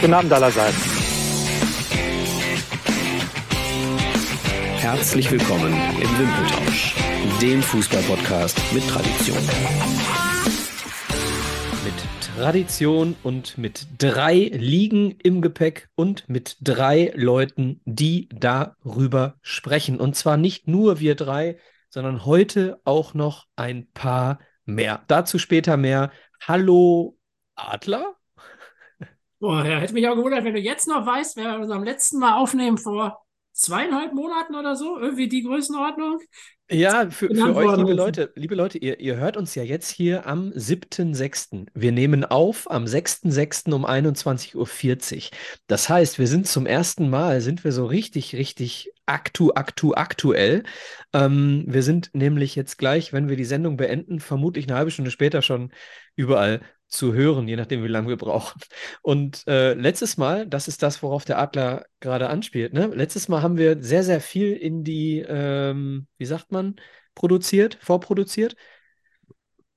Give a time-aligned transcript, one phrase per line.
[0.00, 0.78] Guten Abend allerseits.
[4.78, 6.94] Herzlich willkommen im Wimpeltausch,
[7.42, 9.36] dem Fußballpodcast mit Tradition.
[11.84, 11.92] Mit
[12.34, 20.00] Tradition und mit drei Ligen im Gepäck und mit drei Leuten, die darüber sprechen.
[20.00, 21.58] Und zwar nicht nur wir drei,
[21.90, 25.02] sondern heute auch noch ein paar mehr.
[25.08, 26.10] Dazu später mehr.
[26.40, 27.18] Hallo
[27.54, 28.16] Adler?
[29.40, 32.18] Boah, ja, hätte mich auch gewundert, wenn du jetzt noch weißt, wer wir beim letzten
[32.18, 36.20] Mal aufnehmen vor zweieinhalb Monaten oder so, irgendwie die Größenordnung.
[36.70, 40.26] Ja, für, für euch, liebe Leute, liebe Leute, ihr, ihr hört uns ja jetzt hier
[40.26, 41.66] am 7.6.
[41.74, 43.72] Wir nehmen auf am 6.6.
[43.72, 45.38] um 21.40 Uhr.
[45.66, 50.62] Das heißt, wir sind zum ersten Mal, sind wir so richtig, richtig aktu, aktu, aktuell.
[51.12, 55.10] Ähm, wir sind nämlich jetzt gleich, wenn wir die Sendung beenden, vermutlich eine halbe Stunde
[55.10, 55.72] später schon
[56.14, 58.60] überall zu hören, je nachdem, wie lange wir brauchen.
[59.02, 62.86] Und äh, letztes Mal, das ist das, worauf der Adler gerade anspielt, ne?
[62.88, 66.76] Letztes Mal haben wir sehr, sehr viel in die, ähm, wie sagt man,
[67.14, 68.56] produziert, vorproduziert.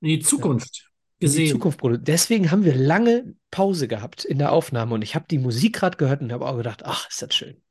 [0.00, 0.84] In die Zukunft ja.
[1.20, 1.40] gesehen.
[1.40, 2.08] In die Zukunft produziert.
[2.08, 5.96] Deswegen haben wir lange Pause gehabt in der Aufnahme und ich habe die Musik gerade
[5.96, 7.62] gehört und habe auch gedacht, ach, ist das schön.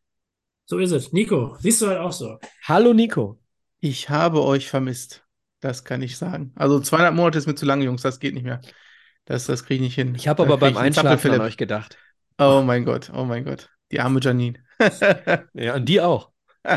[0.66, 1.12] So ist es.
[1.12, 2.40] Nico, siehst du halt auch so.
[2.64, 3.40] Hallo Nico.
[3.82, 5.26] Ich habe euch vermisst.
[5.60, 6.54] Das kann ich sagen.
[6.56, 8.02] Also 200 Monate ist mir zu lang, Jungs.
[8.02, 8.62] Das geht nicht mehr.
[9.26, 10.16] Das, das kriege ich nicht hin.
[10.16, 11.98] Ich habe aber beim Einschlafen an euch gedacht.
[12.38, 13.70] Oh mein Gott, oh mein Gott.
[13.92, 14.60] Die arme Janine.
[15.54, 16.32] ja, und die auch.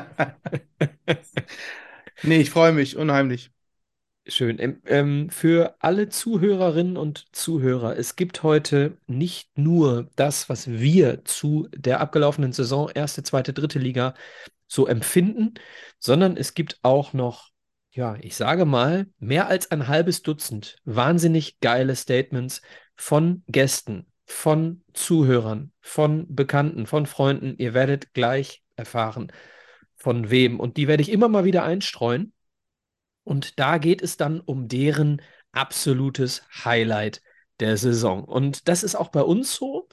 [2.22, 3.50] nee, ich freue mich unheimlich.
[4.28, 4.58] Schön.
[4.58, 11.24] Ähm, ähm, für alle Zuhörerinnen und Zuhörer, es gibt heute nicht nur das, was wir
[11.24, 14.14] zu der abgelaufenen Saison, erste, zweite, dritte Liga
[14.66, 15.54] so empfinden,
[16.00, 17.50] sondern es gibt auch noch
[17.96, 22.60] ja, ich sage mal, mehr als ein halbes Dutzend wahnsinnig geile Statements
[22.94, 27.54] von Gästen, von Zuhörern, von Bekannten, von Freunden.
[27.56, 29.32] Ihr werdet gleich erfahren,
[29.94, 30.60] von wem.
[30.60, 32.34] Und die werde ich immer mal wieder einstreuen.
[33.24, 35.22] Und da geht es dann um deren
[35.52, 37.22] absolutes Highlight
[37.60, 38.24] der Saison.
[38.24, 39.88] Und das ist auch bei uns so.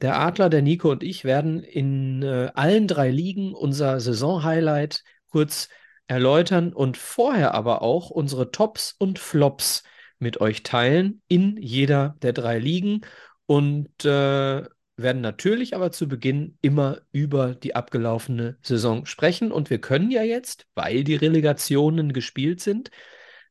[0.00, 5.68] Der Adler, der Nico und ich werden in äh, allen drei Ligen unser Saison-Highlight kurz
[6.10, 9.84] erläutern und vorher aber auch unsere Tops und Flops
[10.18, 13.02] mit euch teilen in jeder der drei Ligen
[13.46, 14.64] und äh,
[14.96, 19.52] werden natürlich aber zu Beginn immer über die abgelaufene Saison sprechen.
[19.52, 22.90] Und wir können ja jetzt, weil die Relegationen gespielt sind,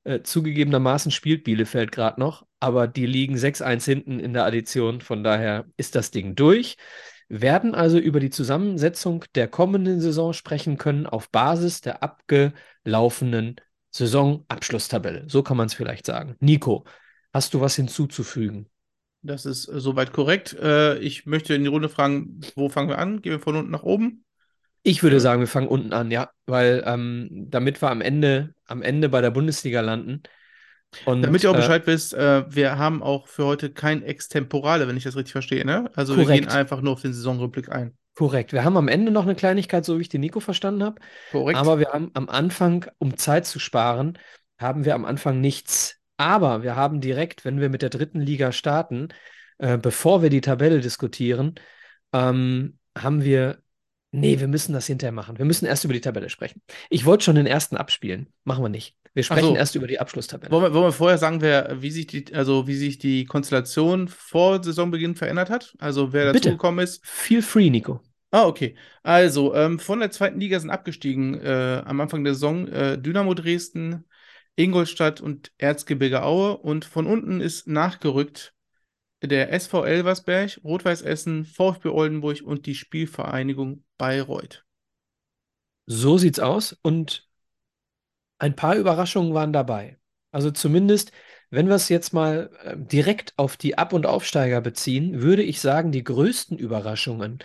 [0.03, 5.01] äh, zugegebenermaßen spielt Bielefeld gerade noch, aber die liegen 6-1 hinten in der Addition.
[5.01, 6.77] Von daher ist das Ding durch
[7.29, 13.55] werden also über die Zusammensetzung der kommenden Saison sprechen können auf Basis der abgelaufenen
[13.91, 15.25] Saisonabschlusstabelle.
[15.27, 16.35] So kann man es vielleicht sagen.
[16.39, 16.85] Nico,
[17.31, 18.67] hast du was hinzuzufügen?
[19.21, 20.53] Das ist äh, soweit korrekt.
[20.59, 23.21] Äh, ich möchte in die Runde fragen, wo fangen wir an?
[23.21, 24.25] Gehen wir von unten nach oben?
[24.81, 28.81] Ich würde sagen, wir fangen unten an, ja, weil ähm, damit wir am Ende, am
[28.81, 30.23] Ende bei der Bundesliga landen,
[31.05, 34.87] und, Damit ihr auch äh, Bescheid wisst, äh, wir haben auch für heute kein Extemporale,
[34.87, 35.89] wenn ich das richtig verstehe, ne?
[35.95, 36.29] Also korrekt.
[36.29, 37.93] wir gehen einfach nur auf den Saisonrückblick ein.
[38.15, 38.51] Korrekt.
[38.51, 40.99] Wir haben am Ende noch eine Kleinigkeit, so wie ich den Nico verstanden habe.
[41.31, 41.57] Korrekt.
[41.57, 44.17] Aber wir haben am Anfang, um Zeit zu sparen,
[44.59, 45.97] haben wir am Anfang nichts.
[46.17, 49.09] Aber wir haben direkt, wenn wir mit der dritten Liga starten,
[49.57, 51.55] äh, bevor wir die Tabelle diskutieren,
[52.11, 53.59] ähm, haben wir
[54.11, 55.37] Nee, wir müssen das hinterher machen.
[55.37, 56.61] Wir müssen erst über die Tabelle sprechen.
[56.89, 58.27] Ich wollte schon den ersten abspielen.
[58.43, 58.95] Machen wir nicht.
[59.13, 59.55] Wir sprechen so.
[59.55, 60.51] erst über die Abschlusstabelle.
[60.51, 64.07] Wollen wir, wollen wir vorher sagen, wer, wie, sich die, also wie sich die Konstellation
[64.07, 65.75] vor Saisonbeginn verändert hat?
[65.79, 67.05] Also wer dazugekommen ist?
[67.05, 68.01] Feel free, Nico.
[68.31, 68.75] Ah, okay.
[69.01, 73.33] Also, ähm, von der zweiten Liga sind abgestiegen äh, am Anfang der Saison äh, Dynamo
[73.33, 74.05] Dresden,
[74.55, 76.57] Ingolstadt und Erzgebirge Aue.
[76.57, 78.53] Und von unten ist nachgerückt
[79.21, 84.65] der SV Elversberg, Rot-Weiß Essen, VfB Oldenburg und die Spielvereinigung Bayreuth.
[85.85, 86.77] So sieht's aus.
[86.81, 87.27] Und
[88.37, 89.97] ein paar Überraschungen waren dabei.
[90.31, 91.11] Also zumindest,
[91.49, 95.59] wenn wir es jetzt mal äh, direkt auf die Ab- und Aufsteiger beziehen, würde ich
[95.59, 97.39] sagen, die größten Überraschungen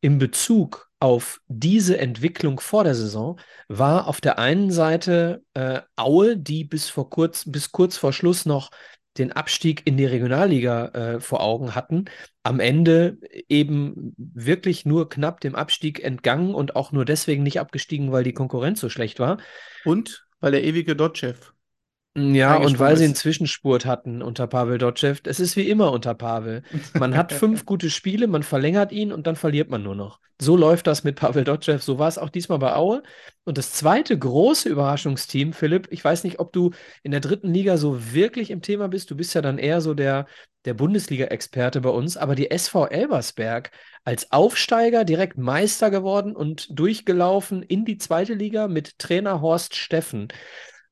[0.00, 3.38] in Bezug auf diese Entwicklung vor der Saison
[3.68, 8.46] war auf der einen Seite äh, Aue, die bis vor kurz, bis kurz vor Schluss
[8.46, 8.70] noch
[9.18, 12.06] den Abstieg in die Regionalliga äh, vor Augen hatten,
[12.42, 13.18] am Ende
[13.48, 18.34] eben wirklich nur knapp dem Abstieg entgangen und auch nur deswegen nicht abgestiegen, weil die
[18.34, 19.38] Konkurrenz so schlecht war.
[19.84, 21.52] Und weil der ewige Dotchev
[22.16, 25.16] Ja, und weil sie einen Zwischenspurt hatten unter Pavel Dotschew.
[25.24, 26.62] Es ist wie immer unter Pavel.
[26.94, 30.18] Man hat fünf gute Spiele, man verlängert ihn und dann verliert man nur noch.
[30.40, 31.78] So läuft das mit Pavel Dotschew.
[31.78, 33.02] So war es auch diesmal bei Aue.
[33.44, 36.70] Und das zweite große Überraschungsteam, Philipp, ich weiß nicht, ob du
[37.02, 39.10] in der dritten Liga so wirklich im Thema bist.
[39.10, 40.26] Du bist ja dann eher so der,
[40.64, 42.16] der Bundesliga-Experte bei uns.
[42.16, 43.70] Aber die SV Elbersberg
[44.04, 50.28] als Aufsteiger direkt Meister geworden und durchgelaufen in die zweite Liga mit Trainer Horst Steffen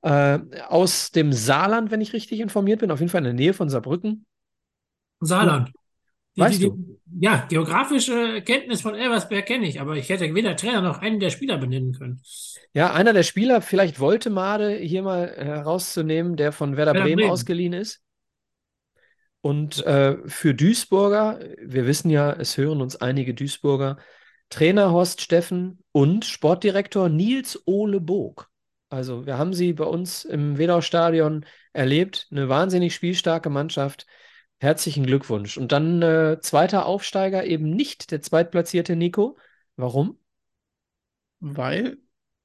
[0.05, 3.55] äh, aus dem Saarland, wenn ich richtig informiert bin, auf jeden Fall in der Nähe
[3.55, 4.27] von Saarbrücken.
[5.21, 5.73] Saarland.
[6.37, 7.01] Die, weißt die, du?
[7.21, 11.31] Ja, geografische Kenntnis von Elversberg kenne ich, aber ich hätte weder Trainer noch einen der
[11.31, 12.21] Spieler benennen können.
[12.75, 17.21] Ja, einer der Spieler, vielleicht wollte Made hier mal herauszunehmen, der von Werder, Werder Bremen,
[17.21, 18.03] Bremen, ausgeliehen ist.
[19.41, 23.97] Und äh, für Duisburger, wir wissen ja, es hören uns einige Duisburger,
[24.51, 28.51] Trainer Horst Steffen und Sportdirektor Nils Ole Bog.
[28.95, 32.29] Also wir haben sie bei uns im Wedau-Stadion erlebt.
[32.31, 34.07] Eine wahnsinnig spielstarke Mannschaft.
[34.59, 35.59] Herzlichen Glückwunsch.
[35.59, 39.37] Und dann äh, zweiter Aufsteiger, eben nicht der zweitplatzierte Nico.
[39.77, 40.21] Warum?
[41.41, 41.99] Weil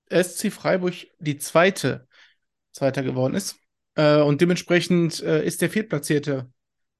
[0.09, 2.07] SC Freiburg die zweite
[2.71, 3.57] Zweiter geworden ist.
[3.93, 6.51] Äh, und dementsprechend äh, ist der Viertplatzierte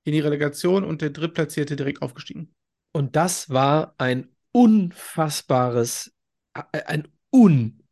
[0.04, 2.54] in die Relegation und der Drittplatzierte direkt aufgestiegen.
[2.92, 6.14] Und das war ein unfassbares,
[6.54, 7.08] äh, ein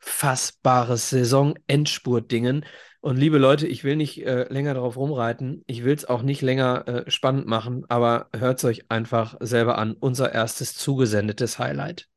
[0.08, 2.66] unfassbares Saison-Endspurt-Dingen.
[3.02, 5.64] Und liebe Leute, ich will nicht äh, länger darauf rumreiten.
[5.68, 9.78] Ich will es auch nicht länger äh, spannend machen, aber hört es euch einfach selber
[9.78, 9.96] an.
[10.00, 12.08] Unser erstes zugesendetes Highlight.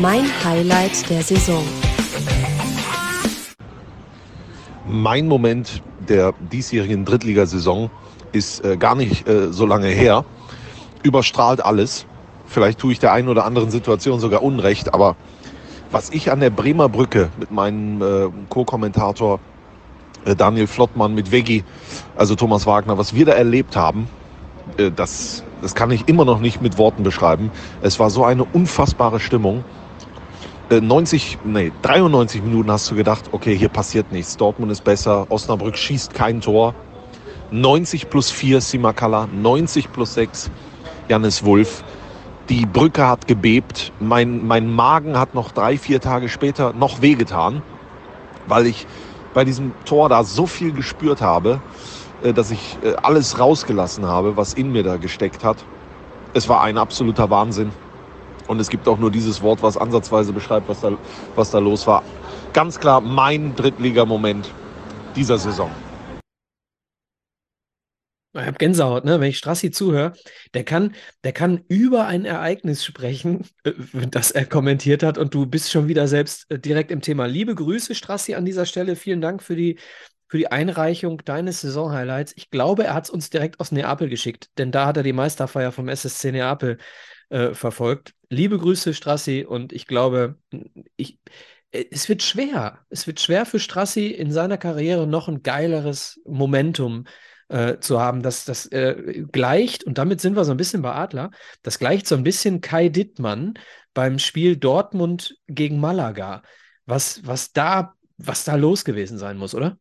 [0.00, 1.64] Mein Highlight der Saison.
[4.88, 7.90] Mein Moment der diesjährigen Drittligasaison
[8.32, 10.24] ist äh, gar nicht äh, so lange her.
[11.02, 12.06] Überstrahlt alles.
[12.46, 15.16] Vielleicht tue ich der einen oder anderen Situation sogar Unrecht, aber
[15.96, 19.40] was ich an der Bremer Brücke mit meinem äh, Co-Kommentator
[20.26, 21.64] äh, Daniel Flottmann mit Veggie,
[22.16, 24.06] also Thomas Wagner, was wir da erlebt haben,
[24.76, 27.50] äh, das, das kann ich immer noch nicht mit Worten beschreiben.
[27.80, 29.64] Es war so eine unfassbare Stimmung.
[30.68, 34.36] 90, äh, nee, 93 Minuten hast du gedacht, okay, hier passiert nichts.
[34.36, 36.74] Dortmund ist besser, Osnabrück schießt kein Tor.
[37.50, 40.50] 90 plus 4 Simakala, 90 plus 6
[41.08, 41.82] Janis Wulf.
[42.48, 43.92] Die Brücke hat gebebt.
[43.98, 47.62] Mein, mein Magen hat noch drei, vier Tage später noch wehgetan,
[48.46, 48.86] weil ich
[49.34, 51.60] bei diesem Tor da so viel gespürt habe,
[52.22, 55.56] äh, dass ich äh, alles rausgelassen habe, was in mir da gesteckt hat.
[56.34, 57.72] Es war ein absoluter Wahnsinn.
[58.46, 60.92] Und es gibt auch nur dieses Wort, was ansatzweise beschreibt, was da,
[61.34, 62.04] was da los war.
[62.52, 64.52] Ganz klar mein Drittligamoment
[65.16, 65.70] dieser Saison.
[68.40, 69.20] Ich habe Gänsehaut, ne?
[69.20, 70.12] Wenn ich Strassi zuhöre,
[70.54, 70.94] der kann,
[71.24, 73.72] der kann über ein Ereignis sprechen, äh,
[74.10, 77.26] das er kommentiert hat, und du bist schon wieder selbst äh, direkt im Thema.
[77.26, 78.96] Liebe Grüße, Strassi, an dieser Stelle.
[78.96, 79.78] Vielen Dank für die,
[80.28, 82.34] für die Einreichung deines Saisonhighlights.
[82.36, 85.12] Ich glaube, er hat es uns direkt aus Neapel geschickt, denn da hat er die
[85.12, 86.78] Meisterfeier vom SSC Neapel
[87.30, 88.12] äh, verfolgt.
[88.28, 90.36] Liebe Grüße, Strassi, und ich glaube,
[90.96, 91.20] ich,
[91.70, 92.80] äh, es wird schwer.
[92.90, 97.10] Es wird schwer für Strassi in seiner Karriere noch ein geileres Momentum äh,
[97.48, 98.22] zu haben.
[98.22, 101.30] Das, das äh, gleicht, und damit sind wir so ein bisschen bei Adler,
[101.62, 103.54] das gleicht so ein bisschen Kai Dittmann
[103.94, 106.42] beim Spiel Dortmund gegen Malaga.
[106.86, 109.78] Was, was, da, was da los gewesen sein muss, oder?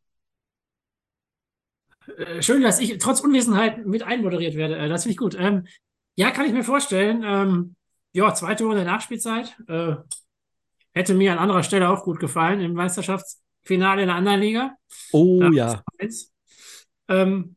[2.18, 4.78] Äh, schön, dass ich trotz Unwissenheit mit einmoderiert werde.
[4.78, 5.36] Äh, das finde ich gut.
[5.38, 5.68] Ähm,
[6.16, 7.24] ja, kann ich mir vorstellen.
[7.24, 7.76] Ähm,
[8.14, 9.58] ja, zweite Runde der Nachspielzeit.
[9.68, 9.96] Äh,
[10.94, 14.76] hätte mir an anderer Stelle auch gut gefallen im Meisterschaftsfinale in der anderen Liga.
[15.12, 15.84] Oh ja.
[17.08, 17.56] Ähm,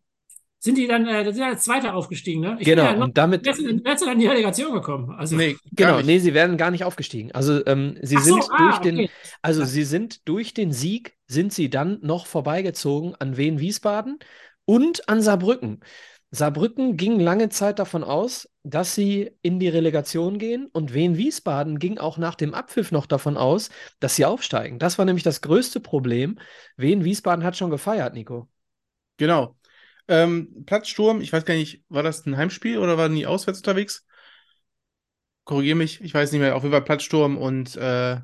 [0.60, 2.56] sind die dann, äh, sind ja als Zweiter aufgestiegen, ne?
[2.58, 3.46] Ich genau, ja und damit.
[3.46, 5.14] Jetzt sind dann in die Relegation gekommen.
[5.16, 7.30] Also, nee, genau, nee, sie werden gar nicht aufgestiegen.
[7.32, 9.08] Also, ähm, sie Ach sind so, ah, durch den,
[9.40, 9.66] also, ja.
[9.66, 14.18] sie sind durch den Sieg, sind sie dann noch vorbeigezogen an Wien Wiesbaden
[14.64, 15.80] und an Saarbrücken.
[16.30, 21.78] Saarbrücken ging lange Zeit davon aus, dass sie in die Relegation gehen und Wien Wiesbaden
[21.78, 24.78] ging auch nach dem Abpfiff noch davon aus, dass sie aufsteigen.
[24.78, 26.38] Das war nämlich das größte Problem.
[26.76, 28.48] Wien Wiesbaden hat schon gefeiert, Nico.
[29.18, 29.56] Genau.
[30.08, 34.06] Ähm, Platzsturm, ich weiß gar nicht, war das ein Heimspiel oder waren die auswärts unterwegs?
[35.44, 36.54] Korrigiere mich, ich weiß nicht mehr.
[36.56, 38.18] Auf jeden Fall Platzsturm und äh,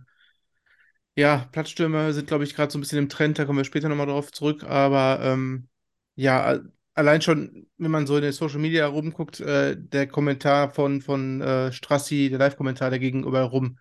[1.16, 3.88] ja, Platzstürme sind, glaube ich, gerade so ein bisschen im Trend, da kommen wir später
[3.88, 4.64] nochmal drauf zurück.
[4.64, 5.68] Aber ähm,
[6.16, 6.58] ja,
[6.94, 11.40] allein schon, wenn man so in den Social Media rumguckt, äh, der Kommentar von, von
[11.40, 13.78] äh, Strassi, der Live-Kommentar, der ging überall rum.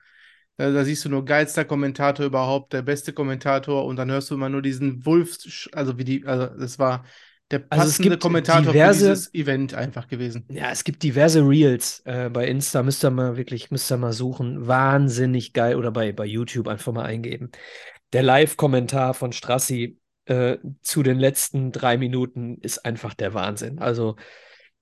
[0.58, 4.36] Da, da, siehst du nur geilster Kommentator überhaupt, der beste Kommentator und dann hörst du
[4.36, 5.38] immer nur diesen Wolf,
[5.72, 7.04] also wie die, also das war
[7.52, 10.46] der passende also es gibt Kommentator diverse, für dieses Event einfach gewesen.
[10.50, 14.14] Ja, es gibt diverse Reels äh, bei Insta, müsst ihr mal wirklich, müsst ihr mal
[14.14, 14.68] suchen.
[14.68, 17.52] Wahnsinnig geil oder bei, bei YouTube einfach mal eingeben.
[18.12, 23.80] Der Live-Kommentar von Strassi, äh, zu den letzten drei Minuten ist einfach der Wahnsinn.
[23.80, 24.16] Also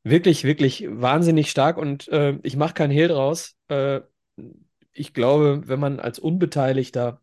[0.03, 3.55] wirklich, wirklich wahnsinnig stark und äh, ich mache keinen Hehl draus.
[4.93, 7.21] Ich glaube, wenn man als Unbeteiligter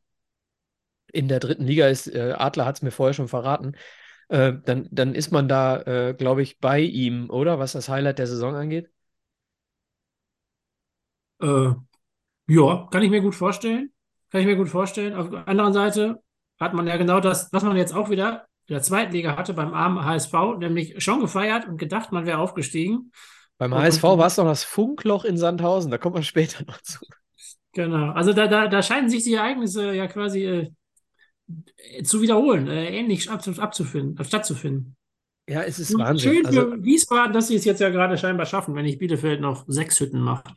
[1.13, 3.77] in der dritten Liga ist, äh, Adler hat es mir vorher schon verraten,
[4.29, 7.59] äh, dann, dann ist man da, äh, glaube ich, bei ihm, oder?
[7.59, 8.91] Was das Highlight der Saison angeht.
[11.41, 11.71] Äh,
[12.49, 13.93] ja, kann ich mir gut vorstellen.
[14.31, 15.15] Kann ich mir gut vorstellen.
[15.15, 16.23] Auf der anderen Seite
[16.59, 19.55] hat man ja genau das, was man jetzt auch wieder in der zweiten Liga hatte
[19.55, 23.13] beim armen HSV, nämlich schon gefeiert und gedacht, man wäre aufgestiegen.
[23.57, 26.99] Beim HSV war es noch das Funkloch in Sandhausen, da kommt man später noch zu.
[27.73, 28.13] Genau.
[28.13, 30.71] Also da, da, da scheinen sich die Ereignisse ja quasi äh,
[32.03, 34.97] zu wiederholen, äh, ähnlich ab, abzufinden, stattzufinden.
[35.49, 36.35] Ja, es ist Und Wahnsinn.
[36.35, 39.41] Schön Also, für Wiesbaden, dass sie es jetzt ja gerade scheinbar schaffen, wenn nicht Bielefeld
[39.41, 40.49] noch sechs Hütten macht.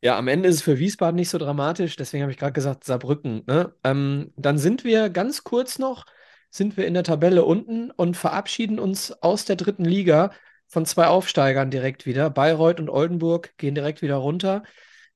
[0.00, 2.82] Ja, am Ende ist es für Wiesbaden nicht so dramatisch, deswegen habe ich gerade gesagt
[2.82, 3.44] Saarbrücken.
[3.46, 3.72] Ne?
[3.84, 6.06] Ähm, dann sind wir ganz kurz noch,
[6.50, 10.32] sind wir in der Tabelle unten und verabschieden uns aus der dritten Liga
[10.66, 12.30] von zwei Aufsteigern direkt wieder.
[12.30, 14.64] Bayreuth und Oldenburg gehen direkt wieder runter.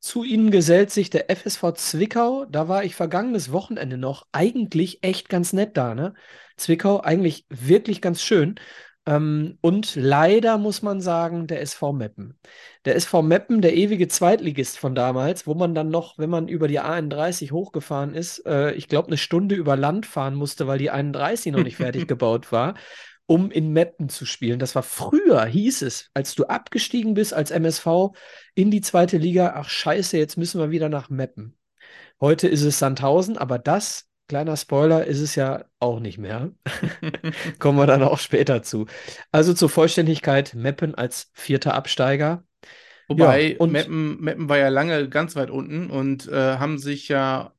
[0.07, 2.45] Zu ihnen gesellt sich der FSV Zwickau.
[2.45, 5.97] Da war ich vergangenes Wochenende noch eigentlich echt ganz nett da.
[5.97, 6.15] Ne?
[6.57, 8.55] Zwickau eigentlich wirklich ganz schön.
[9.05, 12.39] Ähm, und leider muss man sagen, der SV Meppen.
[12.85, 16.69] Der SV Meppen, der ewige Zweitligist von damals, wo man dann noch, wenn man über
[16.69, 20.91] die A31 hochgefahren ist, äh, ich glaube, eine Stunde über Land fahren musste, weil die
[20.91, 22.75] 31 noch nicht fertig gebaut war,
[23.27, 24.59] um in Meppen zu spielen.
[24.59, 28.13] Das war früher, hieß es, als du abgestiegen bist als MSV
[28.55, 31.57] in die zweite Liga, ach scheiße, jetzt müssen wir wieder nach Meppen.
[32.21, 36.53] Heute ist es Sandhausen, aber das, kleiner Spoiler, ist es ja auch nicht mehr.
[37.59, 38.87] Kommen wir dann auch später zu.
[39.33, 42.45] Also zur Vollständigkeit, Meppen als vierter Absteiger.
[43.09, 47.09] Wobei, Ja, und- Meppen, Meppen war ja lange ganz weit unten und äh, haben sich
[47.09, 47.53] ja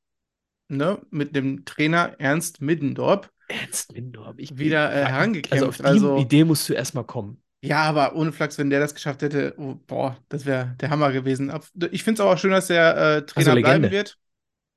[0.67, 5.05] ne, mit dem Trainer Ernst Middendorp Ernst Mindorf, ich wieder äh,
[5.49, 5.79] Also herangekämpft.
[5.83, 7.41] die Also, Idee musst du erstmal kommen.
[7.61, 11.11] ja, aber ohne Flachs, wenn der das geschafft hätte, oh, boah, das wäre der Hammer
[11.11, 11.51] gewesen.
[11.91, 14.17] Ich finde es auch schön, dass der äh, Trainer Also bleiben wird.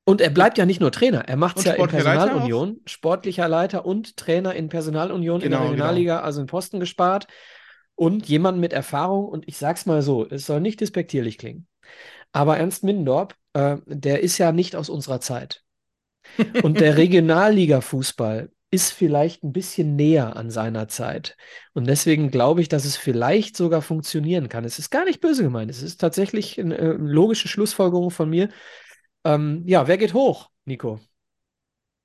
[0.05, 3.87] Und er bleibt ja nicht nur Trainer, er macht es ja in Personalunion, sportlicher Leiter
[3.87, 7.27] und Trainer in Personalunion in Genau, der Regionalliga, also in Posten gespart.
[7.95, 11.67] Und jemand mit Erfahrung, und ich sag's mal so, es soll nicht despektierlich klingen.
[12.33, 15.65] Aber Ernst Mindorp, äh, der ist ja nicht aus unserer Zeit.
[16.63, 21.37] Und der Regionalliga-Fußball ist vielleicht ein bisschen näher an seiner Zeit.
[21.73, 24.65] Und deswegen glaube ich, dass es vielleicht sogar funktionieren kann.
[24.65, 25.71] Es ist gar nicht böse gemeint.
[25.71, 28.49] Es ist tatsächlich eine äh, logische Schlussfolgerung von mir.
[29.25, 31.01] Ähm, ja, wer geht hoch, Nico?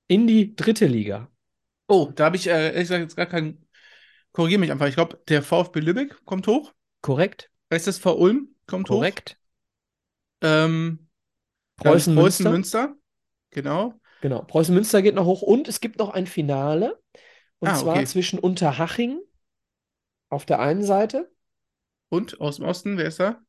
[0.08, 1.30] In die dritte Liga.
[1.88, 3.64] Oh, da habe ich äh, ehrlich gesagt jetzt gar keinen.
[4.32, 4.88] Korrigiere mich einfach.
[4.88, 6.74] Ich glaube, der VfB Lübeck kommt hoch.
[7.00, 7.50] Korrekt?
[7.70, 8.96] SSV Ulm kommt hoch.
[8.96, 9.38] Korrekt.
[10.42, 11.08] Ähm,
[11.76, 12.50] Preußen, Preußen Münster.
[12.50, 12.96] Münster.
[13.50, 13.94] Genau.
[14.20, 14.42] Genau.
[14.42, 15.42] Preußen Münster geht noch hoch.
[15.42, 17.00] Und es gibt noch ein Finale.
[17.58, 18.06] Und Ah, zwar okay.
[18.06, 19.18] zwischen Unterhaching
[20.28, 21.30] auf der einen Seite,
[22.08, 23.40] Und aus dem Osten, wer ist da?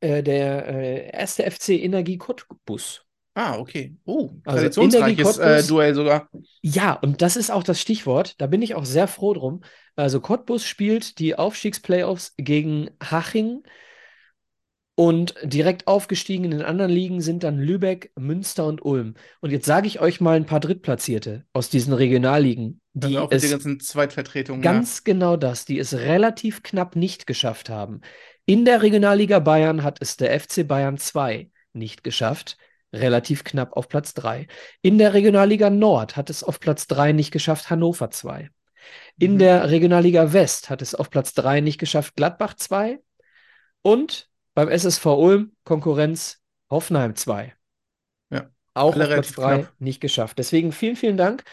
[0.00, 3.04] äh, der äh, erste FC Energie Cottbus.
[3.34, 3.96] Ah, okay.
[4.04, 6.28] Oh, Also traditionsreiches äh, Duell sogar.
[6.60, 8.40] Ja, und das ist auch das Stichwort.
[8.40, 9.62] Da bin ich auch sehr froh drum.
[9.96, 13.62] Also Cottbus spielt die Aufstiegsplayoffs gegen Haching
[15.02, 19.14] und direkt aufgestiegen in den anderen Ligen sind dann Lübeck, Münster und Ulm.
[19.40, 23.30] Und jetzt sage ich euch mal ein paar Drittplatzierte aus diesen Regionalligen, die Also auch
[23.30, 24.62] mit es der ganzen Zweitvertretung.
[24.62, 28.00] Ganz genau das, die es relativ knapp nicht geschafft haben.
[28.46, 32.56] In der Regionalliga Bayern hat es der FC Bayern 2 nicht geschafft,
[32.92, 34.46] relativ knapp auf Platz 3.
[34.82, 38.50] In der Regionalliga Nord hat es auf Platz 3 nicht geschafft Hannover 2.
[39.18, 39.38] In Mhm.
[39.38, 43.00] der Regionalliga West hat es auf Platz 3 nicht geschafft Gladbach 2.
[43.82, 47.54] Und beim SSV Ulm Konkurrenz Hoffenheim 2.
[48.30, 49.72] Ja, Auch Platz relativ 3 knapp.
[49.78, 50.38] nicht geschafft.
[50.38, 51.44] Deswegen vielen, vielen Dank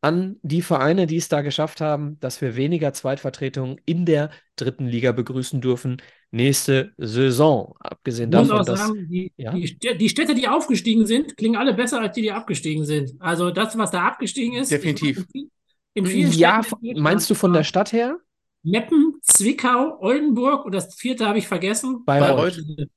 [0.00, 4.86] an die Vereine, die es da geschafft haben, dass wir weniger Zweitvertretungen in der dritten
[4.86, 6.02] Liga begrüßen dürfen.
[6.30, 7.74] Nächste Saison.
[7.80, 8.80] Abgesehen Ich muss davon, auch dass.
[8.80, 9.52] sagen, die, ja?
[9.52, 13.12] die, Städte, die Städte, die aufgestiegen sind, klingen alle besser als die, die abgestiegen sind.
[13.20, 14.70] Also das, was da abgestiegen ist.
[14.70, 15.26] Definitiv.
[15.32, 15.50] In,
[15.94, 18.18] in vielen Ja, Städten in meinst du von der Stadt her?
[18.64, 22.04] Meppen, Zwickau, Oldenburg und das vierte habe ich vergessen.
[22.04, 22.56] Bayreuth.
[22.56, 22.88] Bayreuth.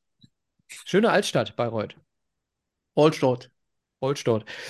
[0.86, 1.96] Schöne Altstadt, Bayreuth.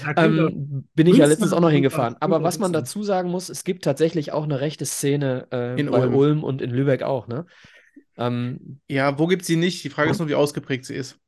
[0.04, 2.16] Klingt doch- Ähm, bin ich ja letztens auch noch hingefahren.
[2.20, 5.92] Aber was man dazu sagen muss, es gibt tatsächlich auch eine rechte Szene äh, In
[5.92, 6.16] bei Ulm.
[6.16, 7.46] Ulm und in Lübeck auch, ne?
[8.18, 9.84] Ähm, Ja, wo gibt sie nicht?
[9.84, 11.20] Die Frage ist nur, wie ausgeprägt sie ist.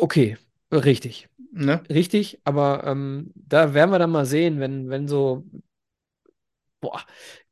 [0.00, 0.36] okay,
[0.72, 1.28] richtig.
[1.52, 1.82] Ne?
[1.90, 5.44] Richtig, aber ähm, da werden wir dann mal sehen, wenn, wenn so,
[6.80, 7.00] boah,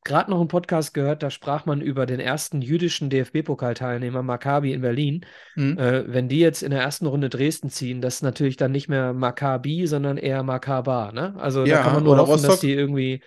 [0.05, 4.83] gerade noch einen Podcast gehört, da sprach man über den ersten jüdischen DFB-Pokalteilnehmer Maccabi in
[4.83, 5.25] Berlin.
[5.55, 5.79] Hm.
[5.79, 8.89] Äh, wenn die jetzt in der ersten Runde Dresden ziehen, das ist natürlich dann nicht
[8.89, 11.35] mehr Maccabi, sondern eher Maccabar, ne?
[11.39, 12.61] Also Ja, da kann man nur hoffen, dass Rostock.
[12.61, 13.23] die irgendwie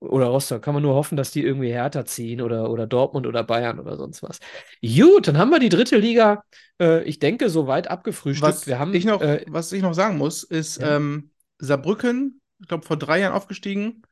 [0.00, 0.62] oder Rostock.
[0.62, 3.96] Kann man nur hoffen, dass die irgendwie härter ziehen oder, oder Dortmund oder Bayern oder
[3.96, 4.40] sonst was.
[4.82, 6.42] Gut, dann haben wir die dritte Liga,
[6.80, 8.52] äh, ich denke, soweit abgefrühstückt.
[8.52, 10.96] Was, wir haben, ich noch, äh, was ich noch sagen muss, ist, Ja.
[10.96, 14.02] ähm, Saarbrücken, ich glaube, vor drei Jahren aufgestiegen,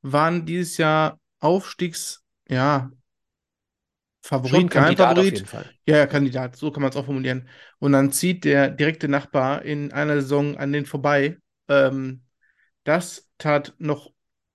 [0.00, 2.90] waren dieses Jahr Aufstiegs, ja,
[4.24, 4.70] Favorit,
[5.24, 5.70] jeden Fall.
[5.86, 7.46] Ja, ja, Kandidat, so kann man es auch formulieren.
[7.78, 11.36] Und dann zieht der direkte Nachbar in einer Saison an den vorbei.
[11.68, 12.22] Ähm,
[12.84, 14.12] das tat noch,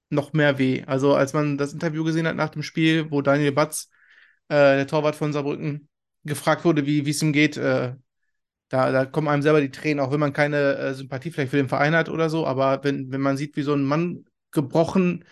[0.10, 0.84] noch mehr weh.
[0.88, 3.92] Also, als man das Interview gesehen hat nach dem Spiel, wo Daniel Batz,
[4.48, 5.88] äh, der Torwart von Saarbrücken,
[6.24, 7.94] gefragt wurde, wie wie es ihm geht, äh,
[8.70, 11.58] da, da kommen einem selber die Tränen, auch wenn man keine äh, Sympathie vielleicht für
[11.58, 12.48] den Verein hat oder so.
[12.48, 15.26] Aber wenn, wenn man sieht, wie so ein Mann gebrochen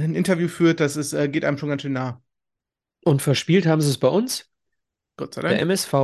[0.00, 2.22] ein Interview führt, das ist, äh, geht einem schon ganz schön nah.
[3.04, 4.50] Und verspielt haben sie es bei uns.
[5.16, 5.62] Gott sei Der Dank.
[5.62, 5.94] MSV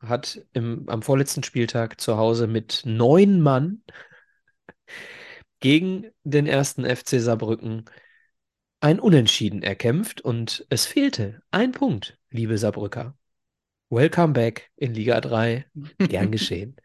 [0.00, 3.82] hat im, am vorletzten Spieltag zu Hause mit neun Mann
[5.60, 7.84] gegen den ersten FC Saarbrücken
[8.80, 13.16] ein Unentschieden erkämpft und es fehlte ein Punkt, liebe Saarbrücker.
[13.92, 15.66] Welcome back in Liga 3.
[15.98, 16.76] Gern geschehen.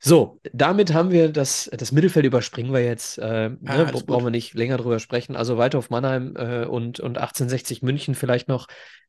[0.00, 3.16] So, damit haben wir das, das Mittelfeld überspringen wir jetzt.
[3.18, 4.06] Äh, ne, alles bra- gut.
[4.06, 5.36] brauchen wir nicht länger drüber sprechen.
[5.36, 8.66] Also Waldhof Mannheim äh, und, und 1860 München vielleicht noch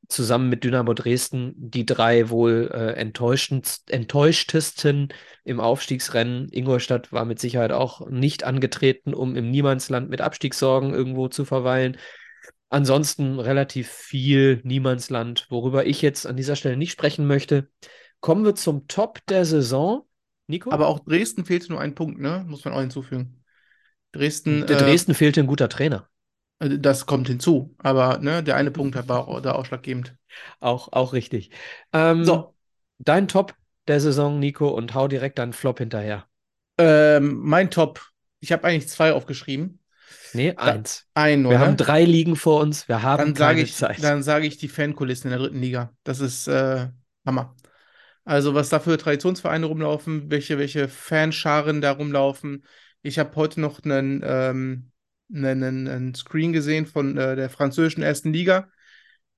[0.08, 2.94] zusammen mit Dynamo Dresden die drei wohl äh,
[3.89, 5.08] enttäuschtesten
[5.44, 6.50] im Aufstiegsrennen.
[6.51, 11.98] Ingolstadt war mit Sicherheit auch nicht angetreten, um im Niemandsland mit Abstiegssorgen irgendwo zu verweilen.
[12.69, 17.69] Ansonsten relativ viel Niemandsland, worüber ich jetzt an dieser Stelle nicht sprechen möchte.
[18.19, 20.05] Kommen wir zum Top der Saison.
[20.47, 20.71] Nico?
[20.71, 22.45] Aber auch Dresden fehlte nur ein Punkt, ne?
[22.47, 23.43] Muss man auch hinzufügen.
[24.11, 26.07] Dresden, der äh, Dresden fehlte ein guter Trainer.
[26.59, 27.75] äh, das kommt hinzu.
[27.79, 30.15] Aber ne, der eine Punkt war auch da ausschlaggebend.
[30.59, 31.51] Auch, auch richtig.
[31.93, 32.55] Ähm, So.
[32.99, 33.55] Dein Top
[33.88, 36.27] der Saison, Nico, und hau direkt deinen Flop hinterher.
[36.77, 38.01] Ähm, mein Top.
[38.39, 39.78] Ich habe eigentlich zwei aufgeschrieben.
[40.33, 41.05] Nee, eins.
[41.13, 41.59] Ein, Wir oder?
[41.59, 44.03] haben drei Ligen vor uns, wir haben dann keine sage ich, Zeit.
[44.03, 45.93] dann sage ich die Fankulissen in der dritten Liga.
[46.03, 46.88] Das ist äh,
[47.25, 47.55] Hammer.
[48.25, 52.63] Also was da für Traditionsvereine rumlaufen, welche, welche Fanscharen da rumlaufen.
[53.01, 54.91] Ich habe heute noch einen, ähm,
[55.33, 58.69] einen, einen Screen gesehen von äh, der französischen ersten Liga.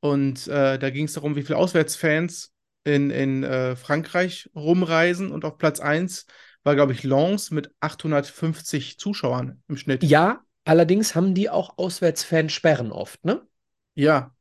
[0.01, 2.51] Und äh, da ging es darum, wie viele Auswärtsfans
[2.83, 5.31] in, in äh, Frankreich rumreisen.
[5.31, 6.25] Und auf Platz 1
[6.63, 10.03] war, glaube ich, Lens mit 850 Zuschauern im Schnitt.
[10.03, 13.41] Ja, allerdings haben die auch Auswärtsfansperren oft, ne?
[13.93, 14.31] Ja,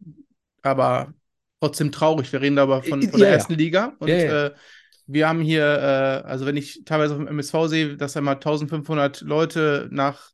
[0.63, 1.13] aber
[1.59, 2.33] trotzdem traurig.
[2.33, 3.35] Wir reden da aber von, von der ja.
[3.35, 3.97] ersten Liga.
[3.99, 4.47] Und Ja.
[4.47, 4.51] Äh,
[5.09, 8.39] wir haben hier, äh, also wenn ich teilweise auf dem MSV sehe, dass da mal
[8.39, 10.31] 1500 Leute nach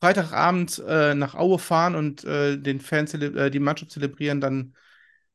[0.00, 4.74] Freitagabend äh, nach Aue fahren und äh, den Fan zele- äh, die Mannschaft zelebrieren, dann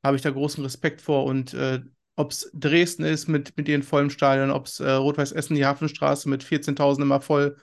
[0.04, 1.26] habe ich da großen Respekt vor.
[1.26, 1.82] Und äh,
[2.16, 6.28] ob es Dresden ist mit, mit ihren vollen Stadion, ob es Rot-Weiß Essen, die Hafenstraße
[6.28, 7.58] mit 14.000 immer voll,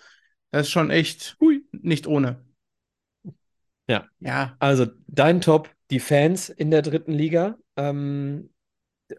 [0.51, 1.37] das ist schon echt
[1.73, 2.45] nicht ohne.
[3.89, 4.09] Ja.
[4.21, 4.57] Ja.
[4.59, 7.59] Also dein Top, die Fans in der dritten Liga.
[7.77, 8.51] Ähm,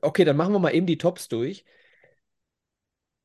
[0.01, 1.65] okay, dann machen wir mal eben die Tops durch.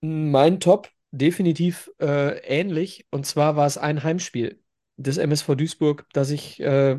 [0.00, 3.06] Mein Top definitiv äh, ähnlich.
[3.10, 4.62] Und zwar war es ein Heimspiel
[4.96, 6.98] des MSV Duisburg, das ich äh,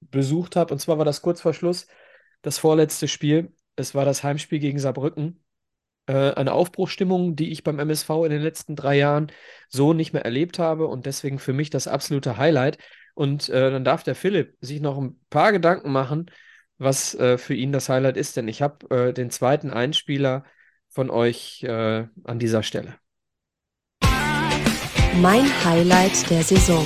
[0.00, 0.72] besucht habe.
[0.72, 1.86] Und zwar war das kurz vor Schluss
[2.42, 3.54] das vorletzte Spiel.
[3.76, 5.43] Es war das Heimspiel gegen Saarbrücken.
[6.06, 9.32] Äh, eine Aufbruchsstimmung, die ich beim MSV in den letzten drei Jahren
[9.68, 12.78] so nicht mehr erlebt habe und deswegen für mich das absolute Highlight.
[13.14, 16.30] Und äh, dann darf der Philipp sich noch ein paar Gedanken machen,
[16.76, 20.44] was äh, für ihn das Highlight ist, denn ich habe äh, den zweiten Einspieler
[20.88, 22.96] von euch äh, an dieser Stelle.
[25.22, 26.84] Mein Highlight der Saison.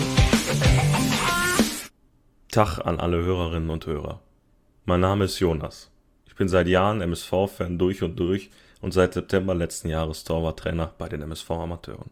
[2.53, 4.23] Tag an alle Hörerinnen und Hörer.
[4.85, 5.91] Mein Name ist Jonas.
[6.27, 8.51] Ich bin seit Jahren MSV-Fan durch und durch
[8.81, 12.11] und seit September letzten Jahres Torwarttrainer bei den MSV-Amateuren.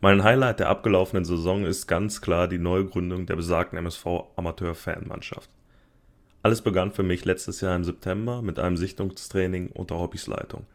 [0.00, 5.50] Mein Highlight der abgelaufenen Saison ist ganz klar die Neugründung der besagten MSV-Amateur-Fanmannschaft.
[6.42, 10.66] Alles begann für mich letztes Jahr im September mit einem Sichtungstraining unter Hobbysleitung.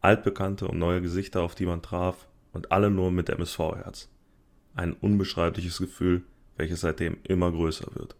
[0.00, 4.10] Altbekannte und neue Gesichter, auf die man traf, und alle nur mit MSV-Herz.
[4.74, 6.24] Ein unbeschreibliches Gefühl,
[6.56, 8.16] welches seitdem immer größer wird.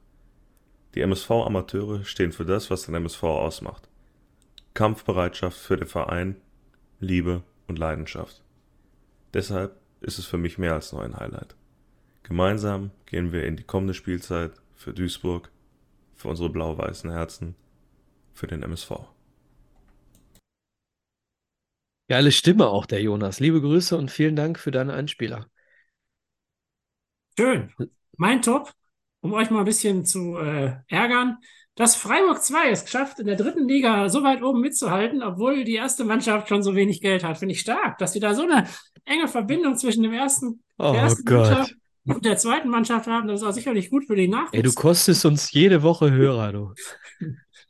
[0.95, 3.89] Die MSV-Amateure stehen für das, was den MSV ausmacht.
[4.75, 6.37] Kampfbereitschaft für den Verein,
[7.01, 8.43] Liebe und Leidenschaft.
[9.35, 11.55] Deshalb ist es für mich mehr als nur ein Highlight.
[12.23, 15.51] Gemeinsam gehen wir in die kommende Spielzeit für Duisburg,
[16.15, 17.55] für unsere blau-weißen Herzen,
[18.33, 18.93] für den MSV.
[22.09, 23.41] Geile Stimme auch, der Jonas.
[23.41, 25.47] Liebe Grüße und vielen Dank für deine Einspieler.
[27.39, 27.73] Schön.
[28.17, 28.73] Mein Top,
[29.21, 31.39] um euch mal ein bisschen zu äh, ärgern,
[31.75, 35.75] dass Freiburg 2 es geschafft, in der dritten Liga so weit oben mitzuhalten, obwohl die
[35.75, 37.39] erste Mannschaft schon so wenig Geld hat.
[37.39, 38.67] Finde ich stark, dass die da so eine
[39.05, 41.49] enge Verbindung zwischen dem ersten, Oh der ersten Gott.
[41.51, 41.75] Mannschaft
[42.07, 43.29] und der zweiten Mannschaft haben.
[43.29, 44.53] Das ist auch sicherlich gut für den Nachwuchs.
[44.53, 46.73] Ey, du kostest uns jede Woche Hörer, du.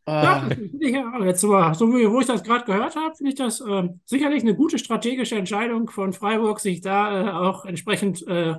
[0.09, 3.61] Ja, Ah, jetzt aber, so wie, wo ich das gerade gehört habe, finde ich das
[3.61, 8.57] ähm, sicherlich eine gute strategische Entscheidung von Freiburg, sich da äh, auch entsprechend äh,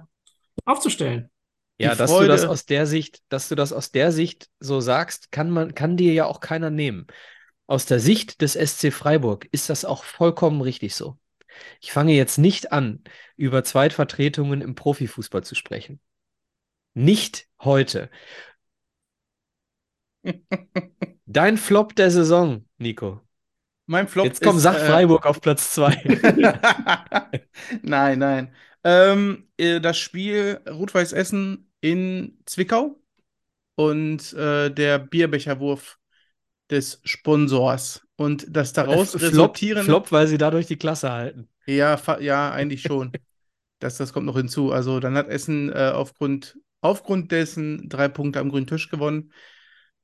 [0.64, 1.30] aufzustellen.
[1.78, 4.80] Ja, dass du das Freude- aus der Sicht, dass du das aus der Sicht so
[4.80, 7.08] sagst, kann man, kann dir ja auch keiner nehmen.
[7.68, 11.18] Aus der Sicht des SC Freiburg ist das auch vollkommen richtig so.
[11.82, 13.04] Ich fange jetzt nicht an,
[13.36, 16.00] über Zweitvertretungen im Profifußball zu sprechen.
[16.94, 18.10] Nicht heute.
[21.26, 23.22] Dein Flop der Saison, Nico.
[23.86, 25.96] mein Flop Jetzt komm, ist, sag äh, Freiburg auf Platz zwei.
[27.82, 28.56] nein, nein.
[28.84, 33.00] Ähm, äh, das Spiel Rot-Weiß Essen in Zwickau
[33.76, 35.98] und äh, der Bierbecherwurf
[36.70, 39.86] des Sponsors und das daraus Flop, resultierende.
[39.86, 41.50] Flop, weil sie dadurch die Klasse halten.
[41.66, 43.12] Ja, ja, eigentlich schon.
[43.80, 44.72] Das, das kommt noch hinzu.
[44.72, 49.34] Also dann hat Essen äh, aufgrund, aufgrund dessen drei Punkte am grünen Tisch gewonnen,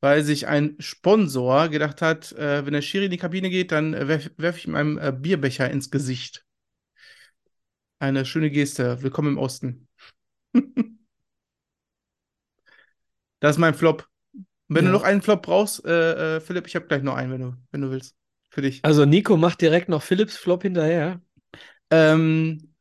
[0.01, 3.93] weil sich ein Sponsor gedacht hat, äh, wenn der Schiri in die Kabine geht, dann
[3.93, 6.43] äh, werfe werf ich ihm einen äh, Bierbecher ins Gesicht.
[7.99, 9.01] Eine schöne Geste.
[9.01, 9.87] Willkommen im Osten.
[13.39, 14.05] Das ist mein Flop.
[14.67, 14.91] Wenn Ja.
[14.91, 17.53] du noch einen Flop brauchst, äh, äh, Philipp, ich habe gleich noch einen, wenn du,
[17.71, 18.15] wenn du willst.
[18.49, 18.83] Für dich.
[18.83, 21.21] Also Nico macht direkt noch Philips Flop hinterher.
[21.89, 22.73] Ähm,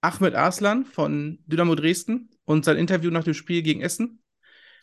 [0.00, 4.22] Ahmed Arslan von Dynamo Dresden und sein Interview nach dem Spiel gegen Essen,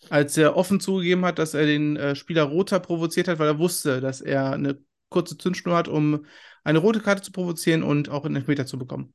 [0.10, 3.60] als er offen zugegeben hat, dass er den äh, Spieler Rother provoziert hat, weil er
[3.60, 4.78] wusste, dass er eine
[5.16, 6.26] kurze Zündschnur hat, um
[6.66, 9.14] eine rote Karte zu provozieren und auch einen Elfmeter zu bekommen.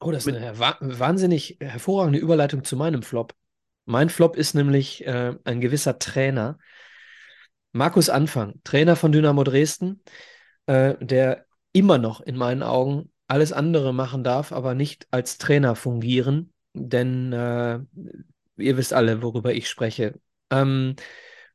[0.00, 3.34] Oh, das ist eine wa wahnsinnig hervorragende Überleitung zu meinem Flop.
[3.86, 6.58] Mein Flop ist nämlich äh, ein gewisser Trainer.
[7.72, 10.02] Markus Anfang, Trainer von Dynamo Dresden,
[10.66, 15.74] äh, der immer noch in meinen Augen alles andere machen darf, aber nicht als Trainer
[15.74, 17.78] fungieren, denn äh,
[18.58, 20.20] ihr wisst alle, worüber ich spreche.
[20.50, 20.96] Ähm,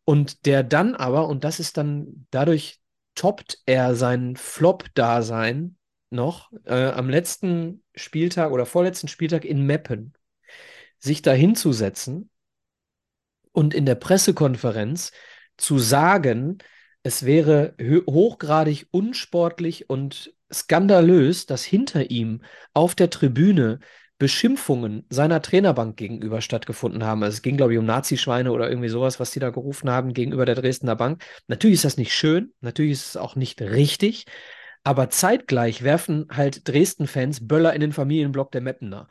[0.06, 2.80] und der dann aber, und das ist dann, dadurch
[3.16, 5.78] toppt er sein Flop-Dasein
[6.10, 10.14] noch äh, am letzten Spieltag oder vorletzten Spieltag in Meppen
[11.00, 12.30] sich da hinzusetzen
[13.52, 15.12] und in der Pressekonferenz
[15.58, 16.58] zu sagen,
[17.04, 17.76] es wäre
[18.08, 22.42] hochgradig unsportlich und skandalös, dass hinter ihm
[22.74, 23.80] auf der Tribüne
[24.18, 27.24] Beschimpfungen seiner Trainerbank gegenüber stattgefunden haben.
[27.24, 30.14] Also es ging, glaube ich, um Nazischweine oder irgendwie sowas, was die da gerufen haben
[30.14, 31.24] gegenüber der Dresdner Bank.
[31.48, 34.26] Natürlich ist das nicht schön, natürlich ist es auch nicht richtig,
[34.84, 39.08] aber zeitgleich werfen halt Dresden-Fans Böller in den Familienblock der Meppener.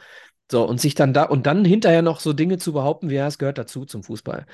[0.50, 3.26] So, und sich dann da und dann hinterher noch so Dinge zu behaupten, wie ja,
[3.26, 4.46] es gehört dazu zum Fußball.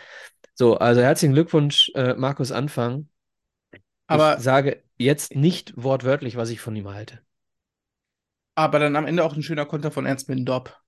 [0.54, 3.08] So, also herzlichen Glückwunsch, äh, Markus Anfang.
[4.06, 7.20] Aber, ich sage jetzt nicht wortwörtlich, was ich von ihm halte.
[8.60, 10.78] Aber dann am Ende auch ein schöner Konter von Ernst Mindorp.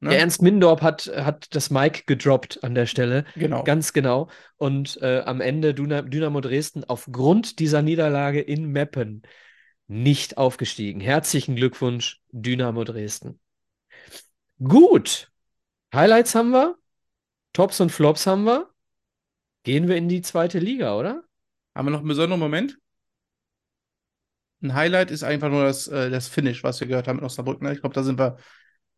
[0.00, 0.10] Ne?
[0.10, 3.24] Der Ernst Mindorp hat, hat das Mic gedroppt an der Stelle.
[3.34, 3.64] Genau.
[3.64, 4.28] Ganz genau.
[4.56, 9.22] Und äh, am Ende Dyna Dynamo Dresden aufgrund dieser Niederlage in Meppen
[9.88, 11.00] nicht aufgestiegen.
[11.00, 13.40] Herzlichen Glückwunsch, Dynamo Dresden.
[14.62, 15.30] Gut.
[15.92, 16.76] Highlights haben wir.
[17.52, 18.68] Tops und Flops haben wir.
[19.64, 21.24] Gehen wir in die zweite Liga, oder?
[21.74, 22.78] Haben wir noch einen besonderen Moment?
[24.60, 27.62] Ein Highlight ist einfach nur das, äh, das Finish, was wir gehört haben in Osnabrück.
[27.62, 27.72] Ne?
[27.72, 28.36] Ich glaube, da sind wir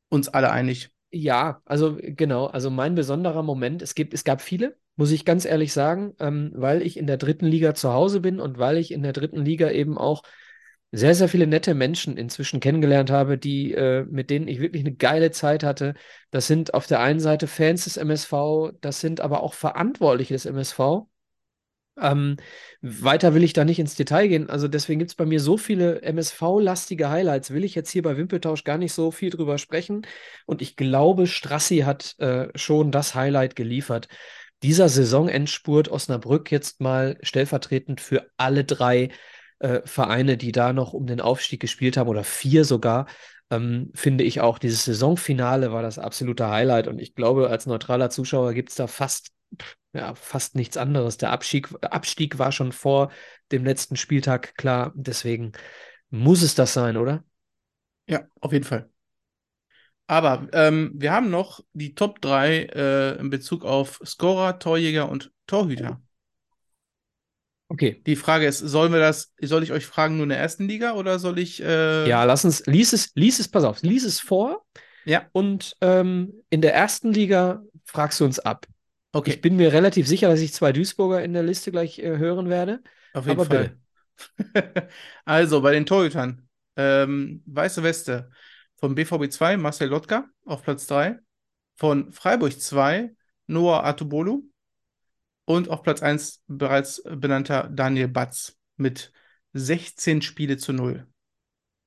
[0.09, 0.91] uns alle einig.
[1.11, 5.45] Ja, also genau, also mein besonderer Moment, es gibt, es gab viele, muss ich ganz
[5.45, 8.93] ehrlich sagen, ähm, weil ich in der dritten Liga zu Hause bin und weil ich
[8.93, 10.23] in der dritten Liga eben auch
[10.93, 14.95] sehr, sehr viele nette Menschen inzwischen kennengelernt habe, die, äh, mit denen ich wirklich eine
[14.95, 15.95] geile Zeit hatte.
[16.31, 20.47] Das sind auf der einen Seite Fans des MSV, das sind aber auch Verantwortliche des
[20.47, 21.07] MSV.
[21.99, 22.37] Ähm,
[22.81, 24.51] weiter will ich da nicht ins Detail gehen.
[24.51, 28.17] Also deswegen gibt es bei mir so viele MSV-lastige Highlights, will ich jetzt hier bei
[28.17, 30.07] Wimpeltausch gar nicht so viel drüber sprechen.
[30.47, 34.09] Und ich glaube, Strassi hat äh, schon das Highlight geliefert.
[34.63, 39.11] Dieser Saisonendspurt Osnabrück jetzt mal stellvertretend für alle drei
[39.59, 43.07] äh, Vereine, die da noch um den Aufstieg gespielt haben, oder vier sogar,
[43.51, 46.89] ähm, finde ich auch, dieses Saisonfinale war das absolute Highlight.
[46.89, 49.31] Und ich glaube, als neutraler Zuschauer gibt es da fast,
[49.93, 51.17] ja, fast nichts anderes.
[51.17, 53.11] Der Abstieg, Abstieg war schon vor
[53.53, 54.93] dem letzten Spieltag klar.
[54.95, 55.53] Deswegen
[56.11, 57.25] muss es das sein, oder?
[58.07, 58.91] Ja, auf jeden Fall.
[60.07, 65.31] Aber ähm, wir haben noch die Top 3 äh, in Bezug auf Scorer, Torjäger und
[65.47, 66.03] Torhüter.
[67.69, 68.03] Okay.
[68.05, 70.95] Die Frage ist, sollen wir das, soll ich euch fragen nur in der ersten Liga
[70.95, 74.19] oder soll ich äh, Ja, lass uns, lies es, lies es, pass auf, lies es
[74.19, 74.65] vor
[75.05, 78.67] Ja, und ähm, in der ersten Liga fragst du uns ab.
[79.13, 82.19] Okay, Ich bin mir relativ sicher, dass ich zwei Duisburger in der Liste gleich äh,
[82.19, 82.83] hören werde.
[83.13, 83.77] auf jeden aber Fall.
[85.25, 88.31] Also, bei den Torhütern, ähm, Weiße Weste
[88.77, 91.19] vom BVB 2, Marcel Lotka auf Platz 3.
[91.77, 93.15] Von Freiburg 2
[93.47, 94.45] Noah Atubolu
[95.47, 99.13] und auf Platz 1 bereits benannter Daniel Batz mit
[99.53, 101.07] 16 Spiele zu 0.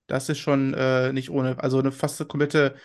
[0.08, 1.62] Das ist schon äh, nicht ohne.
[1.64, 2.76] Also eine fast komplette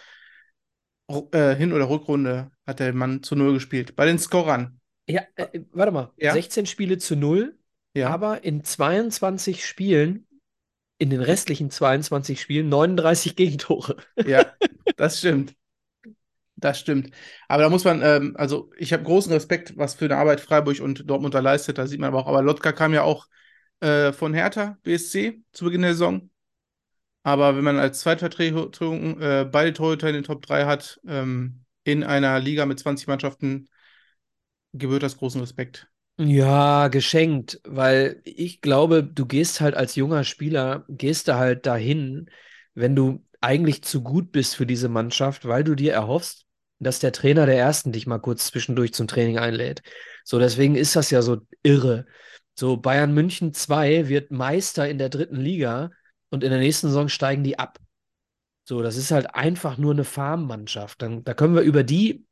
[1.33, 3.97] äh, Hin- oder Rückrunde hat der Mann zu 0 gespielt.
[3.97, 4.79] Bei den Scorern.
[5.09, 6.13] Ja, äh, warte mal.
[6.19, 6.33] Ja.
[6.35, 7.57] 16 Spiele zu 0,
[7.95, 8.11] Ja.
[8.11, 10.27] aber in 22 Spielen,
[10.99, 13.97] in den restlichen 22 Spielen 39 Gegentore.
[14.27, 14.45] Ja,
[14.97, 15.55] das stimmt.
[16.57, 17.11] Das stimmt.
[17.47, 20.81] Aber da muss man, ähm, also ich habe großen Respekt, was für eine Arbeit Freiburg
[20.81, 21.79] und Dortmund da leistet.
[21.79, 23.29] Da sieht man aber auch, aber Lotka kam ja auch
[23.81, 26.31] äh, von Hertha BSC zu Beginn der Saison.
[27.23, 32.05] Aber wenn man als Zweitvertretung äh, beide Torhüter in den Top 3 hat, ähm, in
[32.05, 33.69] einer Liga mit 20 Mannschaften,
[34.73, 35.89] gebührt das großen Respekt.
[36.21, 42.29] Ja, geschenkt, weil ich glaube, du gehst halt als junger Spieler, gehst da halt dahin,
[42.75, 46.47] wenn du eigentlich zu gut bist für diese Mannschaft, weil du dir erhoffst,
[46.81, 49.83] dass der Trainer der Ersten dich mal kurz zwischendurch zum Training einlädt.
[50.25, 52.07] So, deswegen ist das ja so irre.
[52.55, 55.91] So, Bayern München 2 wird Meister in der dritten Liga
[56.31, 57.79] und in der nächsten Saison steigen die ab.
[58.69, 61.01] So, das ist halt einfach nur eine Farmmannschaft.
[61.01, 62.27] Dann, da können wir über die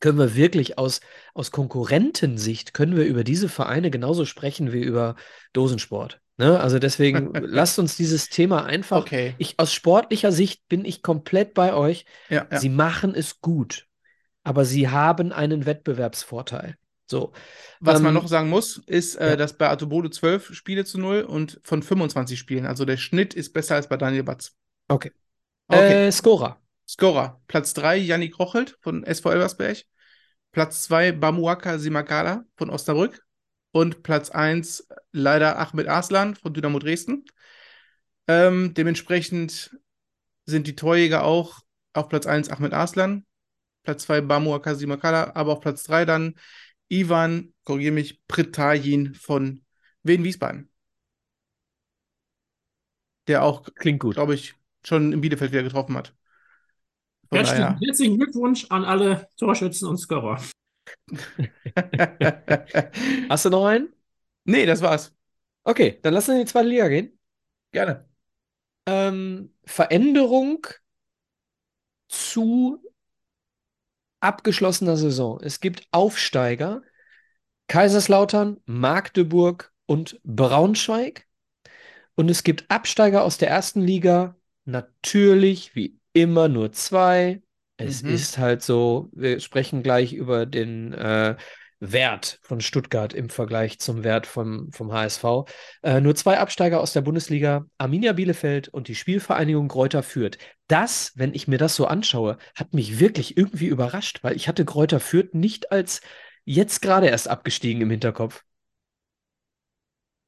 [0.00, 1.00] können wir wirklich aus,
[1.34, 5.16] aus Konkurrentensicht, können wir über diese Vereine genauso sprechen wie über
[5.52, 6.22] Dosensport.
[6.38, 6.58] Ne?
[6.58, 9.34] Also deswegen lasst uns dieses Thema einfach, Okay.
[9.38, 12.06] ich, aus sportlicher Sicht bin ich komplett bei euch.
[12.30, 12.58] Ja, ja.
[12.60, 13.86] Sie machen es gut,
[14.44, 16.76] aber sie haben einen Wettbewerbsvorteil.
[17.10, 17.32] So,
[17.80, 19.36] Was man Ähm, noch sagen muss, ist, äh, ja.
[19.36, 22.66] dass bei Atobolo 12 Spiele zu 0 und von 25 Spielen.
[22.66, 24.54] Also der Schnitt ist besser als bei Daniel Batz.
[24.88, 25.10] okay.
[25.68, 26.08] Okay.
[26.08, 26.60] Äh, Scorer.
[26.88, 27.40] Scorer.
[27.46, 29.84] Platz 3 Yannick Rochelt von SV Elversberg.
[30.52, 33.24] Platz 2 Bamuaka Simakala von Osnabrück.
[33.70, 37.24] Und Platz 1 leider Ahmed Arslan von Dynamo Dresden.
[38.26, 39.76] Ähm, dementsprechend
[40.46, 41.60] sind die Torjäger auch
[41.92, 43.26] auf Platz 1 Ahmed Arslan,
[43.82, 46.34] Platz 2 Bamuaka Simakala, aber auf Platz 3 dann
[46.88, 49.64] Ivan, korrigiere mich, Pritajin von
[50.02, 50.70] Wien Wiesbaden.
[53.26, 54.14] Der auch, Klingt gut.
[54.14, 54.54] glaube ich,
[54.88, 56.14] schon in Bielefeld wieder getroffen hat.
[57.28, 60.42] Von Herzlichen, herzlichen Glückwunsch an alle Torschützen und Scorer.
[63.28, 63.92] Hast du noch einen?
[64.44, 65.14] nee, das war's.
[65.64, 67.18] Okay, dann lass uns in die zweite Liga gehen.
[67.72, 68.08] Gerne.
[68.86, 70.66] Ähm, Veränderung
[72.08, 72.82] zu
[74.20, 75.38] abgeschlossener Saison.
[75.42, 76.82] Es gibt Aufsteiger,
[77.68, 81.26] Kaiserslautern, Magdeburg und Braunschweig.
[82.14, 84.37] Und es gibt Absteiger aus der ersten Liga,
[84.68, 87.42] natürlich wie immer nur zwei.
[87.76, 88.10] Es Mhm.
[88.10, 91.36] ist halt so, wir sprechen gleich über den äh,
[91.80, 95.44] Wert von Stuttgart im Vergleich zum Wert vom, vom HSV.
[95.82, 100.38] Äh, nur zwei Absteiger aus der Bundesliga, Arminia Bielefeld und die Spielvereinigung Greuther Fürth.
[100.66, 104.64] Das, wenn ich mir das so anschaue, hat mich wirklich irgendwie überrascht, weil ich hatte
[104.64, 106.00] Greuther Fürth nicht als
[106.44, 108.42] jetzt gerade erst abgestiegen im Hinterkopf.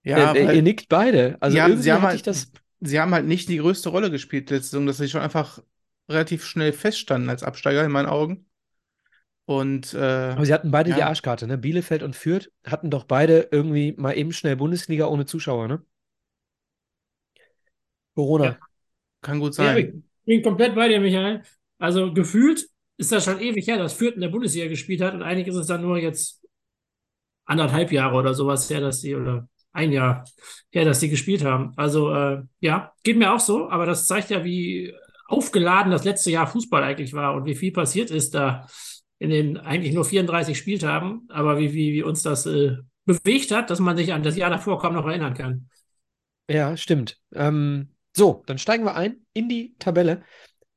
[0.03, 1.37] Ja, Äh, äh, weil ihr nickt beide.
[1.41, 2.53] Also Ja, irgendwie hatte halt- ich das.
[2.81, 5.61] Sie haben halt nicht die größte Rolle gespielt letzte Saison, dass sie schon einfach
[6.09, 8.47] relativ schnell feststanden als Absteiger in meinen Augen.
[9.47, 9.99] Und äh,
[10.35, 11.09] Aber sie hatten beide die ja.
[11.09, 11.59] Arschkarte, ne?
[11.59, 15.83] Bielefeld und Fürth hatten doch beide irgendwie mal eben schnell Bundesliga ohne Zuschauer, ne?
[18.15, 18.45] Corona.
[18.45, 18.59] Ja.
[19.23, 20.05] kann gut Ja, ich sein.
[20.25, 21.43] bin komplett bei dir, Michael.
[21.79, 22.67] Also gefühlt
[22.99, 25.57] ist das schon ewig her, dass Fürth in der Bundesliga gespielt hat und eigentlich ist
[25.57, 26.43] es dann nur jetzt
[27.45, 30.25] anderthalb Jahre oder sowas her, dass die, oder ein Jahr
[30.71, 31.73] her, dass die gespielt haben.
[31.77, 34.95] Also äh, ja, geht mir auch so, aber das zeigt ja, wie
[35.27, 38.67] aufgeladen das letzte Jahr Fußball eigentlich war und wie viel passiert ist da
[39.21, 43.71] in den eigentlich nur 34 Spieltagen, aber wie, wie, wie uns das äh, bewegt hat,
[43.71, 45.69] dass man sich an das Jahr davor kaum noch erinnern kann.
[46.49, 47.19] Ja, stimmt.
[47.35, 50.23] Ähm, so, dann steigen wir ein in die Tabelle.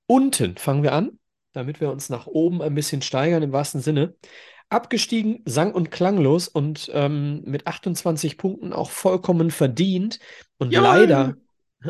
[0.06, 1.20] Unten fangen wir an,
[1.54, 4.16] damit wir uns nach oben ein bisschen steigern im wahrsten Sinne.
[4.74, 10.20] Abgestiegen, sang- und klanglos und ähm, mit 28 Punkten auch vollkommen verdient.
[10.58, 10.88] Und Jawohl!
[10.88, 11.36] leider,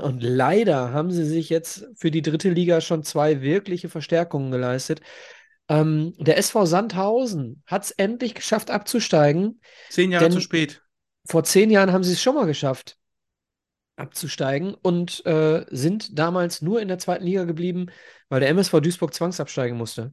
[0.01, 5.01] und leider haben sie sich jetzt für die dritte Liga schon zwei wirkliche Verstärkungen geleistet.
[5.69, 9.61] Ähm, der SV Sandhausen hat es endlich geschafft, abzusteigen.
[9.89, 10.81] Zehn Jahre zu spät.
[11.25, 12.97] Vor zehn Jahren haben sie es schon mal geschafft,
[13.95, 17.87] abzusteigen und äh, sind damals nur in der zweiten Liga geblieben,
[18.27, 20.11] weil der MSV Duisburg zwangsabsteigen musste.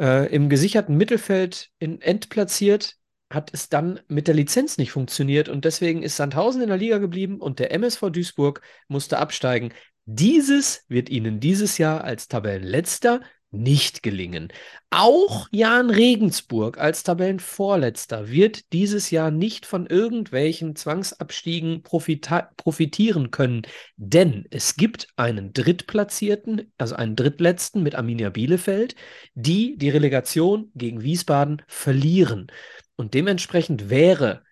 [0.00, 2.96] Äh, Im gesicherten Mittelfeld in endplatziert
[3.30, 6.98] hat es dann mit der Lizenz nicht funktioniert und deswegen ist Sandhausen in der Liga
[6.98, 9.72] geblieben und der MSV Duisburg musste absteigen.
[10.06, 14.52] Dieses wird ihnen dieses Jahr als Tabellenletzter nicht gelingen.
[14.90, 23.62] Auch Jan Regensburg als Tabellenvorletzter wird dieses Jahr nicht von irgendwelchen Zwangsabstiegen profitieren können,
[23.96, 28.94] denn es gibt einen Drittplatzierten, also einen Drittletzten mit Arminia Bielefeld,
[29.34, 32.52] die die Relegation gegen Wiesbaden verlieren.
[32.96, 34.44] Und dementsprechend wäre,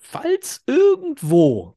[0.00, 1.76] falls irgendwo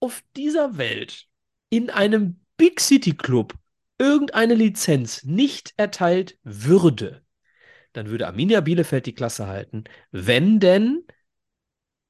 [0.00, 1.26] auf dieser Welt
[1.70, 3.54] in einem Big City Club
[3.98, 7.22] irgendeine Lizenz nicht erteilt würde,
[7.92, 11.04] dann würde Arminia Bielefeld die Klasse halten, wenn denn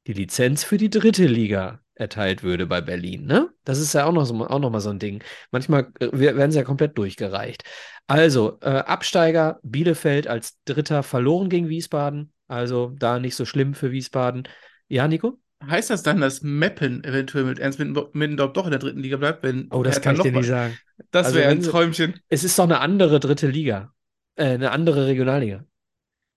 [0.07, 3.27] die Lizenz für die dritte Liga erteilt würde bei Berlin.
[3.27, 3.51] Ne?
[3.65, 5.23] Das ist ja auch noch, so, auch noch mal so ein Ding.
[5.51, 7.65] Manchmal äh, werden sie ja komplett durchgereicht.
[8.07, 12.33] Also, äh, Absteiger Bielefeld als Dritter verloren gegen Wiesbaden.
[12.47, 14.45] Also da nicht so schlimm für Wiesbaden.
[14.89, 15.39] Ja, Nico?
[15.67, 19.43] Heißt das dann, dass Meppen eventuell mit Ernst Middendorf doch in der dritten Liga bleibt?
[19.43, 20.79] Wenn Oh, das Hertha kann ich dir nicht sagen.
[21.11, 22.21] Das Also, wäre ein Träumchen.
[22.29, 23.95] Es ist doch eine andere dritte Liga.
[24.37, 25.65] Äh, eine andere Regionalliga.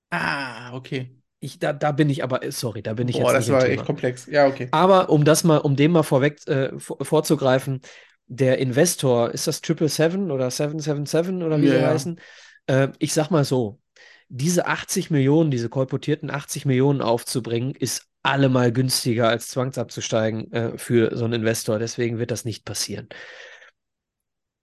[0.10, 1.22] Ah, okay.
[1.40, 3.58] Ich, da, da bin ich aber, sorry, da bin ich Boah, jetzt das nicht im
[3.58, 4.26] war echt komplex.
[4.28, 4.72] Ja, okay.
[4.72, 7.82] Aber um das mal, um dem mal vorweg äh, vor, vorzugreifen,
[8.28, 12.20] der Investor, ist das Triple Seven oder 777 oder wie Ja, sie heißen?
[12.68, 13.82] Äh, ich sag mal so,
[14.30, 21.16] diese 80 Millionen, diese kolportierten 80 Millionen aufzubringen, ist allemal günstiger als zwangsabzusteigen äh, für
[21.18, 21.80] so einen Investor.
[21.80, 23.10] Deswegen wird das nicht passieren.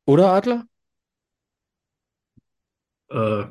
[0.09, 0.65] Oder Adler?
[3.11, 3.45] Äh,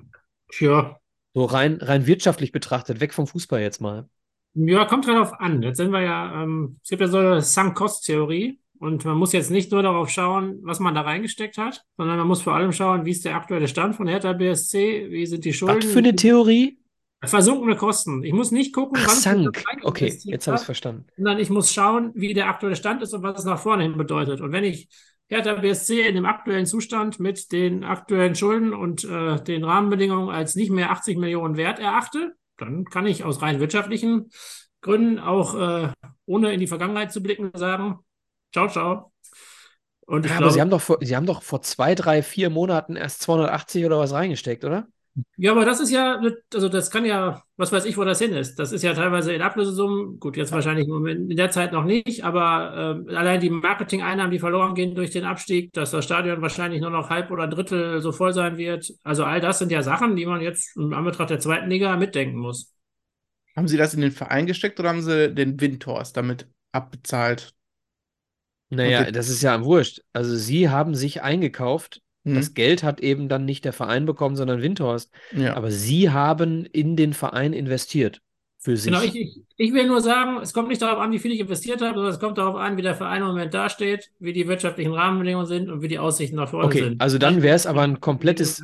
[0.59, 0.97] ja.
[1.35, 4.09] So rein, rein wirtschaftlich betrachtet, weg vom Fußball jetzt mal.
[4.55, 5.61] Ja, kommt drauf an.
[5.61, 9.51] Jetzt sind wir ja, ähm, es gibt ja so eine Sunk-Cost-Theorie und man muss jetzt
[9.51, 13.05] nicht nur darauf schauen, was man da reingesteckt hat, sondern man muss vor allem schauen,
[13.05, 16.15] wie ist der aktuelle Stand von Hertha BSC, wie sind die Schulden, Was für eine
[16.15, 16.79] Theorie?
[17.23, 18.23] versunkene Kosten.
[18.23, 19.49] Ich muss nicht gucken, Ach, wann
[19.83, 21.05] Okay, jetzt habe ich es verstanden.
[21.17, 23.95] sondern ich muss schauen, wie der aktuelle Stand ist und was es nach vorne hin
[23.97, 24.41] bedeutet.
[24.41, 24.87] Und wenn ich
[25.27, 30.55] Hertha BSC in dem aktuellen Zustand mit den aktuellen Schulden und äh, den Rahmenbedingungen als
[30.55, 34.29] nicht mehr 80 Millionen wert erachte, dann kann ich aus rein wirtschaftlichen
[34.81, 35.91] Gründen auch äh,
[36.25, 37.99] ohne in die Vergangenheit zu blicken sagen,
[38.53, 39.11] ciao, ciao.
[40.05, 42.49] Und Ja, aber glaube, Sie haben doch vor, Sie haben doch vor zwei, drei, vier
[42.49, 44.87] Monaten erst 280 oder was reingesteckt, oder?
[45.37, 46.19] Ja, aber das ist ja,
[46.53, 48.59] also das kann ja, was weiß ich, wo das hin ist.
[48.59, 52.97] Das ist ja teilweise in Ablösesummen, gut, jetzt wahrscheinlich in der Zeit noch nicht, aber
[53.07, 56.91] ähm, allein die Marketing-Einnahmen, die verloren gehen durch den Abstieg, dass das Stadion wahrscheinlich nur
[56.91, 58.91] noch halb oder ein Drittel so voll sein wird.
[59.03, 62.37] Also all das sind ja Sachen, die man jetzt im Anbetracht der zweiten Liga mitdenken
[62.37, 62.73] muss.
[63.57, 67.53] Haben Sie das in den Verein gesteckt oder haben Sie den Windhorst damit abbezahlt?
[68.69, 69.11] Naja, Okay.
[69.11, 70.01] das ist ja am Wurscht.
[70.13, 72.01] Also Sie haben sich eingekauft.
[72.35, 75.11] Das Geld hat eben dann nicht der Verein bekommen, sondern Windhorst.
[75.35, 75.55] Ja.
[75.55, 78.21] Aber Sie haben in den Verein investiert.
[78.59, 78.91] Für sich.
[78.91, 81.39] Genau, ich, ich, ich will nur sagen, es kommt nicht darauf an, wie viel ich
[81.39, 84.47] investiert habe, sondern es kommt darauf an, wie der Verein im Moment dasteht, wie die
[84.47, 86.99] wirtschaftlichen Rahmenbedingungen sind und wie die Aussichten nach vorne Okay, sind.
[87.01, 88.61] also dann wäre es aber ein komplettes,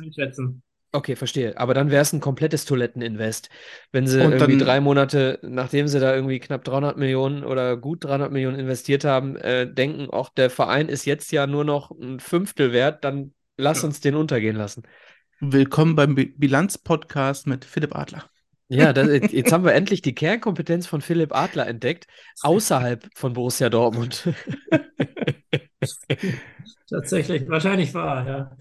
[0.92, 1.56] okay, verstehe.
[1.58, 3.50] Aber dann wäre es ein komplettes Toiletteninvest.
[3.92, 7.76] Wenn Sie Und irgendwie dann- drei Monate, nachdem Sie da irgendwie knapp 300 Millionen oder
[7.76, 11.92] gut 300 Millionen investiert haben, äh, denken, auch der Verein ist jetzt ja nur noch
[11.92, 13.88] ein Fünftel wert, dann lass Ja.
[13.88, 14.82] uns den untergehen lassen.
[15.40, 18.24] Willkommen beim Bi- Bilanz-Podcast mit Philipp Adler.
[18.68, 22.06] Ja, das, jetzt haben wir endlich die Kernkompetenz von Philipp Adler entdeckt,
[22.42, 24.28] außerhalb von Borussia Dortmund.
[26.88, 28.56] Tatsächlich, wahrscheinlich war, ja.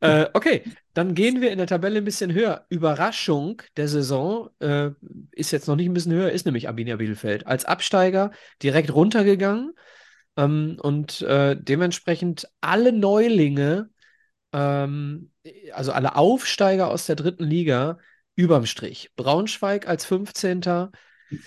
[0.00, 2.66] Äh, okay, dann gehen wir in der Tabelle ein bisschen höher.
[2.68, 4.90] Überraschung der Saison äh,
[5.30, 7.46] ist jetzt noch nicht ein bisschen höher, ist nämlich Arminia Bielefeld.
[7.46, 8.32] Als Absteiger
[8.62, 9.72] direkt runtergegangen
[10.36, 13.90] ähm, und äh, dementsprechend alle Neulinge,
[14.52, 15.30] ähm,
[15.72, 17.98] also alle Aufsteiger aus der dritten Liga
[18.36, 19.10] überm Strich.
[19.16, 20.90] Braunschweig als 15.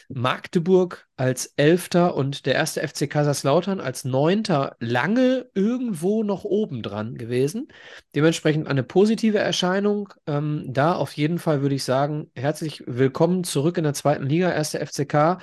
[0.10, 7.16] Magdeburg als Elfter und der erste FC Kaiserslautern als Neunter lange irgendwo noch oben dran
[7.16, 7.68] gewesen.
[8.16, 10.14] Dementsprechend eine positive Erscheinung.
[10.28, 14.52] Ähm, da auf jeden Fall würde ich sagen, herzlich willkommen zurück in der zweiten Liga,
[14.52, 15.40] erste FCK.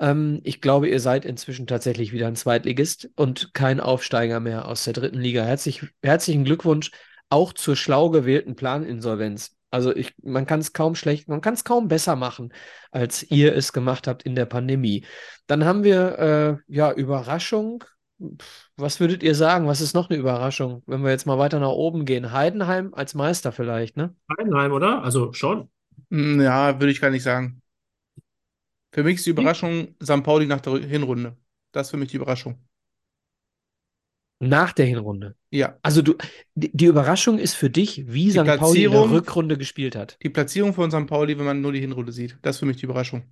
[0.00, 4.84] Ähm, ich glaube, ihr seid inzwischen tatsächlich wieder ein Zweitligist und kein Aufsteiger mehr aus
[4.84, 5.44] der dritten Liga.
[5.44, 6.90] Herzlich, herzlichen Glückwunsch
[7.28, 9.56] auch zur schlau gewählten Planinsolvenz.
[9.70, 12.52] Also ich, man kann es kaum schlecht, man kann es kaum besser machen,
[12.90, 15.04] als ihr es gemacht habt in der Pandemie.
[15.46, 17.84] Dann haben wir äh, ja Überraschung.
[18.76, 19.68] Was würdet ihr sagen?
[19.68, 22.32] Was ist noch eine Überraschung, wenn wir jetzt mal weiter nach oben gehen?
[22.32, 24.14] Heidenheim als Meister vielleicht, ne?
[24.38, 25.02] Heidenheim, oder?
[25.04, 25.70] Also schon.
[26.10, 27.59] Hm, Ja, würde ich gar nicht sagen.
[28.92, 30.22] Für mich ist die Überraschung St.
[30.22, 31.36] Pauli nach der Hinrunde.
[31.72, 32.58] Das ist für mich die Überraschung.
[34.42, 35.36] Nach der Hinrunde.
[35.50, 36.14] Ja, Also du,
[36.54, 38.46] die, Überraschung ist für dich, wie Die St.
[38.46, 40.18] Pauli in der Rückrunde gespielt hat.
[40.22, 41.06] die Platzierung von St.
[41.06, 43.24] Pauli, wenn man nur die Hinrunde sieht, das ist für mich die Überraschung.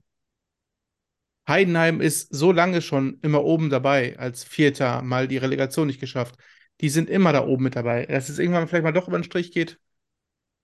[1.48, 6.36] Heidenheim ist so lange schon immer oben dabei, als Vierter mal die Relegation nicht geschafft.
[6.82, 8.04] die sind immer da oben mit dabei.
[8.04, 9.80] Dass es irgendwann vielleicht mal doch über den Strich geht.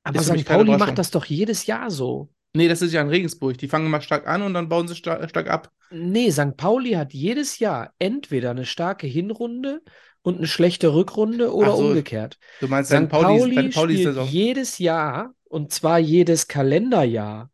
[0.02, 0.44] Aber St.
[0.44, 2.33] Pauli macht das doch jedes Jahr so.
[2.56, 3.58] Nee, das ist ja in Regensburg.
[3.58, 5.72] Die fangen immer stark an und dann bauen sie stark, stark ab.
[5.90, 6.56] Nee, St.
[6.56, 9.82] Pauli hat jedes Jahr entweder eine starke Hinrunde
[10.22, 12.38] und eine schlechte Rückrunde oder so, umgekehrt.
[12.60, 12.96] Du meinst St.
[12.96, 13.08] St.
[13.08, 13.74] Pauli, Pauli St.
[13.74, 14.26] Pauli spielt Saison.
[14.26, 17.50] jedes Jahr, und zwar jedes Kalenderjahr,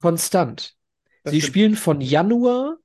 [0.00, 0.76] konstant.
[1.24, 1.48] Das Sie stimmt.
[1.52, 2.78] spielen von Januar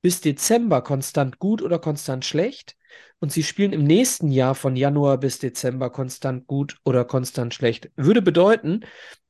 [0.00, 2.76] bis Dezember konstant gut oder konstant schlecht.
[3.20, 7.90] Und sie spielen im nächsten Jahr von Januar bis Dezember konstant gut oder konstant schlecht.
[7.96, 8.80] Würde bedeuten,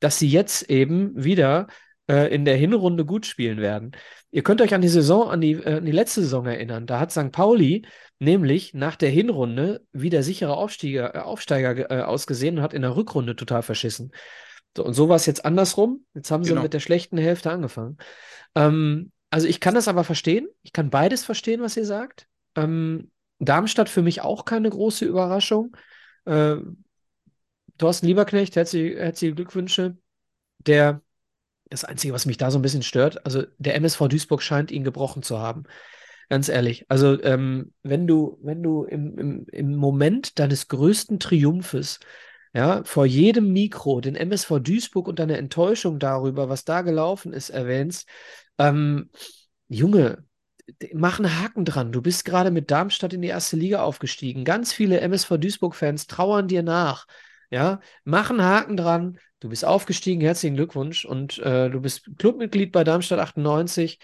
[0.00, 1.66] dass sie jetzt eben wieder
[2.08, 3.92] äh, in der Hinrunde gut spielen werden.
[4.30, 6.86] Ihr könnt euch an die Saison, an die, äh, an die letzte Saison erinnern.
[6.86, 7.32] Da hat St.
[7.32, 7.84] Pauli
[8.18, 12.96] nämlich nach der Hinrunde wieder sichere Aufsteiger, äh, Aufsteiger äh, ausgesehen und hat in der
[12.96, 14.12] Rückrunde total verschissen.
[14.74, 16.04] So, und so war es jetzt andersrum.
[16.14, 16.62] Jetzt haben sie Genau.
[16.62, 17.98] mit der schlechten Hälfte angefangen.
[18.54, 20.48] Ähm, also ich kann das aber verstehen.
[20.62, 22.26] Ich kann beides verstehen, was ihr sagt.
[22.56, 23.10] Ähm,
[23.44, 25.76] Darmstadt für mich auch keine große Überraschung.
[26.24, 26.56] Äh,
[27.78, 29.96] Thorsten Lieberknecht, herzliche, herzliche Glückwünsche.
[30.58, 31.02] Der,
[31.68, 34.84] das Einzige, was mich da so ein bisschen stört, also der MSV Duisburg scheint ihn
[34.84, 35.64] gebrochen zu haben.
[36.28, 36.86] Ganz ehrlich.
[36.88, 42.00] Also, ähm, wenn du, wenn du im, im, im Moment deines größten Triumphes,
[42.54, 47.50] ja, vor jedem Mikro den MSV Duisburg und deine Enttäuschung darüber, was da gelaufen ist,
[47.50, 48.08] erwähnst,
[48.58, 49.10] ähm,
[49.68, 50.24] Junge,
[50.92, 51.92] mach einen Haken dran.
[51.92, 54.44] Du bist gerade mit Darmstadt in die erste Liga aufgestiegen.
[54.44, 57.06] Ganz viele MSV Duisburg-Fans trauern dir nach.
[57.50, 59.18] Ja, mach einen Haken dran.
[59.40, 61.04] Du bist aufgestiegen, herzlichen Glückwunsch.
[61.04, 63.98] Und äh, du bist Clubmitglied bei Darmstadt 98.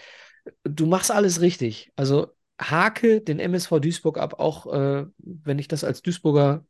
[0.63, 1.91] Du machst alles richtig.
[1.95, 6.65] Also hake den MSV Duisburg ab, auch äh, wenn ich das als Duisburger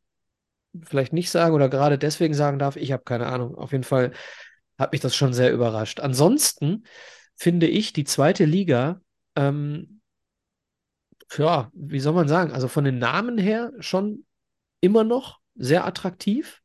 [0.83, 2.75] vielleicht nicht sagen oder gerade deswegen sagen darf.
[2.75, 3.55] Ich habe keine Ahnung.
[3.55, 4.11] Auf jeden Fall
[4.77, 5.99] hat mich das schon sehr überrascht.
[5.99, 6.83] Ansonsten
[7.35, 9.01] finde ich die zweite Liga,
[9.35, 10.01] ähm,
[11.37, 14.25] ja, wie soll man sagen, also von den Namen her schon
[14.81, 16.61] immer noch sehr attraktiv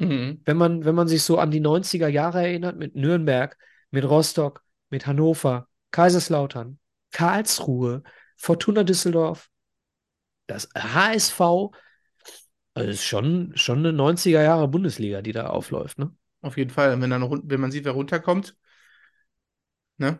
[0.00, 0.42] Mhm.
[0.44, 3.58] wenn man, wenn man sich so an die 90er Jahre erinnert, mit Nürnberg,
[3.90, 6.78] mit Rostock, mit Hannover, Kaiserslautern,
[7.12, 8.02] Karlsruhe,
[8.36, 9.50] Fortuna Düsseldorf,
[10.46, 11.72] das HSV,
[12.74, 16.14] also ist schon, schon eine 90er Jahre Bundesliga, die da aufläuft, ne?
[16.42, 16.94] Auf jeden Fall.
[16.94, 18.56] Und Wenn, dann, wenn man sieht, wer runterkommt,
[19.98, 20.18] ne?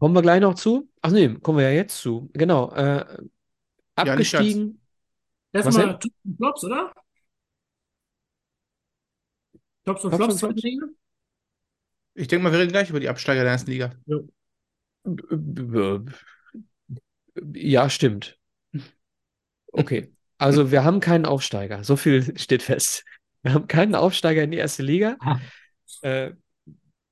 [0.00, 0.88] Kommen wir gleich noch zu?
[1.02, 2.30] Ach nee, kommen wir ja jetzt zu.
[2.32, 2.72] Genau.
[2.72, 3.16] Äh, Ja,
[3.96, 4.80] abgestiegen.
[5.52, 6.00] Erstmal denn?
[6.00, 6.92] Tops und Flops, oder?
[9.84, 10.94] Tops und Tops Flops, und Flops?
[12.14, 13.92] Ich denke mal, wir reden gleich über die Absteiger der ersten Liga.
[17.54, 18.38] Ja, stimmt.
[19.72, 20.10] Okay.
[20.38, 21.84] Also wir haben keinen Aufsteiger.
[21.84, 23.04] So viel steht fest.
[23.42, 25.16] Wir haben keinen Aufsteiger in die erste Liga.
[25.20, 25.38] Ah.
[26.02, 26.32] Äh,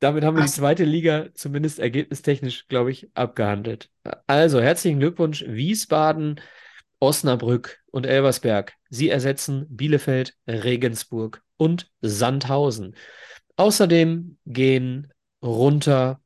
[0.01, 3.90] damit haben wir die zweite Liga zumindest ergebnistechnisch, glaube ich, abgehandelt.
[4.26, 6.40] Also herzlichen Glückwunsch, Wiesbaden,
[7.01, 8.74] Osnabrück und Elversberg.
[8.90, 12.94] Sie ersetzen Bielefeld, Regensburg und Sandhausen.
[13.57, 16.20] Außerdem gehen runter.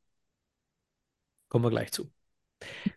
[1.49, 2.11] Kommen wir gleich zu.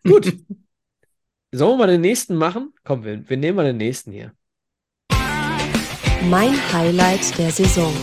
[0.03, 0.25] Gut.
[1.51, 2.73] Sollen wir mal den nächsten machen?
[2.83, 4.33] Komm, wir, wir nehmen mal den nächsten hier.
[6.29, 7.93] Mein Highlight der Saison.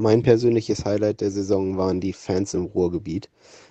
[0.00, 3.28] Mein persönliches Highlight der Saison waren die Fans im Ruhrgebiet.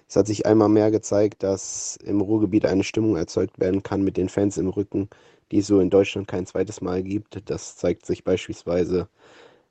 [0.08, 4.16] Es hat sich einmal mehr gezeigt, dass im Ruhrgebiet eine Stimmung erzeugt werden kann mit
[4.16, 5.10] den Fans im Rücken,
[5.52, 7.50] die es so in Deutschland kein zweites Mal gibt.
[7.50, 9.10] Das zeigt sich beispielsweise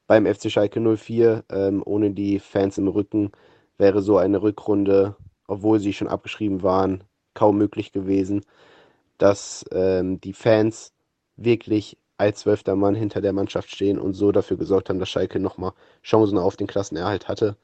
[0.09, 1.44] beim FC Schalke 04.
[1.48, 3.30] Ähm, ohne die Fans im Rücken
[3.76, 5.14] wäre so eine Rückrunde,
[5.46, 7.04] obwohl sie schon abgeschrieben waren,
[7.34, 8.44] kaum möglich gewesen.
[9.16, 10.92] Dass ähm, die Fans
[11.36, 15.40] wirklich als zwölfter Mann hinter der Mannschaft stehen und so dafür gesorgt haben, dass Schalke
[15.40, 17.56] nochmal Chancen auf den Klassenerhalt hatte.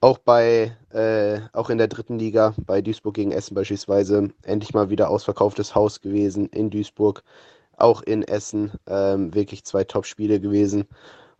[0.00, 4.90] Auch bei, äh, auch in der dritten Liga, bei Duisburg gegen Essen beispielsweise, endlich mal
[4.90, 7.22] wieder ausverkauftes Haus gewesen in Duisburg,
[7.76, 10.86] auch in Essen, ähm, wirklich zwei Top-Spiele gewesen.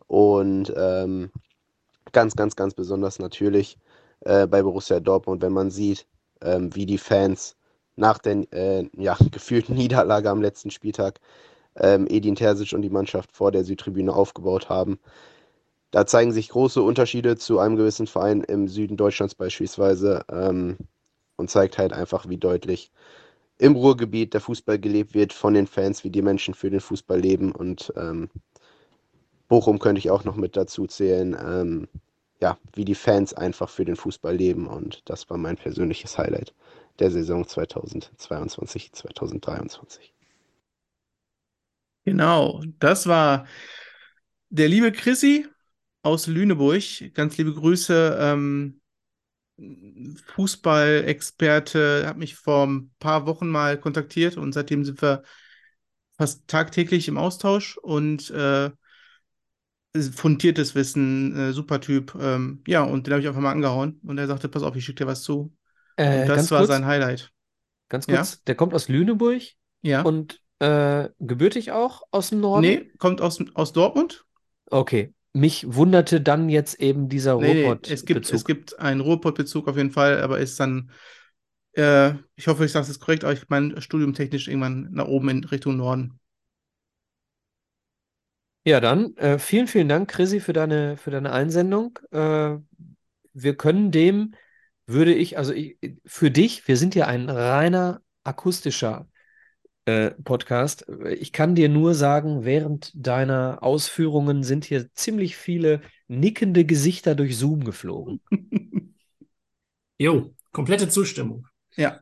[0.07, 1.31] Und ähm,
[2.13, 3.79] ganz, ganz, ganz besonders natürlich
[4.21, 6.07] äh, bei Borussia Dortmund, wenn man sieht,
[6.43, 7.57] ähm, wie die Fans
[7.97, 11.21] nach der äh, ja, gefühlten Niederlage am letzten Spieltag
[11.81, 14.99] ähm, Edin Terzic und die Mannschaft vor der Südtribüne aufgebaut haben.
[15.91, 20.77] Da zeigen sich große Unterschiede zu einem gewissen Verein im Süden Deutschlands beispielsweise ähm,
[21.37, 22.91] und zeigt halt einfach, wie deutlich
[23.59, 27.19] im Ruhrgebiet der Fußball gelebt wird von den Fans, wie die Menschen für den Fußball
[27.19, 28.29] leben und ähm,
[29.49, 31.89] Bochum könnte ich auch noch mit dazu zählen, ähm,
[32.41, 36.55] ja, wie die Fans einfach für den Fußball leben und das war mein persönliches Highlight
[36.99, 40.13] der Saison 2022, 2023.
[42.09, 43.47] Genau, das war
[44.49, 45.47] der liebe Chrissy
[46.03, 46.83] aus Lüneburg.
[47.15, 48.19] Ganz liebe Grüße.
[48.21, 48.81] Ähm,
[50.35, 55.23] Fußballexperte hat mich vor ein paar Wochen mal kontaktiert und seitdem sind wir
[56.17, 58.71] fast tagtäglich im Austausch und äh,
[60.13, 62.17] fundiertes Wissen, äh, super Typ.
[62.21, 64.85] Ähm, ja, und den habe ich einfach mal angehauen und er sagte, pass auf, ich
[64.85, 65.53] schicke dir was zu.
[65.97, 67.33] Äh, das war kurz, sein Highlight.
[67.89, 68.19] ganz Ja?
[68.19, 69.43] kurz, der kommt aus Lüneburg
[69.83, 70.05] Ja.
[70.05, 72.63] und äh, gebürtig auch aus dem Norden?
[72.63, 74.25] Nee, kommt aus, aus Dortmund.
[74.71, 75.13] Okay.
[75.33, 79.77] Mich wunderte dann jetzt eben dieser Nee, nee, es gibt, es gibt einen Ruhrpott-Bezug auf
[79.77, 80.91] jeden Fall, aber ist dann,
[81.73, 85.29] äh, ich hoffe, ich sage es korrekt, aber ich meine Studium technisch irgendwann nach oben
[85.29, 86.19] in Richtung Norden.
[88.65, 91.99] Ja, dann äh, vielen, vielen Dank, Chrissy, für deine, für deine Einsendung.
[92.11, 92.57] Äh,
[93.33, 94.35] wir können dem,
[94.87, 99.09] würde ich, also ich, für dich, wir sind ja ein reiner akustischer
[99.89, 100.87] äh, Podcast.
[101.19, 107.39] Ich kann dir nur sagen, während deiner Ausführungen sind hier ziemlich viele nickende Gesichter durch
[107.39, 108.21] Zoom geflogen.
[110.01, 111.49] Jo, komplette Zustimmung.
[111.75, 111.99] Ja,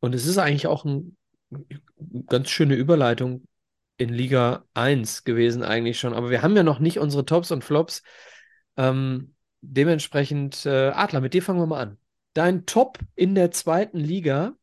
[0.00, 1.18] Und es ist eigentlich auch ein,
[2.28, 3.46] ganz schöne Überleitung
[3.98, 6.14] in Liga 1 gewesen eigentlich schon.
[6.14, 8.02] Aber wir haben ja noch nicht unsere Tops und Flops.
[8.78, 11.98] Ähm, dementsprechend, äh, Adler, mit dir fangen wir mal an.
[12.32, 14.56] Dein Top in der zweiten Liga.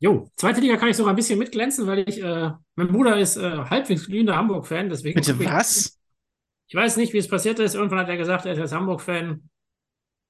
[0.00, 3.36] Jo, zweite Liga kann ich sogar ein bisschen mitglänzen, weil ich, äh, mein Bruder ist
[3.36, 5.20] äh, halbwegs glühender Hamburg-Fan, deswegen.
[5.20, 5.98] bitte ich- was?
[6.68, 7.74] Ich weiß nicht, wie es passiert ist.
[7.74, 9.48] Irgendwann hat er gesagt, er ist Hamburg-Fan.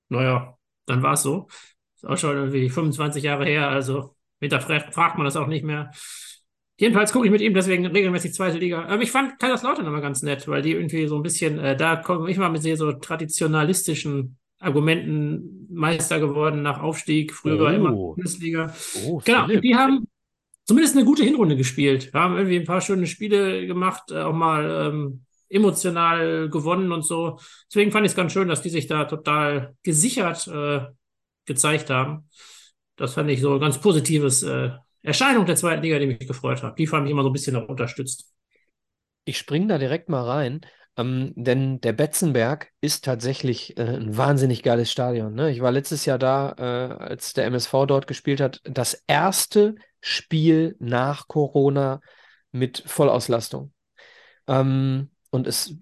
[0.08, 0.56] Naja,
[0.86, 1.48] dann war es so.
[1.96, 5.90] Ist auch schon irgendwie 25 Jahre her, also hinterfragt fragt man das auch nicht mehr.
[6.78, 8.84] Jedenfalls gucke ich mit ihm deswegen regelmäßig zweite Liga.
[8.84, 11.96] Aber ich fand Kaiserslautern immer ganz nett, weil die irgendwie so ein bisschen, äh, da
[11.96, 17.66] komme ich mal mit sehr so traditionalistischen Argumenten Meister geworden nach Aufstieg, früher Oh.
[17.68, 18.72] immer Bundesliga.
[19.06, 19.62] Oh, Genau, Philipp.
[19.62, 20.06] die haben
[20.64, 22.10] zumindest eine gute Hinrunde gespielt.
[22.14, 27.38] Haben irgendwie ein paar schöne Spiele gemacht, äh, auch mal ähm, emotional gewonnen und so.
[27.70, 30.86] Deswegen fand ich es ganz schön, dass die sich da total gesichert äh,
[31.46, 32.28] gezeigt haben.
[32.96, 34.70] Das fand ich so ein ganz positives äh,
[35.02, 36.78] Erscheinung der zweiten Liga, die mich gefreut hat.
[36.78, 38.34] Die fand ich immer so ein bisschen noch unterstützt.
[39.24, 40.60] Ich springe da direkt mal rein,
[40.98, 45.32] ähm, denn der Betzenberg ist tatsächlich äh, ein wahnsinnig geiles Stadion.
[45.32, 45.50] Ne?
[45.52, 48.60] Ich war letztes Jahr da, äh, als der MSV dort gespielt hat.
[48.64, 52.00] Das erste Spiel nach Corona
[52.50, 53.72] mit Vollauslastung.
[54.48, 55.76] Ähm, und es,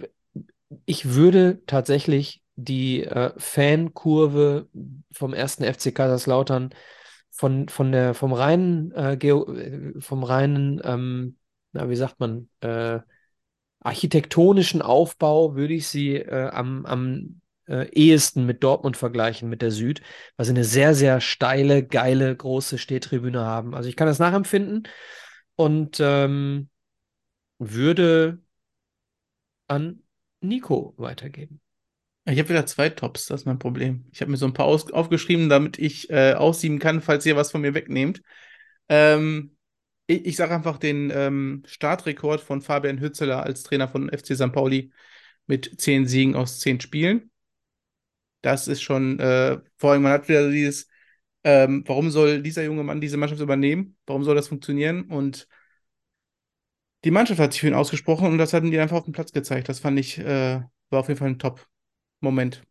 [0.84, 4.68] ich würde tatsächlich die äh, Fankurve
[5.12, 6.70] vom ersten FC Kaiserslautern
[7.30, 11.36] von, von der, vom reinen, äh, Geo, äh, vom reinen, ähm,
[11.72, 13.00] na, wie sagt man, äh,
[13.80, 19.70] architektonischen Aufbau würde ich sie äh, am, am äh, ehesten mit Dortmund vergleichen, mit der
[19.70, 20.02] Süd,
[20.36, 23.74] weil sie eine sehr, sehr steile, geile, große Stehtribüne haben.
[23.74, 24.88] Also ich kann das nachempfinden
[25.56, 26.68] und ähm,
[27.58, 28.38] würde
[29.68, 30.02] an
[30.40, 31.60] Nico weitergeben.
[32.28, 34.06] Ich habe wieder zwei Tops, das ist mein Problem.
[34.10, 37.52] Ich habe mir so ein paar aufgeschrieben, damit ich äh, aussieben kann, falls ihr was
[37.52, 38.20] von mir wegnehmt.
[38.88, 39.55] Ähm,
[40.06, 44.52] ich ich sage einfach den ähm, Startrekord von Fabian Hützeler als Trainer von FC St.
[44.52, 44.92] Pauli
[45.46, 47.30] mit zehn Siegen aus zehn Spielen.
[48.42, 50.88] Das ist schon, äh, vor allem, man hat wieder dieses,
[51.42, 53.96] ähm, warum soll dieser junge Mann diese Mannschaft übernehmen?
[54.06, 55.04] Warum soll das funktionieren?
[55.04, 55.48] Und
[57.04, 59.32] die Mannschaft hat sich für ihn ausgesprochen und das hatten die einfach auf dem Platz
[59.32, 59.68] gezeigt.
[59.68, 62.62] Das fand ich, äh, war auf jeden Fall ein Top-Moment.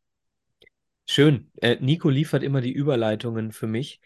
[1.07, 1.51] Schön.
[1.61, 4.01] Äh, Nico liefert immer die Überleitungen für mich.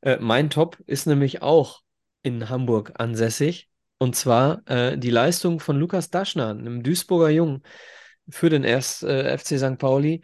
[0.00, 1.83] Äh, mein Top ist nämlich auch
[2.24, 3.70] in Hamburg ansässig.
[3.98, 7.62] Und zwar äh, die Leistung von Lukas Daschner, einem Duisburger Jungen,
[8.28, 9.78] für den erst, äh, FC St.
[9.78, 10.22] Pauli,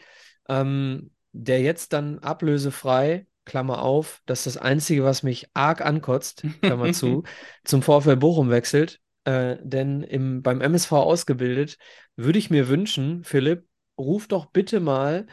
[0.49, 6.43] ähm, der jetzt dann ablösefrei, Klammer auf, das ist das Einzige, was mich arg ankotzt,
[6.63, 7.23] Klammer zu,
[7.65, 9.01] zum VfL Bochum wechselt.
[9.25, 11.77] Äh, denn im, beim MSV ausgebildet,
[12.17, 13.67] würde ich mir wünschen, Philipp,
[13.99, 15.27] ruf doch bitte mal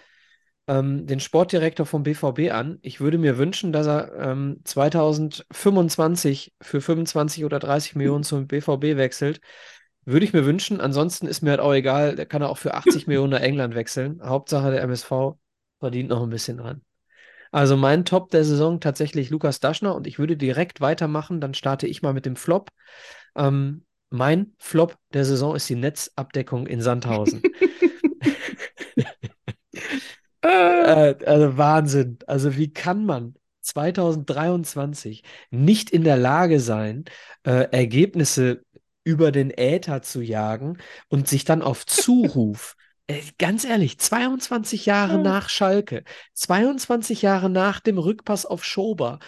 [0.67, 2.79] ähm, den Sportdirektor vom BVB an.
[2.81, 8.97] Ich würde mir wünschen, dass er ähm, 2025 für 25 oder 30 Millionen zum BVB
[8.97, 9.39] wechselt.
[10.05, 10.79] Würde ich mir wünschen.
[10.81, 12.15] Ansonsten ist mir halt auch egal.
[12.15, 14.21] Der kann er auch für 80 Millionen nach England wechseln.
[14.23, 15.37] Hauptsache, der MSV
[15.79, 16.81] verdient noch ein bisschen dran.
[17.51, 21.39] Also mein Top der Saison tatsächlich Lukas Daschner und ich würde direkt weitermachen.
[21.39, 22.71] Dann starte ich mal mit dem Flop.
[23.35, 27.41] Ähm, mein Flop der Saison ist die Netzabdeckung in Sandhausen.
[30.47, 32.19] Äh, also Wahnsinn.
[32.27, 37.05] Also wie kann man 2023 nicht in der Lage sein,
[37.43, 38.63] äh, Ergebnisse
[39.03, 40.77] über den Äther zu jagen
[41.09, 42.75] und sich dann auf Zuruf,
[43.07, 49.19] äh, ganz ehrlich, 22 Jahre nach Schalke, 22 Jahre nach dem Rückpass auf Schober,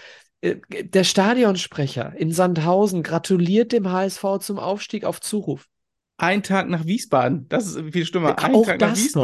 [0.41, 5.67] äh, der Stadionsprecher in Sandhausen gratuliert dem HSV zum Aufstieg auf Zuruf.
[6.17, 7.47] Ein Tag nach Wiesbaden.
[7.47, 8.37] Das ist viel schlimmer.
[8.37, 9.23] Ein auch Tag nach das noch.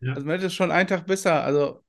[0.00, 0.14] Ja.
[0.14, 1.42] Also man hätte schon einen Tag besser.
[1.44, 1.82] Also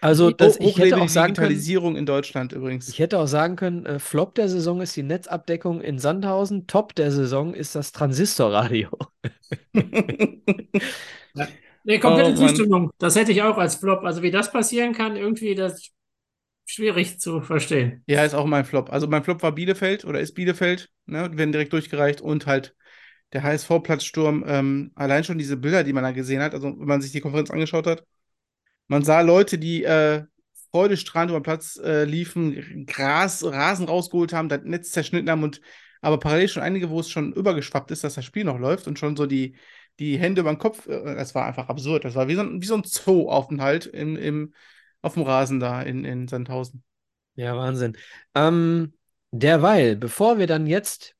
[0.00, 2.88] Also, Die das, hoch- ich hätte auch sagen können, Digitalisierung in Deutschland übrigens.
[2.88, 6.94] ich hätte auch sagen können, äh, Flop der Saison ist die Netzabdeckung in Sandhausen, Top
[6.94, 8.90] der Saison ist das Transistorradio.
[11.34, 11.48] Ja.
[11.84, 12.48] Nee, komplette Oh, Mann.
[12.48, 12.90] Zustimmung.
[12.98, 14.04] Das hätte ich auch als Flop.
[14.04, 15.90] Also wie das passieren kann, irgendwie das
[16.66, 18.04] schwierig zu verstehen.
[18.06, 18.90] Ja, ist auch mein Flop.
[18.92, 21.30] Also mein Flop war Bielefeld oder ist Bielefeld, ne?
[21.36, 22.74] Werden direkt durchgereicht und halt
[23.32, 24.44] der HSV-Platzsturm.
[24.46, 27.20] Ähm, allein schon diese Bilder, die man da gesehen hat, also wenn man sich die
[27.20, 28.04] Konferenz angeschaut hat,
[28.88, 30.24] man sah Leute, die äh,
[30.70, 35.60] freudestrahlend über den Platz äh, liefen, Gras, Rasen rausgeholt haben, das Netz zerschnitten haben und
[36.02, 38.98] aber parallel schon einige, wo es schon übergeschwappt ist, dass das Spiel noch läuft und
[38.98, 39.54] schon so die,
[40.00, 42.04] die Hände über den Kopf, äh, das war einfach absurd.
[42.04, 44.52] Das war wie so ein, wie so ein Zoo-Aufenthalt im, im,
[45.00, 46.82] auf dem Rasen da in, in Sandhausen.
[47.34, 47.96] Ja, Wahnsinn.
[48.34, 48.94] Ähm,
[49.30, 51.14] derweil, bevor wir dann jetzt,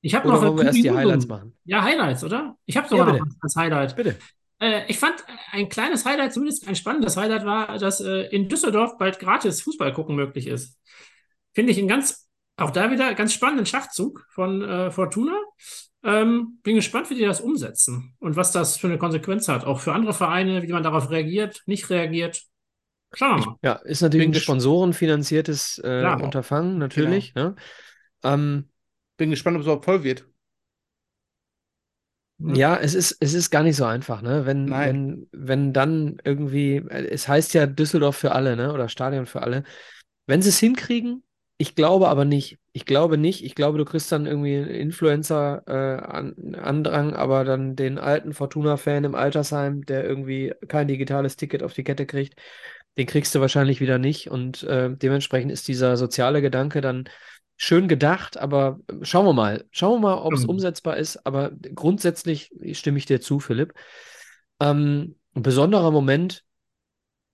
[0.00, 0.90] Ich habe noch wollen wir erst die.
[0.90, 1.56] Highlights machen?
[1.64, 2.56] Ja, Highlights, oder?
[2.66, 3.96] Ich habe sogar Ja, noch was als Highlight.
[3.96, 4.16] Bitte.
[4.60, 8.98] Äh, ich fand ein kleines Highlight, zumindest ein spannendes Highlight war, dass äh, in Düsseldorf
[8.98, 10.78] bald gratis Fußball gucken möglich ist.
[11.54, 15.36] Finde ich einen ganz, auch da wieder ganz spannenden Schachzug von äh, Fortuna.
[16.04, 19.64] Ähm, bin gespannt, wie die das umsetzen und was das für eine Konsequenz hat.
[19.64, 22.42] Auch für andere Vereine, wie man darauf reagiert, nicht reagiert.
[23.12, 23.56] Schauen wir mal.
[23.62, 26.04] Ja, ist natürlich Bin ein sponsorenfinanziertes äh.
[26.22, 27.34] Unterfangen, natürlich.
[27.34, 27.56] Ne?
[28.22, 28.68] Ähm,
[29.18, 30.24] Bin gespannt, ob es überhaupt voll wird.
[32.40, 32.54] Hm.
[32.54, 34.46] Ja, es ist, es ist gar nicht so einfach, ne?
[34.46, 35.26] Wenn, Nein.
[35.32, 38.72] wenn, wenn dann irgendwie, es heißt ja Düsseldorf für alle, ne?
[38.72, 39.64] Oder Stadion für alle.
[40.26, 41.24] Wenn sie es hinkriegen,
[41.56, 42.58] ich glaube aber nicht.
[42.72, 43.44] Ich glaube nicht.
[43.44, 49.16] Ich glaube, du kriegst dann irgendwie einen Influencer äh, aber dann den alten Fortuna-Fan im
[49.16, 52.40] Altersheim, der irgendwie kein digitales Ticket auf die Kette kriegt,
[52.96, 54.30] den kriegst du wahrscheinlich wieder nicht.
[54.30, 57.08] Und äh, dementsprechend ist dieser soziale Gedanke dann
[57.58, 59.66] schön gedacht, aber äh, schauen wir mal.
[59.72, 60.50] Schauen wir mal, ob es Mhm.
[60.50, 61.26] umsetzbar ist.
[61.26, 63.74] Aber grundsätzlich stimme ich dir zu, Philipp.
[64.60, 66.44] Ähm, ein besonderer Moment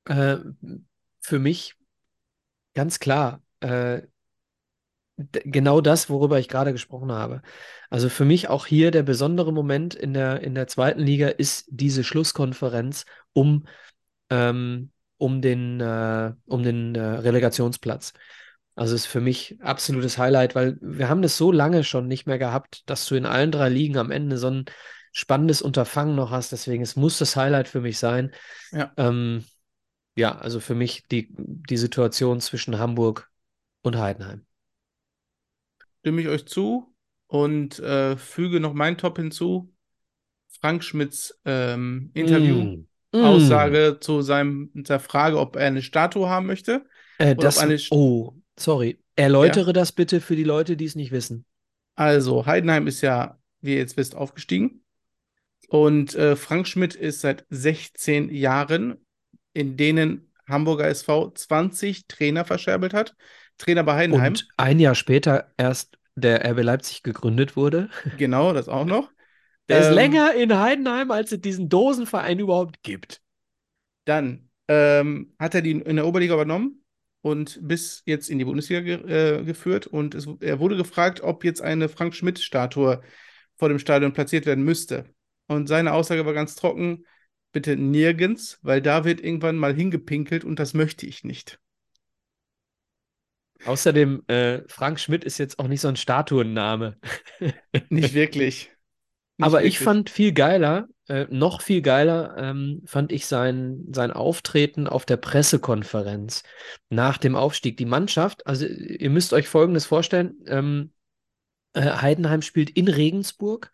[0.06, 0.38] äh,
[1.20, 1.76] für mich,
[2.74, 4.02] ganz klar, äh,
[5.16, 7.42] genau das, worüber ich gerade gesprochen habe.
[7.90, 11.66] Also für mich auch hier der besondere Moment in der, in der zweiten Liga ist
[11.70, 13.66] diese Schlusskonferenz um,
[14.30, 18.12] ähm, um den, äh, um den äh, Relegationsplatz.
[18.74, 22.38] Also ist für mich absolutes Highlight, weil wir haben das so lange schon nicht mehr
[22.38, 24.64] gehabt, dass du in allen drei Ligen am Ende so ein
[25.12, 26.50] spannendes Unterfangen noch hast.
[26.50, 28.32] Deswegen, es muss das Highlight für mich sein.
[28.72, 28.92] Ja.
[28.96, 29.44] Ähm,
[30.16, 33.30] ja, also für mich die, die Situation zwischen Hamburg
[33.82, 34.44] und Heidenheim.
[36.00, 36.94] Stimme ich euch zu
[37.28, 39.72] und äh, füge noch meinen Top hinzu.
[40.60, 42.86] Frank Schmidts ähm, Interview, Mm.
[43.12, 43.24] Mm.
[43.24, 46.84] Aussage zu seinem, der Frage, ob er eine Statue haben möchte.
[47.18, 48.98] Äh, das, eine oh, sorry.
[49.16, 51.44] Erläutere das bitte für die Leute, die es nicht wissen.
[51.94, 54.84] Also, Heidenheim ist ja, wie ihr jetzt wisst, aufgestiegen.
[55.68, 59.04] Und äh, Frank Schmidt ist seit 16 Jahren,
[59.52, 63.14] in denen Hamburger SV 20 Trainer verscherbelt hat.
[63.58, 64.32] Trainer bei Heidenheim.
[64.32, 67.88] Und ein Jahr später erst der RB Leipzig gegründet wurde.
[68.16, 69.10] Genau, das auch noch.
[69.68, 73.22] Der ist Ähm, länger in Heidenheim, als es diesen Dosenverein überhaupt gibt.
[74.04, 76.83] Dann ähm, hat er die in der Oberliga übernommen
[77.24, 79.86] und bis jetzt in die Bundesliga ge äh, geführt.
[79.86, 83.00] Und es, er wurde gefragt, ob jetzt eine Frank-Schmidt-Statue
[83.56, 85.06] vor dem Stadion platziert werden müsste.
[85.46, 87.06] Und seine Aussage war ganz trocken:
[87.50, 91.58] bitte nirgends, weil da wird irgendwann mal hingepinkelt und das möchte ich nicht.
[93.64, 96.98] Außerdem, äh, Frank Schmidt ist jetzt auch nicht so ein Statuenname.
[97.88, 98.70] Nicht wirklich.
[99.36, 99.84] Nicht Aber ich wirklich.
[99.84, 105.18] fand viel geiler, äh, noch viel geiler, ähm, fand ich sein, sein Auftreten auf der
[105.18, 106.42] Pressekonferenz
[106.88, 107.76] nach dem Aufstieg.
[107.76, 110.92] Die Mannschaft, also ihr müsst euch Folgendes vorstellen, ähm,
[111.74, 113.72] äh, Heidenheim spielt in Regensburg.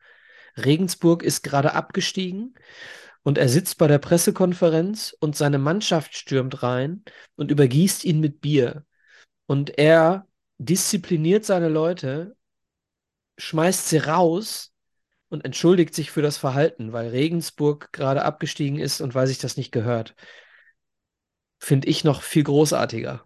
[0.56, 2.54] Regensburg ist gerade abgestiegen
[3.22, 7.04] und er sitzt bei der Pressekonferenz und seine Mannschaft stürmt rein
[7.36, 8.84] und übergießt ihn mit Bier.
[9.46, 10.26] Und er
[10.58, 12.36] diszipliniert seine Leute,
[13.38, 14.69] schmeißt sie raus
[15.30, 19.56] und entschuldigt sich für das Verhalten, weil Regensburg gerade abgestiegen ist und weil sich das
[19.56, 20.14] nicht gehört.
[21.58, 23.24] Finde ich noch viel großartiger.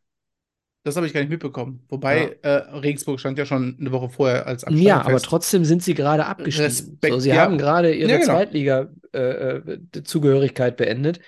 [0.82, 1.82] Das habe ich gar nicht mitbekommen.
[1.88, 5.24] Wobei äh, Regensburg stand ja schon eine Woche vorher als Absteiger Ja, aber fest.
[5.24, 6.66] trotzdem sind sie gerade abgestiegen.
[6.66, 7.36] Respekt, so, sie ja.
[7.36, 8.26] haben gerade ihre Ja, genau.
[8.26, 11.20] Zweitliga-Zugehörigkeit beendet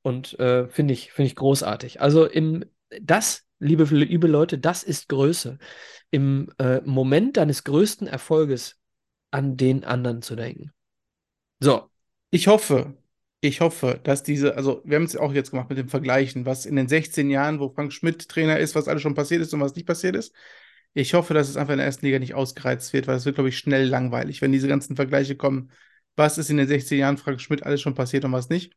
[0.00, 2.00] und äh, finde ich, finde ich großartig.
[2.00, 2.64] Also im
[3.02, 5.58] das, liebe, liebe Leute, das ist Größe.
[6.10, 8.78] Im äh, Moment deines größten Erfolges
[9.32, 10.72] an den anderen zu denken.
[11.60, 11.90] So,
[12.30, 12.96] Ich hoffe,
[13.40, 16.64] ich hoffe, dass diese, also wir haben es auch jetzt gemacht mit dem Vergleichen, was
[16.66, 19.60] in den 16 Jahren, wo Frank Schmidt Trainer ist, was alles schon passiert ist und
[19.60, 20.34] was nicht passiert ist.
[20.94, 23.36] Ich hoffe, dass es einfach in der ersten Liga nicht ausgereizt wird, weil es wird,
[23.36, 25.70] glaube ich, schnell langweilig, wenn diese ganzen Vergleiche kommen.
[26.16, 28.76] Was ist in den 16 Jahren Frank Schmidt alles schon passiert und was nicht?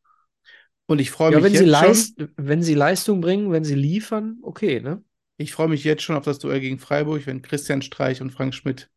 [0.88, 2.16] Und ich freue Ja, mich wenn sie, jetzt schon.
[2.16, 5.04] Leist wenn sie Leistung bringen, wenn sie liefern, okay, ne?
[5.38, 8.54] Ich freue mich jetzt schon auf das Duell gegen Freiburg, wenn Christian Streich und Frank
[8.54, 8.90] Schmidt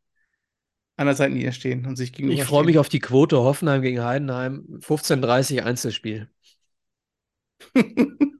[0.98, 2.48] an der Seitenlinie stehen und sich Ich gegenüberstehen.
[2.48, 4.80] freue mich auf die Quote Hoffenheim gegen Heidenheim.
[4.80, 6.28] 15:30 Einzelspiel.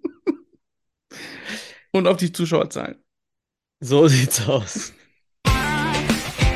[1.92, 2.96] und auf die Zuschauerzahlen.
[3.80, 4.92] So sieht's aus.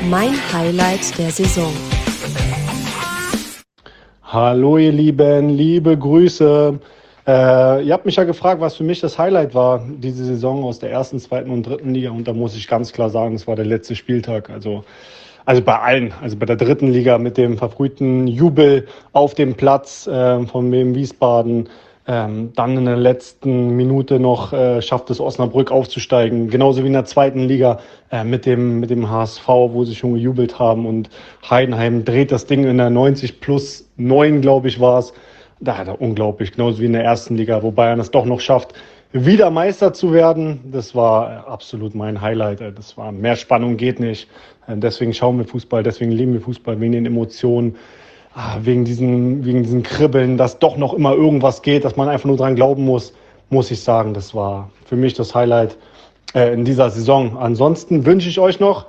[0.09, 1.73] Mein Highlight der Saison.
[4.23, 6.79] Hallo ihr Lieben, liebe Grüße.
[7.25, 10.79] Äh, ihr habt mich ja gefragt, was für mich das Highlight war, diese Saison aus
[10.79, 12.11] der ersten, zweiten und dritten Liga.
[12.11, 14.49] Und da muss ich ganz klar sagen, es war der letzte Spieltag.
[14.49, 14.83] Also,
[15.45, 20.07] also bei allen, also bei der dritten Liga mit dem verfrühten Jubel auf dem Platz
[20.07, 21.69] äh, von dem Wiesbaden.
[22.05, 26.49] Ähm, dann in der letzten Minute noch äh, schafft es Osnabrück aufzusteigen.
[26.49, 27.79] Genauso wie in der zweiten Liga
[28.11, 30.85] äh, mit, dem, mit dem HSV, wo sie schon gejubelt haben.
[30.85, 31.09] Und
[31.49, 35.13] Heidenheim dreht das Ding in der 90 plus 9, glaube ich, war es.
[35.61, 38.41] Da hat er unglaublich, genauso wie in der ersten Liga, wo Bayern es doch noch
[38.41, 38.73] schafft,
[39.13, 40.59] wieder Meister zu werden.
[40.71, 42.61] Das war absolut mein Highlight.
[42.77, 44.27] Das war mehr Spannung geht nicht.
[44.67, 47.75] Äh, Deswegen schauen wir Fußball, deswegen lieben wir Fußball, wegen den Emotionen,
[48.33, 52.25] ah, wegen diesen, wegen diesen Kribbeln, dass doch noch immer irgendwas geht, dass man einfach
[52.25, 53.13] nur dran glauben muss,
[53.49, 55.77] muss ich sagen, das war für mich das Highlight
[56.33, 57.37] äh, in dieser Saison.
[57.37, 58.87] Ansonsten wünsche ich euch noch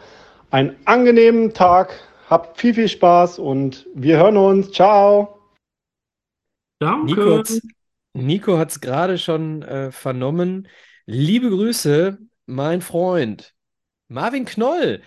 [0.50, 2.00] einen angenehmen Tag.
[2.30, 4.72] Habt viel, viel Spaß und wir hören uns.
[4.72, 5.38] Ciao.
[6.80, 7.42] Danke.
[8.14, 10.68] Nico Nico hat's gerade schon äh, vernommen.
[11.04, 13.54] Liebe Grüße, mein Freund
[14.08, 15.02] Marvin Knoll.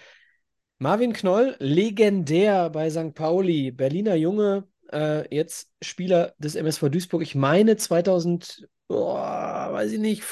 [0.80, 3.14] Marvin Knoll, legendär bei St.
[3.14, 7.22] Pauli, Berliner Junge, äh, jetzt Spieler des MSV Duisburg.
[7.22, 10.24] Ich meine 2000, oh, weiß ich nicht,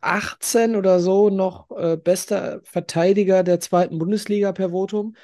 [0.00, 5.14] 18 oder so noch äh, bester Verteidiger der zweiten Bundesliga per Votum.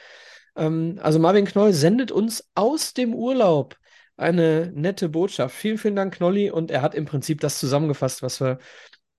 [0.57, 3.80] Ähm, also Marvin Knoll sendet uns aus dem Urlaub
[4.21, 5.55] eine nette Botschaft.
[5.55, 6.51] Vielen, vielen Dank, Knolli.
[6.51, 8.59] Und er hat im Prinzip das zusammengefasst, was wir,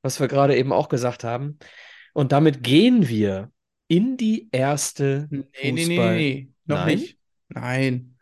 [0.02, 1.58] was wir gerade eben auch gesagt haben.
[2.14, 3.52] Und damit gehen wir
[3.88, 6.16] in die erste Nee, nee, nee, Fußball.
[6.16, 6.50] nee, nee.
[6.66, 6.98] Noch Nein?
[6.98, 7.18] nicht.
[7.50, 8.18] Nein.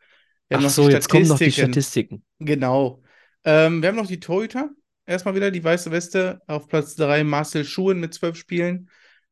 [0.47, 2.23] Wir Ach so, jetzt kommen noch die Statistiken.
[2.39, 3.03] Genau.
[3.43, 4.69] Ähm, wir haben noch die Torhüter.
[5.05, 6.41] Erstmal wieder die weiße Weste.
[6.47, 8.89] Auf Platz 3 Marcel Schuhen mit zwölf Spielen.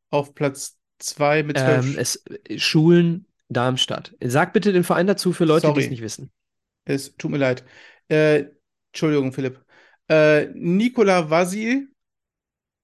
[0.10, 2.24] Auf Platz 2 mit zwölf Ähm, es,
[2.58, 4.14] Schulen Darmstadt.
[4.24, 6.32] Sag bitte den Verein dazu für Leute, die es nicht wissen.
[6.88, 7.66] Es tut mir leid.
[8.10, 8.46] Äh,
[8.92, 9.64] Entschuldigung, Philipp.
[10.10, 11.90] Äh, Nikola Vasil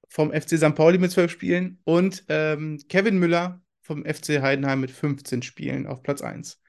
[0.09, 0.75] vom FC St.
[0.75, 6.03] Pauli mit 12 Spielen und ähm, Kevin Müller vom FC Heidenheim mit 15 Spielen auf
[6.03, 6.59] Platz 1.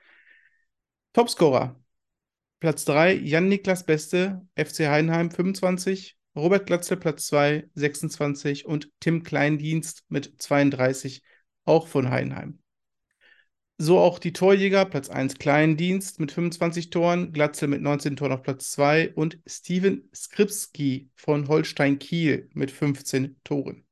[1.13, 1.81] Topscorer.
[2.61, 10.05] Platz 3, Jan-Niklas Beste, FC Heidenheim 25, Robert Glatzel Platz 2, 26 und Tim Kleindienst
[10.09, 11.23] mit 32,
[11.65, 12.64] auch von Heidenheim.
[13.77, 18.43] So auch die Torjäger, Platz 1 Kleindienst mit 25 Toren, Glatzel mit 19 Toren auf
[18.43, 23.85] Platz 2 und Steven Skripski von Holstein Kiel mit 15 Toren.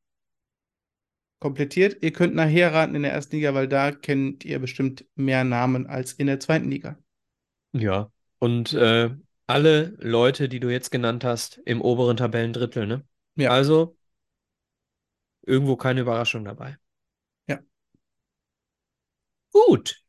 [1.40, 5.42] Komplettiert, ihr könnt nachher raten in der ersten Liga, weil da kennt ihr bestimmt mehr
[5.42, 6.96] Namen als in der zweiten Liga.
[7.72, 8.12] Ja.
[8.38, 9.10] Und äh,
[9.48, 13.04] alle Leute, die du jetzt genannt hast, im oberen Tabellendrittel, ne?
[13.34, 13.50] Ja.
[13.50, 13.96] Also
[15.44, 16.76] irgendwo keine Überraschung dabei.
[19.52, 20.02] Gut.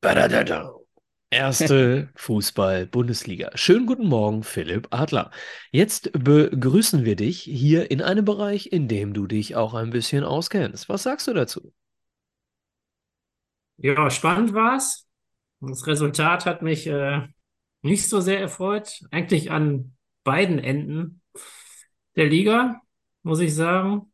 [0.00, 0.74] Badadada.
[1.30, 3.52] Erste Fußball-Bundesliga.
[3.54, 5.30] Schönen guten Morgen, Philipp Adler.
[5.70, 10.24] Jetzt begrüßen wir dich hier in einem Bereich, in dem du dich auch ein bisschen
[10.24, 10.90] auskennst.
[10.90, 11.72] Was sagst du dazu?
[13.78, 15.06] Ja, spannend war's.
[15.60, 17.26] Das Resultat hat mich äh,
[17.80, 19.00] nicht so sehr erfreut.
[19.10, 21.22] Eigentlich an beiden Enden
[22.16, 22.82] der Liga,
[23.22, 24.12] muss ich sagen.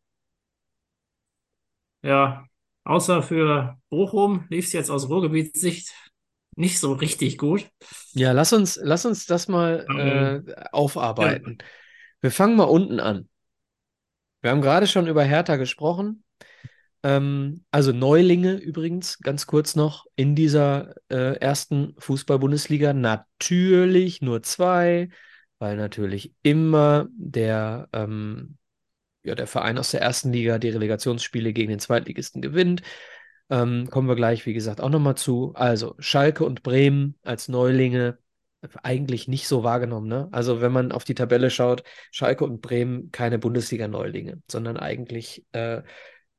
[2.03, 2.48] Ja,
[2.89, 5.93] außer für Bochum lief es jetzt aus Ruhrgebietssicht
[6.57, 7.69] nicht so richtig gut.
[8.15, 11.59] Ja, lass uns, lass uns das mal Ähm, äh, aufarbeiten.
[12.21, 13.29] Wir fangen mal unten an.
[14.41, 16.25] Wir haben gerade schon über Hertha gesprochen.
[17.05, 25.11] Ähm, also Neulinge übrigens, ganz kurz noch, in dieser äh, ersten Fußball-Bundesliga natürlich nur zwei,
[25.61, 28.59] weil natürlich immer der, ähm,
[29.29, 32.83] ja, der Verein aus der ersten Liga die Relegationsspiele gegen den Zweitligisten gewinnt.
[33.51, 35.53] Ähm, kommen wir gleich, wie gesagt, auch nochmal zu.
[35.55, 38.19] Also Schalke und Bremen als Neulinge
[38.83, 40.09] eigentlich nicht so wahrgenommen.
[40.09, 40.29] Ne?
[40.33, 45.83] Also wenn man auf die Tabelle schaut, Schalke und Bremen keine Bundesliga-Neulinge, sondern eigentlich äh,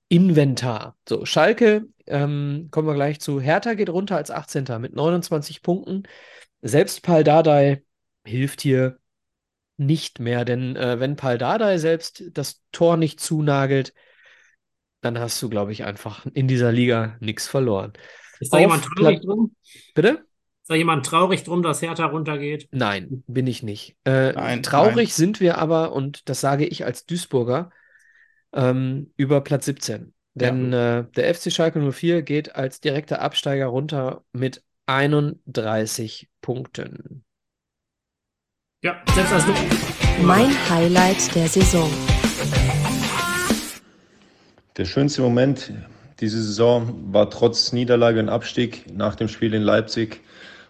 [0.09, 0.97] Inventar.
[1.07, 3.39] So, Schalke, ähm, kommen wir gleich zu.
[3.39, 4.65] Hertha geht runter als 18.
[4.79, 6.03] mit 29 Punkten.
[6.61, 7.83] Selbst Pal Dardai
[8.25, 8.99] hilft hier
[9.79, 13.93] nicht mehr, denn äh, wenn Pal Dardai selbst das Tor nicht zunagelt,
[15.01, 17.93] dann hast du, glaube ich, einfach in dieser Liga nichts verloren.
[18.39, 19.55] Ist da Auf jemand traurig Platz- drin?
[19.95, 20.09] Bitte?
[20.09, 22.67] Ist da jemand traurig drum, dass Hertha runtergeht?
[22.71, 23.95] Nein, bin ich nicht.
[24.03, 25.07] Äh, Nein, traurig nein.
[25.07, 27.71] sind wir aber, und das sage ich als Duisburger,
[28.53, 30.13] ähm, über Platz 17.
[30.35, 37.23] Denn äh, der FC Schalke 04 geht als direkter Absteiger runter mit 31 Punkten.
[38.81, 39.43] Ja, selbst als
[40.23, 41.91] Mein Highlight der Saison.
[44.77, 45.73] Der schönste Moment
[46.21, 50.21] diese Saison war trotz Niederlage und Abstieg nach dem Spiel in Leipzig,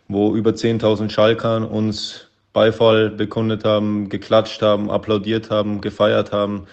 [0.07, 6.65] wo über 10.000 Schalkern uns Beifall bekundet haben, geklatscht haben, applaudiert haben, gefeiert haben.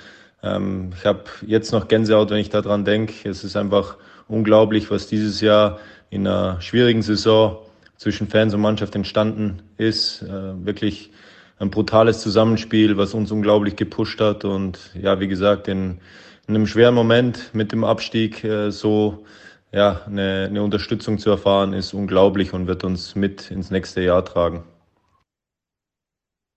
[0.43, 3.29] Ähm, ich habe jetzt noch Gänsehaut, wenn ich daran denke.
[3.29, 7.59] Es ist einfach unglaublich, was dieses Jahr in einer schwierigen Saison
[7.99, 10.23] zwischen Fans und Mannschaft entstanden ist.
[10.23, 11.11] Äh, wirklich
[11.59, 14.45] ein brutales Zusammenspiel, was uns unglaublich gepusht hat.
[14.45, 16.01] Und ja, wie gesagt, in,
[16.47, 19.25] in einem schweren Moment mit dem Abstieg äh, so
[19.73, 24.25] ja, eine, eine Unterstützung zu erfahren, ist unglaublich und wird uns mit ins nächste Jahr
[24.25, 24.65] tragen.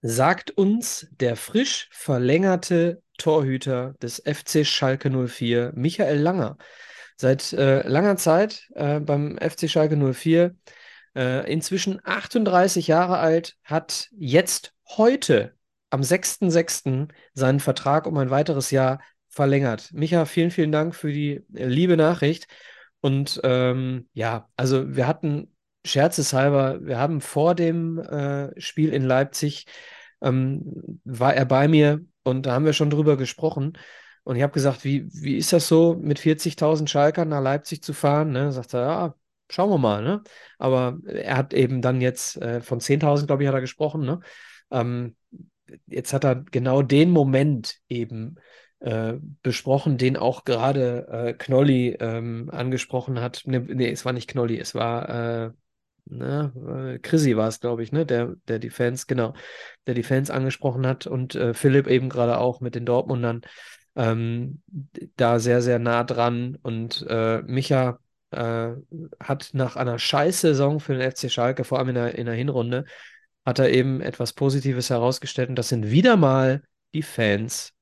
[0.02, 6.58] Sagt uns der frisch verlängerte Torhüter des FC Schalke 04, Michael Langer.
[7.18, 10.56] Seit äh, langer Zeit äh, beim FC Schalke 04,
[11.18, 15.54] äh, inzwischen 38 Jahre alt, hat jetzt heute
[15.90, 17.08] am 6.6.
[17.34, 19.92] seinen Vertrag um ein weiteres Jahr verlängert.
[19.94, 22.48] Micha, vielen, vielen Dank für die äh, liebe Nachricht.
[23.02, 29.66] Und ähm, ja, also wir hatten scherzeshalber, wir haben vor dem äh, Spiel in Leipzig,
[30.22, 33.78] ähm, war er bei mir und da haben wir schon drüber gesprochen.
[34.24, 37.94] Und ich habe gesagt, wie, wie ist das so, mit 40.000 Schalkern nach Leipzig zu
[37.94, 38.32] fahren?
[38.32, 38.52] Ne?
[38.52, 39.16] Sagt er, ja,
[39.50, 40.04] schauen wir mal.
[40.04, 40.22] Ne?
[40.58, 44.02] Aber er hat eben dann jetzt äh, von 10.000, glaube ich, hat er gesprochen.
[44.02, 44.20] Ne?
[44.72, 45.16] Ähm,
[45.88, 48.36] jetzt hat er genau den Moment eben
[48.80, 49.14] äh,
[49.44, 53.44] besprochen, den auch gerade äh, Knolli ähm, angesprochen hat.
[53.46, 55.52] Ne, nee, es war nicht Knolli, es war äh,
[56.06, 59.34] ne, äh, Chrissy war es, glaube ich, ne, der, der die Fans, genau,
[59.88, 63.42] der die Fans angesprochen hat und äh, Philipp eben gerade auch mit den Dortmundern
[63.96, 64.62] ähm,
[65.18, 68.00] da sehr, sehr nah dran und äh, Micha
[68.32, 68.70] äh,
[69.20, 72.86] hat nach einer Scheiß-Saison für den FC Schalke, vor allem in der, in der Hinrunde,
[73.50, 77.74] hat er eben etwas Positives herausgestellt und das sind wieder mal die Fans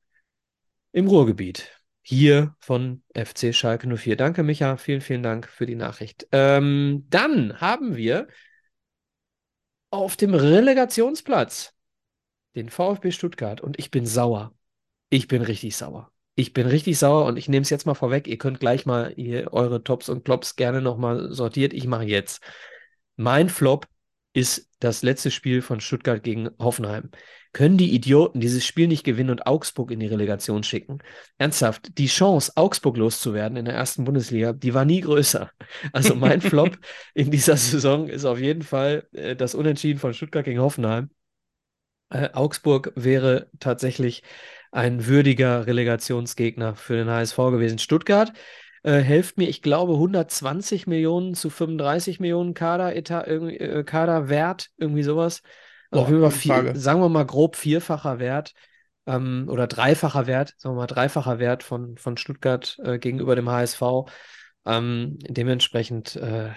[0.94, 1.70] im Ruhrgebiet.
[2.02, 4.16] Hier von FC Schalke 04.
[4.16, 4.78] Danke, Micha.
[4.78, 6.26] Vielen, vielen Dank für die Nachricht.
[6.32, 8.28] Ähm, dann haben wir
[9.92, 11.74] auf dem Relegationsplatz
[12.56, 14.56] den VfB Stuttgart und ich bin sauer.
[15.10, 16.12] Ich bin richtig sauer.
[16.36, 18.26] Ich bin richtig sauer und ich nehme es jetzt mal vorweg.
[18.28, 19.14] Ihr könnt gleich mal
[19.52, 21.74] eure Tops und Klops gerne nochmal sortiert.
[21.74, 22.42] Ich mache jetzt.
[23.18, 23.88] Mein Flop
[24.38, 27.10] ist das letzte Spiel von Stuttgart gegen Hoffenheim.
[27.54, 31.00] Können die Idioten dieses Spiel nicht gewinnen und Augsburg in die Relegation schicken?
[31.40, 35.50] Ernsthaft, die Chance, Augsburg loszuwerden in der ersten Bundesliga, die war nie größer.
[35.92, 36.78] Also mein Flop
[37.16, 41.10] in dieser Saison ist auf jeden Fall äh, das Unentschieden von Stuttgart gegen Hoffenheim.
[42.12, 44.22] Äh, Augsburg wäre tatsächlich
[44.72, 47.80] ein würdiger Relegationsgegner für den HSV gewesen.
[47.80, 48.34] Stuttgart
[48.84, 55.04] äh, helft mir, ich glaube 120 Millionen zu 35 Millionen Kader, Etat, äh, Kaderwert, irgendwie
[55.04, 55.42] sowas.
[55.92, 58.54] Also Boah, vier, sagen wir mal grob vierfacher Wert
[59.06, 63.50] ähm, oder dreifacher Wert, sagen wir mal dreifacher Wert von, von Stuttgart äh, gegenüber dem
[63.50, 63.82] HSV.
[64.66, 66.54] Ähm, dementsprechend, äh, ja,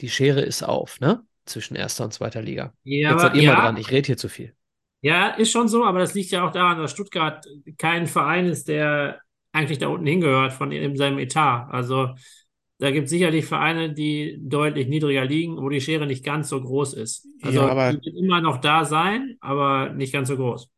[0.00, 1.22] die Schere ist auf, ne?
[1.44, 2.72] Zwischen erster und zweiter Liga.
[2.84, 3.60] Ja, Jetzt seid ihr mal ja.
[3.60, 4.54] dran, ich rede hier zu viel.
[5.02, 7.44] Ja, ist schon so, aber das liegt ja auch daran, dass Stuttgart
[7.78, 9.20] kein Verein ist, der
[9.52, 11.68] eigentlich da unten hingehört von in seinem Etat.
[11.70, 12.10] Also
[12.78, 16.60] da gibt es sicherlich Vereine, die deutlich niedriger liegen, wo die Schere nicht ganz so
[16.60, 17.26] groß ist.
[17.42, 20.70] Also Ja, aber- die wird immer noch da sein, aber nicht ganz so groß.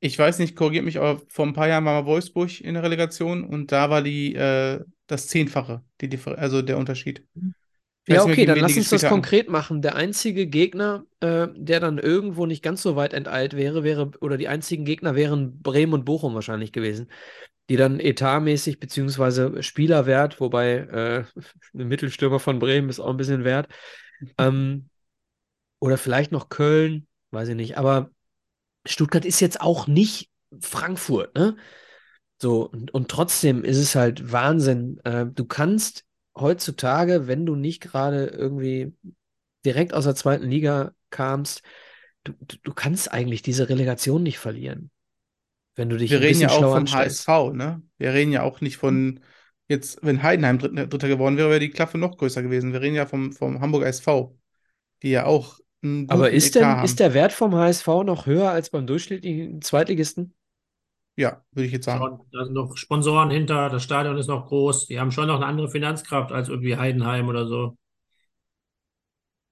[0.00, 2.82] Ich weiß nicht, korrigiert mich, aber vor ein paar Jahren war mal Wolfsburg in der
[2.82, 7.24] Relegation und da war die äh, das Zehnfache, die also der Unterschied.
[7.34, 7.54] Weiß
[8.06, 9.80] Ja, okay, dann lass uns das konkret machen.
[9.80, 14.36] Der einzige Gegner, äh, der dann irgendwo nicht ganz so weit enteilt wäre, wäre, oder
[14.36, 17.08] die einzigen Gegner wären Bremen und Bochum wahrscheinlich gewesen,
[17.70, 21.24] die dann etatmäßig beziehungsweise Spielerwert, wobei äh,
[21.74, 23.68] ein Mittelstürmer von Bremen ist auch ein bisschen wert,
[24.38, 24.88] ähm,
[25.80, 28.10] oder vielleicht noch Köln, weiß ich nicht, aber
[28.86, 30.30] Stuttgart ist jetzt auch nicht
[30.60, 31.56] Frankfurt, ne?
[32.40, 35.00] So, und, und trotzdem ist es halt Wahnsinn.
[35.04, 36.04] Äh, du kannst
[36.36, 38.94] heutzutage, wenn du nicht gerade irgendwie
[39.64, 41.62] direkt aus der zweiten Liga kamst,
[42.24, 44.90] du, du, du kannst eigentlich diese Relegation nicht verlieren.
[45.76, 47.26] Wenn du dich Wir reden ja auch vom anstellst.
[47.26, 47.82] HSV, ne?
[47.98, 49.20] Wir reden ja auch nicht von,
[49.68, 52.72] jetzt, wenn Heidenheim Dritter, Dritter geworden wäre, wäre die Klaffe noch größer gewesen.
[52.72, 54.36] Wir reden ja vom, vom Hamburger SV,
[55.02, 55.58] die ja auch
[56.08, 60.34] Aber ist Etat denn, ist der Wert vom HSV noch höher als beim durchschnittlichen Zweitligisten?
[61.16, 62.18] Ja, würde ich jetzt sagen.
[62.32, 65.46] Da sind noch Sponsoren hinter, das Stadion ist noch groß, die haben schon noch eine
[65.46, 67.76] andere Finanzkraft als irgendwie Heidenheim oder so.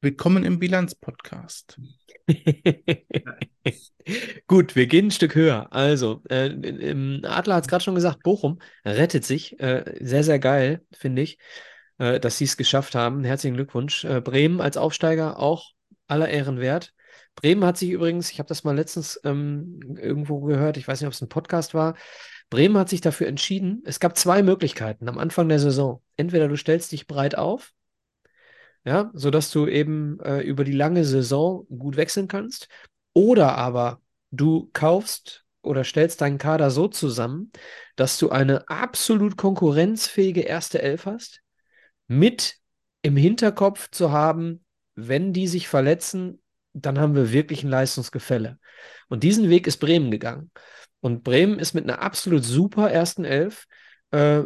[0.00, 1.80] Willkommen im Bilanz-Podcast.
[4.48, 5.72] Gut, wir gehen ein Stück höher.
[5.72, 9.60] Also, äh, im Adler hat es gerade schon gesagt, Bochum rettet sich.
[9.60, 11.38] Äh, sehr, sehr geil, finde ich,
[11.98, 13.22] äh, dass sie es geschafft haben.
[13.22, 14.02] Herzlichen Glückwunsch.
[14.04, 15.70] Äh, Bremen als Aufsteiger auch
[16.08, 16.92] aller Ehren wert.
[17.34, 21.06] Bremen hat sich übrigens, ich habe das mal letztens ähm, irgendwo gehört, ich weiß nicht,
[21.06, 21.94] ob es ein Podcast war.
[22.50, 26.02] Bremen hat sich dafür entschieden, es gab zwei Möglichkeiten am Anfang der Saison.
[26.16, 27.72] Entweder du stellst dich breit auf,
[28.84, 32.68] ja, sodass du eben äh, über die lange Saison gut wechseln kannst,
[33.14, 37.52] oder aber du kaufst oder stellst deinen Kader so zusammen,
[37.96, 41.40] dass du eine absolut konkurrenzfähige erste Elf hast,
[42.08, 42.56] mit
[43.02, 44.64] im Hinterkopf zu haben,
[44.94, 46.41] wenn die sich verletzen,
[46.72, 48.58] dann haben wir wirklich ein Leistungsgefälle.
[49.08, 50.50] Und diesen Weg ist Bremen gegangen.
[51.00, 53.66] Und Bremen ist mit einer absolut super ersten Elf
[54.10, 54.42] äh,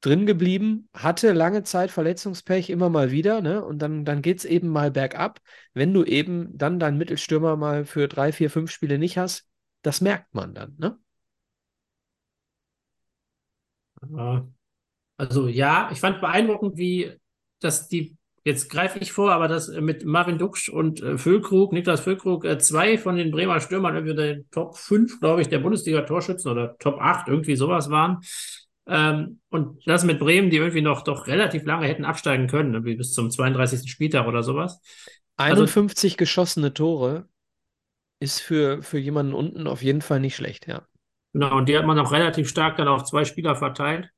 [0.00, 3.64] drin geblieben, hatte lange Zeit Verletzungspech immer mal wieder, ne?
[3.64, 5.40] Und dann, dann geht es eben mal bergab.
[5.72, 9.46] Wenn du eben dann deinen Mittelstürmer mal für drei, vier, fünf Spiele nicht hast,
[9.82, 10.98] das merkt man dann, ne?
[15.16, 17.18] Also ja, ich fand beeindruckend, wie
[17.60, 22.00] dass die, jetzt greife ich vor, aber dass mit Marvin Duksch und äh, Füllkrug, Niklas
[22.00, 26.50] Füllkrug, äh, zwei von den Bremer Stürmern irgendwie den Top 5, glaube ich, der Bundesliga-Torschützen
[26.50, 28.20] oder Top 8, irgendwie sowas waren.
[28.86, 32.96] Ähm, und das mit Bremen, die irgendwie noch doch relativ lange hätten absteigen können, irgendwie
[32.96, 33.90] bis zum 32.
[33.90, 34.80] Spieltag oder sowas.
[35.36, 37.28] 51 also, geschossene Tore
[38.20, 40.86] ist für, für jemanden unten auf jeden Fall nicht schlecht, ja.
[41.32, 44.08] Genau, und die hat man auch relativ stark dann auf zwei Spieler verteilt.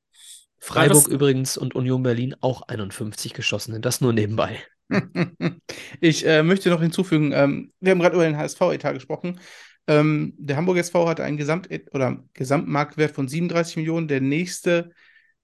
[0.59, 4.59] Freiburg das, übrigens und Union Berlin auch 51 geschossene, das nur nebenbei.
[6.01, 9.39] ich äh, möchte noch hinzufügen, ähm, wir haben gerade über den HSV-Etat gesprochen.
[9.87, 14.07] Ähm, der Hamburg SV hatte einen Gesamt oder Gesamtmarktwert von 37 Millionen.
[14.07, 14.91] Der nächste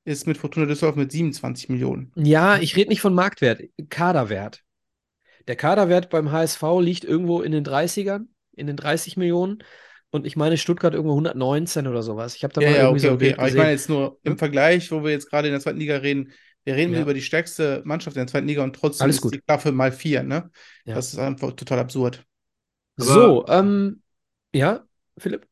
[0.06, 2.12] ist mit Fortuna Düsseldorf mit 27 Millionen.
[2.16, 4.62] Ja, ich rede nicht von Marktwert, Kaderwert.
[5.48, 9.64] Der Kaderwert beim HSV liegt irgendwo in den 30ern, in den 30 Millionen.
[10.14, 12.36] Und ich meine Stuttgart irgendwo 119 oder sowas.
[12.36, 13.34] Ich habe da ja, mal ja, irgendwie okay, so okay.
[13.36, 15.98] Aber ich meine jetzt nur im Vergleich, wo wir jetzt gerade in der zweiten Liga
[15.98, 16.32] reden,
[16.66, 17.02] wir reden ja.
[17.02, 19.34] über die stärkste Mannschaft in der zweiten Liga und trotzdem Alles ist gut.
[19.34, 20.52] die Klasse mal vier, ne?
[20.86, 20.94] Ja.
[20.94, 22.24] Das ist einfach total absurd.
[22.98, 24.04] Aber so, ähm,
[24.54, 24.84] ja,
[25.18, 25.48] Philipp?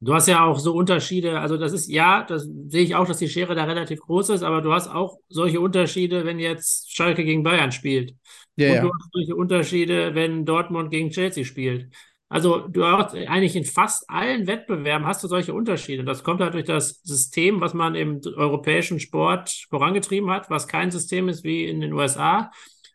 [0.00, 3.18] Du hast ja auch so Unterschiede, also das ist, ja, das sehe ich auch, dass
[3.18, 7.24] die Schere da relativ groß ist, aber du hast auch solche Unterschiede, wenn jetzt Schalke
[7.24, 8.16] gegen Bayern spielt.
[8.56, 8.82] Ja, und ja.
[8.82, 11.94] du hast solche Unterschiede, wenn Dortmund gegen Chelsea spielt.
[12.28, 16.02] Also du hast eigentlich in fast allen Wettbewerben hast du solche Unterschiede.
[16.02, 20.90] Das kommt halt durch das System, was man im europäischen Sport vorangetrieben hat, was kein
[20.90, 22.50] System ist wie in den USA,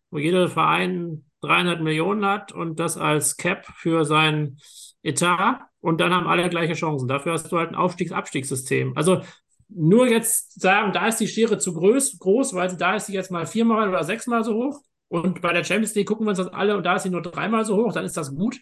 [0.10, 4.58] wo jeder Verein 300 Millionen hat und das als Cap für sein
[5.02, 7.08] Etat und dann haben alle gleiche Chancen.
[7.08, 8.98] Dafür hast du halt ein Aufstiegs-Abstiegssystem.
[8.98, 9.22] Also
[9.70, 13.32] nur jetzt sagen, da ist die Schere zu groß, groß, weil da ist sie jetzt
[13.32, 14.82] mal viermal oder sechsmal so hoch.
[15.08, 17.22] Und bei der Champions League gucken wir uns das alle und da ist sie nur
[17.22, 18.60] dreimal so hoch, dann ist das gut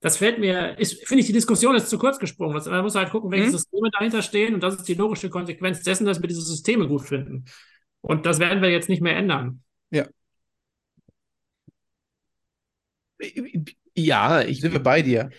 [0.00, 2.62] das fällt mir, finde ich, die Diskussion ist zu kurz gesprungen.
[2.64, 3.52] Man muss halt gucken, welche mhm.
[3.52, 7.02] Systeme dahinter stehen und das ist die logische Konsequenz dessen, dass wir diese Systeme gut
[7.02, 7.44] finden.
[8.00, 9.62] Und das werden wir jetzt nicht mehr ändern.
[9.90, 10.06] Ja.
[13.96, 15.30] Ja, ich, sind wir bei dir.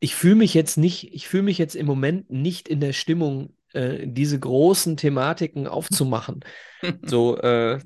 [0.00, 3.54] Ich fühle mich jetzt nicht, ich fühle mich jetzt im Moment nicht in der Stimmung,
[3.78, 6.40] äh, diese großen Thematiken aufzumachen.
[7.06, 7.78] so, äh,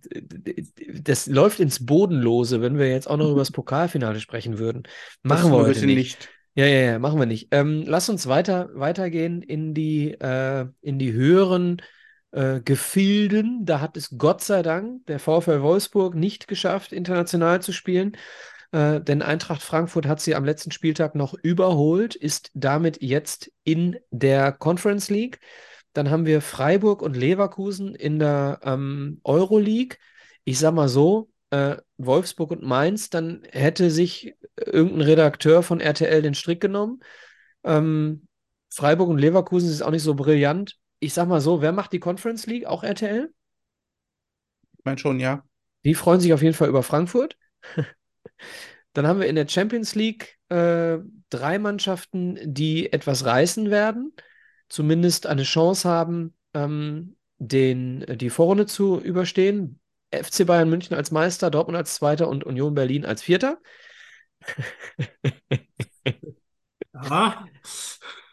[1.00, 4.84] das läuft ins Bodenlose, wenn wir jetzt auch noch über das Pokalfinale sprechen würden.
[5.22, 5.96] Machen das wir heute nicht.
[5.96, 6.28] nicht.
[6.54, 7.48] Ja, ja, ja, machen wir nicht.
[7.50, 11.82] Ähm, lass uns weiter weitergehen in die, äh, in die höheren
[12.30, 13.66] äh, Gefilden.
[13.66, 18.16] Da hat es Gott sei Dank der VfL Wolfsburg nicht geschafft, international zu spielen.
[18.70, 23.98] Äh, denn Eintracht Frankfurt hat sie am letzten Spieltag noch überholt, ist damit jetzt in
[24.10, 25.38] der Conference League.
[25.92, 29.98] Dann haben wir Freiburg und Leverkusen in der ähm, Euroleague.
[30.44, 36.22] Ich sag mal so, äh, Wolfsburg und Mainz, dann hätte sich irgendein Redakteur von RTL
[36.22, 37.00] den Strick genommen.
[37.62, 38.26] Ähm,
[38.70, 40.78] Freiburg und Leverkusen ist auch nicht so brillant.
[40.98, 42.64] Ich sag mal so, wer macht die Conference League?
[42.64, 43.30] Auch RTL?
[44.78, 45.44] Ich meine schon, ja.
[45.84, 47.36] Die freuen sich auf jeden Fall über Frankfurt.
[48.94, 54.14] Dann haben wir in der Champions League äh, drei Mannschaften, die etwas reißen werden,
[54.72, 59.78] zumindest eine Chance haben, ähm, den, die Vorrunde zu überstehen.
[60.10, 63.58] FC Bayern München als Meister, Dortmund als Zweiter und Union Berlin als Vierter.
[66.94, 67.46] ja.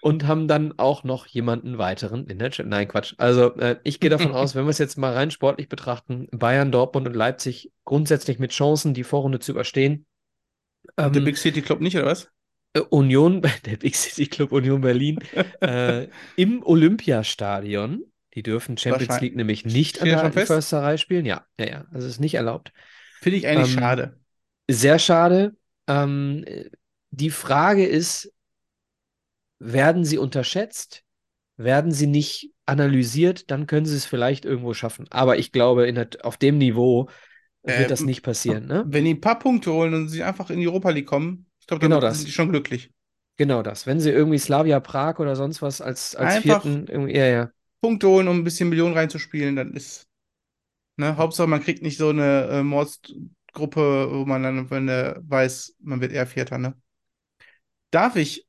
[0.01, 2.67] Und haben dann auch noch jemanden weiteren in der Chat.
[2.67, 3.15] Nein, Quatsch.
[3.17, 6.71] Also äh, ich gehe davon aus, wenn wir es jetzt mal rein sportlich betrachten, Bayern,
[6.71, 10.05] Dortmund und Leipzig grundsätzlich mit Chancen, die Vorrunde zu überstehen.
[10.95, 12.31] Ähm, der Big City Club nicht, oder was?
[12.73, 15.19] Äh, Union, der Big City Club Union Berlin
[15.61, 18.03] äh, im Olympiastadion.
[18.35, 21.25] Die dürfen Champions League nämlich nicht an der Försterei spielen.
[21.25, 21.85] Ja, ja, ja.
[21.91, 22.71] Also ist nicht erlaubt.
[23.21, 24.19] Finde ich eigentlich ähm, schade.
[24.69, 25.55] Sehr schade.
[25.87, 26.45] Ähm,
[27.09, 28.31] die Frage ist,
[29.57, 31.03] werden sie unterschätzt?
[31.57, 33.49] Werden sie nicht analysiert?
[33.49, 35.07] Dann können sie es vielleicht irgendwo schaffen.
[35.09, 37.09] Aber ich glaube, der, auf dem Niveau
[37.63, 38.67] wird Äh, das nicht passieren.
[38.67, 38.85] Ne?
[38.87, 41.81] Wenn die ein paar Punkte holen und sie einfach in die Europa League kommen, glaube,
[41.81, 42.17] Genau das.
[42.17, 42.91] sind die schon glücklich.
[43.37, 43.87] Genau das.
[43.87, 47.51] Wenn sie irgendwie Slavia Prag oder sonst was als, als Einfach- vierten, irgendwie, ja, ja.
[47.81, 50.05] Punkte holen, um ein bisschen Millionen reinzuspielen, dann ist,
[50.97, 55.75] ne, Hauptsache man kriegt nicht so eine äh, Mordsgruppe, wo man dann, wenn er weiß,
[55.79, 56.75] man wird eher Vierter, ne?
[57.91, 58.45] Darf ich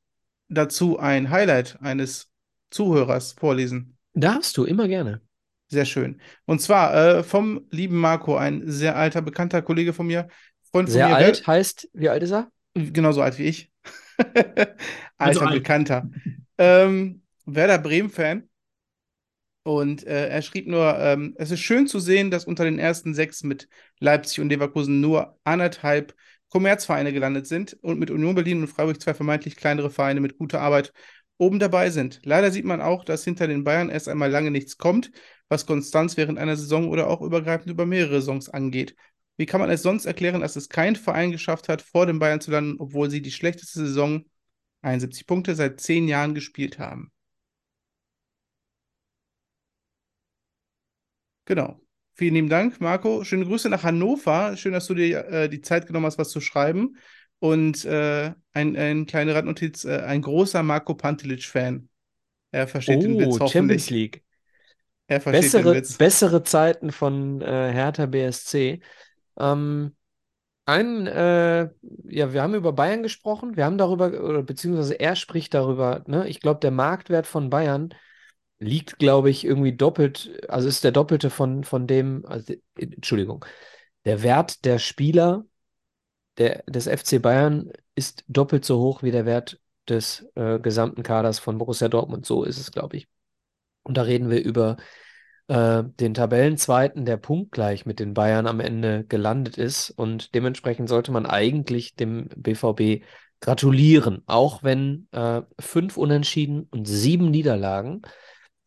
[0.48, 2.30] dazu ein Highlight eines
[2.70, 3.96] Zuhörers vorlesen?
[4.14, 5.22] Darfst du, immer gerne.
[5.68, 6.20] Sehr schön.
[6.46, 10.28] Und zwar äh, vom lieben Marco, ein sehr alter, bekannter Kollege von mir,
[10.72, 12.50] Freund von Sehr mir, alt heißt, wie alt ist er?
[12.74, 13.72] Genauso alt wie ich.
[15.16, 15.62] Also Alter, alt.
[15.62, 16.10] Bekannter.
[16.62, 18.46] Ähm, Werder Bremen-Fan.
[19.62, 23.14] Und äh, er schrieb nur, ähm, es ist schön zu sehen, dass unter den ersten
[23.14, 23.68] sechs mit
[23.98, 26.14] Leipzig und Leverkusen nur anderthalb
[26.50, 30.60] Kommerzvereine gelandet sind und mit Union Berlin und Freiburg zwei vermeintlich kleinere Vereine mit guter
[30.60, 30.92] Arbeit
[31.38, 32.20] oben dabei sind.
[32.24, 35.10] Leider sieht man auch, dass hinter den Bayern erst einmal lange nichts kommt,
[35.48, 38.94] was Konstanz während einer Saison oder auch übergreifend über mehrere Saisons angeht.
[39.40, 42.42] Wie kann man es sonst erklären, dass es kein Verein geschafft hat, vor den Bayern
[42.42, 44.26] zu landen, obwohl sie die schlechteste Saison,
[44.82, 47.10] 71 Punkte, seit zehn Jahren gespielt haben?
[51.46, 51.80] Genau.
[52.12, 53.24] Vielen lieben Dank, Marco.
[53.24, 54.58] Schöne Grüße nach Hannover.
[54.58, 56.98] Schön, dass du dir äh, die Zeit genommen hast, was zu schreiben.
[57.38, 61.88] Und äh, ein, ein kleine Randnotiz, äh, ein großer Marco Pantelic-Fan.
[62.52, 63.52] Er versteht den Witz Oh, hoffentlich.
[63.52, 64.22] Champions League.
[65.06, 65.96] Er versteht den Bessere, Witz.
[65.96, 68.82] bessere Zeiten von äh, Hertha BSC.
[69.38, 69.96] Ähm,
[70.66, 71.70] ein, äh,
[72.04, 76.28] ja, wir haben über Bayern gesprochen, wir haben darüber, oder beziehungsweise er spricht darüber, ne?
[76.28, 77.94] Ich glaube, der Marktwert von Bayern
[78.60, 83.44] liegt, glaube ich, irgendwie doppelt, also ist der doppelte von, von dem, also, Entschuldigung,
[84.04, 85.44] der Wert der Spieler
[86.38, 91.38] der, des FC Bayern ist doppelt so hoch wie der Wert des äh, gesamten Kaders
[91.38, 92.26] von Borussia Dortmund.
[92.26, 93.08] So ist es, glaube ich.
[93.82, 94.76] Und da reden wir über
[95.50, 99.90] äh, den Tabellenzweiten, der punktgleich mit den Bayern am Ende gelandet ist.
[99.90, 103.04] Und dementsprechend sollte man eigentlich dem BVB
[103.40, 108.02] gratulieren, auch wenn äh, fünf Unentschieden und sieben Niederlagen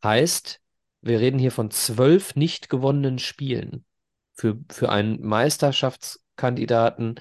[0.03, 0.59] heißt,
[1.01, 3.85] wir reden hier von zwölf nicht gewonnenen Spielen.
[4.33, 7.15] Für, für einen Meisterschaftskandidaten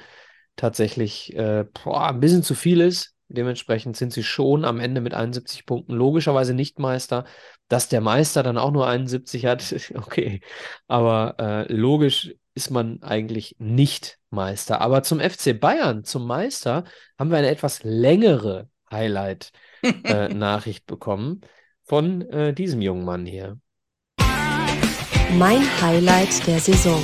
[0.57, 3.15] tatsächlich äh, boah, ein bisschen zu viel ist.
[3.35, 7.25] Dementsprechend sind sie schon am Ende mit 71 Punkten logischerweise nicht Meister.
[7.69, 10.41] Dass der Meister dann auch nur 71 hat, okay.
[10.89, 14.81] Aber äh, logisch ist man eigentlich nicht Meister.
[14.81, 16.85] Aber zum FC Bayern, zum Meister,
[17.19, 21.41] haben wir eine etwas längere Highlight-Nachricht bekommen
[21.85, 23.59] von äh, diesem jungen Mann hier.
[25.39, 27.03] Mein Highlight der Saison.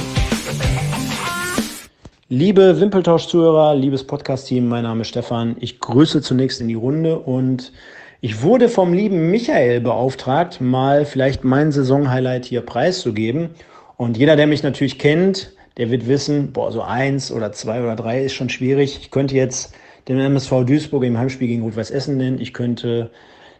[2.30, 5.56] Liebe Wimpeltausch-Zuhörer, liebes Podcast-Team, mein Name ist Stefan.
[5.60, 7.72] Ich grüße zunächst in die Runde und
[8.20, 13.48] ich wurde vom lieben Michael beauftragt, mal vielleicht mein Saison-Highlight hier preiszugeben.
[13.96, 17.96] Und jeder, der mich natürlich kennt, der wird wissen, boah, so eins oder zwei oder
[17.96, 18.98] drei ist schon schwierig.
[19.00, 19.72] Ich könnte jetzt
[20.06, 22.42] den MSV Duisburg im Heimspiel gegen Rot-Weiß Essen nennen.
[22.42, 23.10] Ich könnte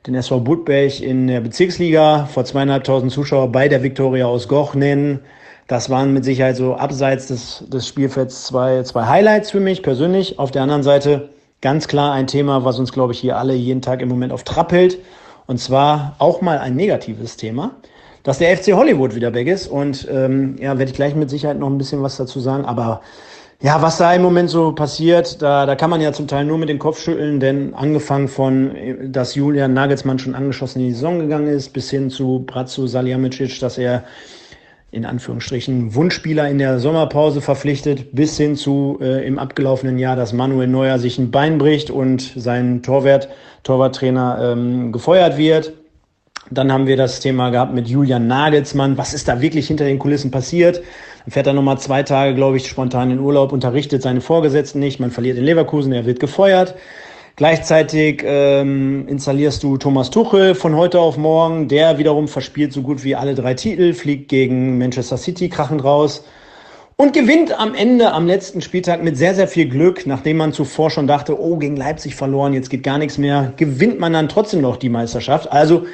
[0.07, 5.21] den SV Budberg in der Bezirksliga vor zweieinhalbtausend Zuschauer bei der Viktoria aus Goch nennen.
[5.69, 10.39] Das waren mit Sicherheit so abseits des, des Spielfelds zwei, zwei Highlights für mich persönlich.
[10.39, 11.29] Auf der anderen Seite
[11.61, 14.45] ganz klar ein Thema, was uns, glaube ich, hier alle jeden Tag im Moment auf
[14.45, 14.99] Trab hält.
[15.47, 17.73] Und zwar auch mal ein negatives Thema,
[18.23, 19.67] dass der FC Hollywood wieder weg ist.
[19.67, 22.65] Und ähm, ja, werde ich gleich mit Sicherheit noch ein bisschen was dazu sagen.
[22.65, 23.03] Aber
[23.61, 26.57] ja, was da im Moment so passiert, da, da kann man ja zum Teil nur
[26.57, 28.73] mit dem Kopf schütteln, denn angefangen von,
[29.13, 33.61] dass Julian Nagelsmann schon angeschossen in die Saison gegangen ist, bis hin zu Bratzo Salihamidzic,
[33.61, 34.05] dass er
[34.91, 40.33] in Anführungsstrichen Wunschspieler in der Sommerpause verpflichtet, bis hin zu äh, im abgelaufenen Jahr, dass
[40.33, 43.29] Manuel Neuer sich ein Bein bricht und sein Torwart,
[43.65, 45.73] Torwarttrainer ähm, gefeuert wird.
[46.51, 48.97] Dann haben wir das Thema gehabt mit Julian Nagelsmann.
[48.97, 50.81] Was ist da wirklich hinter den Kulissen passiert?
[51.25, 54.99] Dann fährt er nochmal zwei Tage, glaube ich, spontan in Urlaub, unterrichtet seine Vorgesetzten nicht.
[55.01, 56.75] Man verliert in Leverkusen, er wird gefeuert.
[57.39, 61.69] Gleichzeitig ähm, installierst du Thomas Tuchel von heute auf morgen.
[61.69, 66.25] Der wiederum verspielt so gut wie alle drei Titel, fliegt gegen Manchester City krachend raus
[66.97, 70.91] und gewinnt am Ende am letzten Spieltag mit sehr, sehr viel Glück, nachdem man zuvor
[70.91, 74.61] schon dachte, oh, gegen Leipzig verloren, jetzt geht gar nichts mehr, gewinnt man dann trotzdem
[74.61, 75.53] noch die Meisterschaft.
[75.53, 75.87] Also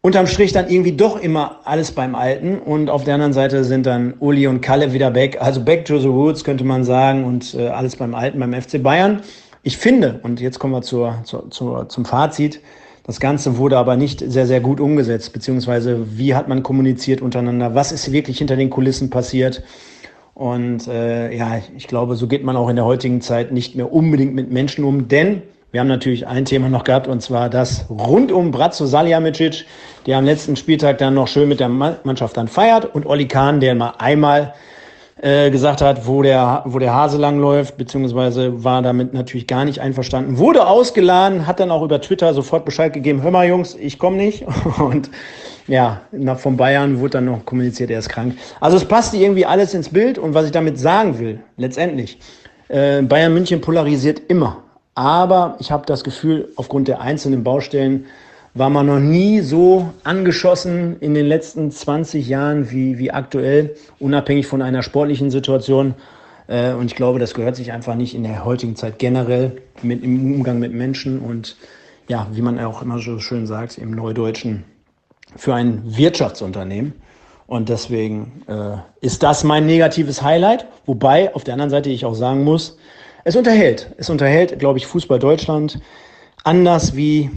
[0.00, 2.58] unterm Strich dann irgendwie doch immer alles beim Alten.
[2.58, 5.36] Und auf der anderen Seite sind dann Uli und Kalle wieder back.
[5.38, 7.24] Also back to the roots, könnte man sagen.
[7.24, 9.20] Und äh, alles beim Alten beim FC Bayern.
[9.62, 12.60] Ich finde, und jetzt kommen wir zur, zur, zur, zum Fazit,
[13.04, 17.74] das Ganze wurde aber nicht sehr, sehr gut umgesetzt, beziehungsweise wie hat man kommuniziert untereinander,
[17.74, 19.62] was ist wirklich hinter den Kulissen passiert.
[20.34, 23.92] Und äh, ja, ich glaube, so geht man auch in der heutigen Zeit nicht mehr
[23.92, 27.86] unbedingt mit Menschen um, denn wir haben natürlich ein Thema noch gehabt und zwar das
[27.88, 29.64] rund um Bratzo Salihamidzic,
[30.06, 33.60] der am letzten Spieltag dann noch schön mit der Mannschaft dann feiert und Olli Kahn,
[33.60, 34.54] der mal einmal
[35.22, 39.80] äh, gesagt hat, wo der, wo der Hase langläuft, beziehungsweise war damit natürlich gar nicht
[39.80, 44.00] einverstanden, wurde ausgeladen, hat dann auch über Twitter sofort Bescheid gegeben, hör mal Jungs, ich
[44.00, 44.44] komme nicht
[44.78, 45.10] und
[45.68, 48.36] ja, nach, von Bayern wurde dann noch kommuniziert, er ist krank.
[48.60, 52.18] Also es passte irgendwie alles ins Bild und was ich damit sagen will, letztendlich,
[52.66, 54.64] äh, Bayern München polarisiert immer.
[54.96, 58.06] Aber ich habe das Gefühl, aufgrund der einzelnen Baustellen
[58.54, 64.46] war man noch nie so angeschossen in den letzten 20 Jahren wie, wie aktuell, unabhängig
[64.46, 65.94] von einer sportlichen Situation.
[66.48, 70.02] Äh, und ich glaube, das gehört sich einfach nicht in der heutigen Zeit generell mit,
[70.02, 71.56] im Umgang mit Menschen und
[72.08, 74.64] ja, wie man auch immer so schön sagt, im Neudeutschen
[75.36, 76.92] für ein Wirtschaftsunternehmen.
[77.46, 80.66] Und deswegen äh, ist das mein negatives Highlight.
[80.84, 82.76] Wobei auf der anderen Seite ich auch sagen muss,
[83.24, 83.92] es unterhält.
[83.96, 85.80] Es unterhält, glaube ich, Fußball Deutschland
[86.44, 87.30] anders wie,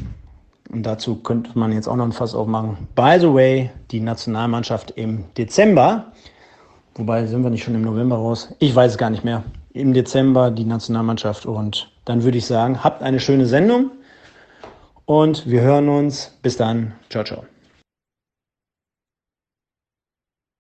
[0.75, 4.91] und dazu könnte man jetzt auch noch ein Fass aufmachen, by the way, die Nationalmannschaft
[4.91, 6.11] im Dezember.
[6.95, 8.53] Wobei sind wir nicht schon im November raus?
[8.59, 9.45] Ich weiß es gar nicht mehr.
[9.71, 11.45] Im Dezember die Nationalmannschaft.
[11.45, 13.91] Und dann würde ich sagen, habt eine schöne Sendung
[15.05, 16.37] und wir hören uns.
[16.41, 16.93] Bis dann.
[17.09, 17.45] Ciao, ciao.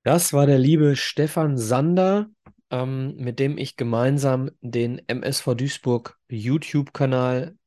[0.05, 2.27] Das war der liebe Stefan Sander,
[2.71, 7.57] ähm, mit dem ich gemeinsam den MSV Duisburg YouTube-Kanal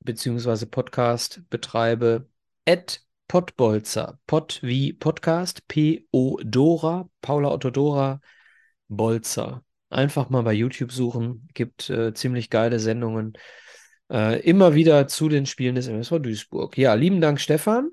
[0.00, 0.66] bzw.
[0.66, 2.28] Podcast betreibe.
[2.66, 4.18] At Pottbolzer.
[4.26, 5.66] Pott wie Podcast.
[5.68, 7.08] P-O Dora.
[7.20, 8.20] Paula Otto Dora.
[8.88, 9.62] Bolzer.
[9.88, 11.48] Einfach mal bei YouTube suchen.
[11.54, 13.34] Gibt äh, ziemlich geile Sendungen.
[14.10, 16.76] Äh, immer wieder zu den Spielen des MSV Duisburg.
[16.76, 17.90] Ja, lieben Dank, Stefan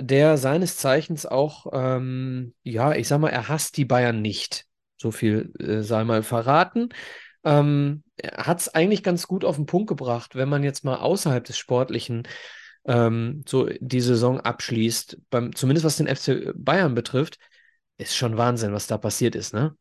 [0.00, 4.66] der seines Zeichens auch, ähm, ja, ich sag mal, er hasst die Bayern nicht.
[4.96, 6.88] So viel äh, sei mal verraten.
[7.44, 11.44] Ähm, hat es eigentlich ganz gut auf den Punkt gebracht, wenn man jetzt mal außerhalb
[11.44, 12.28] des Sportlichen
[12.84, 17.38] ähm, so die Saison abschließt, beim, zumindest was den FC Bayern betrifft,
[17.96, 19.76] ist schon Wahnsinn, was da passiert ist, ne?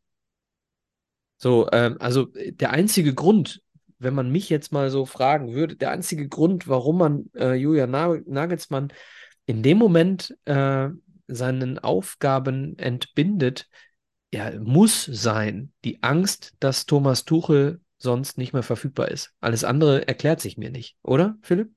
[1.38, 3.62] So, ähm, also der einzige Grund,
[4.00, 7.92] wenn man mich jetzt mal so fragen würde, der einzige Grund, warum man äh, Julian
[7.92, 8.94] Nagelsmann
[9.46, 10.90] in dem Moment äh,
[11.28, 13.68] seinen Aufgaben entbindet,
[14.34, 19.34] ja, muss sein die Angst, dass Thomas Tuchel sonst nicht mehr verfügbar ist.
[19.42, 21.72] Alles andere erklärt sich mir nicht, oder, Philipp?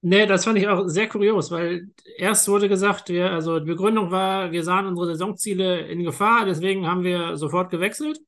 [0.00, 4.12] Nee, das fand ich auch sehr kurios, weil erst wurde gesagt, wir, also die Begründung
[4.12, 8.20] war, wir sahen unsere Saisonziele in Gefahr, deswegen haben wir sofort gewechselt.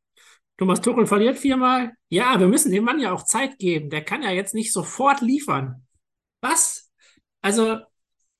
[0.57, 1.93] Thomas Tuchel verliert viermal.
[2.09, 3.89] Ja, wir müssen dem Mann ja auch Zeit geben.
[3.89, 5.87] Der kann ja jetzt nicht sofort liefern.
[6.43, 6.91] Was?
[7.41, 7.79] Also,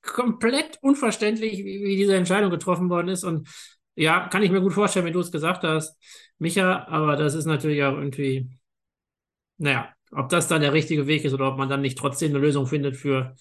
[0.03, 3.25] komplett unverständlich, wie, wie diese Entscheidung getroffen worden ist.
[3.25, 3.49] Und
[3.95, 5.99] ja, kann ich mir gut vorstellen, wenn du es gesagt hast,
[6.39, 8.51] Micha, aber das ist natürlich auch irgendwie,
[9.61, 12.39] naja, ob das dann der richtige Weg ist oder ob man dann nicht trotzdem eine
[12.39, 13.35] Lösung findet für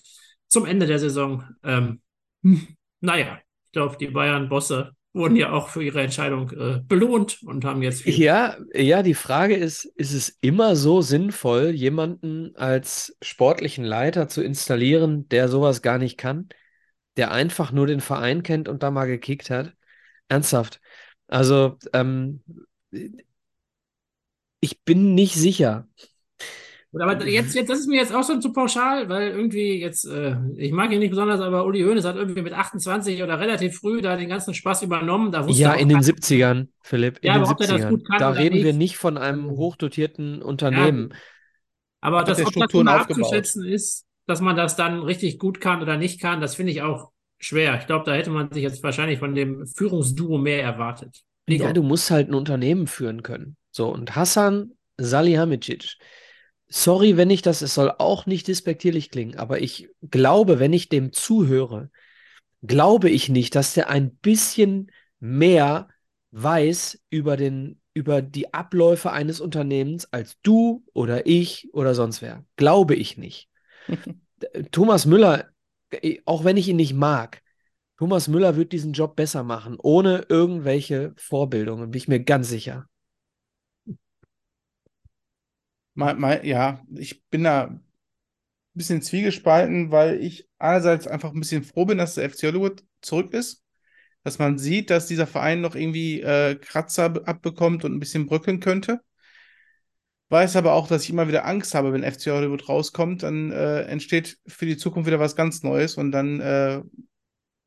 [0.47, 1.43] zum Ende der Saison.
[1.63, 2.01] Ähm,
[2.43, 2.67] hm,
[2.99, 7.81] naja, ich glaube, die Bayern-Bosse wurden ja auch für ihre Entscheidung äh, belohnt und haben
[7.81, 8.13] jetzt viel.
[8.19, 14.43] Ja, ja, die Frage ist, ist es immer so sinnvoll, jemanden als sportlichen Leiter zu
[14.43, 16.49] installieren, der sowas gar nicht kann,
[17.17, 19.73] der einfach nur den Verein kennt und da mal gekickt hat?
[20.27, 20.79] Ernsthaft.
[21.27, 22.43] Also, ähm,
[24.59, 25.87] ich bin nicht sicher.
[26.91, 30.35] Aber jetzt, jetzt, das ist mir jetzt auch schon zu pauschal, weil irgendwie jetzt, äh,
[30.55, 34.01] ich mag ihn nicht besonders, aber Uli Hoeneß hat irgendwie mit 28 oder relativ früh
[34.01, 35.31] da den ganzen Spaß übernommen.
[35.31, 37.19] Da ja, in den 70ern, Philipp.
[37.19, 37.93] In ja, den aber 70ern.
[37.93, 38.63] Ob kann da reden nicht.
[38.63, 41.09] wir nicht von einem hochdotierten Unternehmen.
[41.11, 41.17] Ja,
[42.01, 45.95] aber das, ob das mal abzuschätzen ist, dass man das dann richtig gut kann oder
[45.95, 47.77] nicht kann, das finde ich auch schwer.
[47.79, 51.21] Ich glaube, da hätte man sich jetzt wahrscheinlich von dem Führungsduo mehr erwartet.
[51.47, 51.65] Nico.
[51.65, 53.57] Ja, du musst halt ein Unternehmen führen können.
[53.71, 55.97] So, und Hassan Salihamidzic
[56.69, 60.87] sorry, wenn ich das, es soll auch nicht despektierlich klingen, aber ich glaube, wenn ich
[60.87, 61.89] dem zuhöre,
[62.61, 65.89] glaube ich nicht, dass der ein bisschen mehr
[66.31, 72.45] weiß über den, über die Abläufe eines Unternehmens als du oder ich oder sonst wer.
[72.55, 73.49] Glaube ich nicht.
[74.71, 75.49] Thomas Müller,
[75.89, 77.41] äh, auch wenn ich ihn nicht mag,
[77.97, 82.87] Thomas Müller wird diesen Job besser machen, ohne irgendwelche Vorbildungen, bin ich mir ganz sicher.
[85.99, 87.83] Mal, mal, ja, ich bin da ein
[88.73, 93.33] bisschen zwiegespalten, weil ich einerseits einfach ein bisschen froh bin, dass der FC Hollywood zurück
[93.33, 93.65] ist.
[94.23, 98.61] Dass man sieht, dass dieser Verein noch irgendwie äh, Kratzer abbekommt und ein bisschen bröckeln
[98.61, 99.01] könnte.
[100.29, 103.81] Weiß aber auch, dass ich immer wieder Angst habe, wenn FC Hollywood rauskommt, dann äh,
[103.81, 106.81] entsteht für die Zukunft wieder was ganz Neues und dann, äh,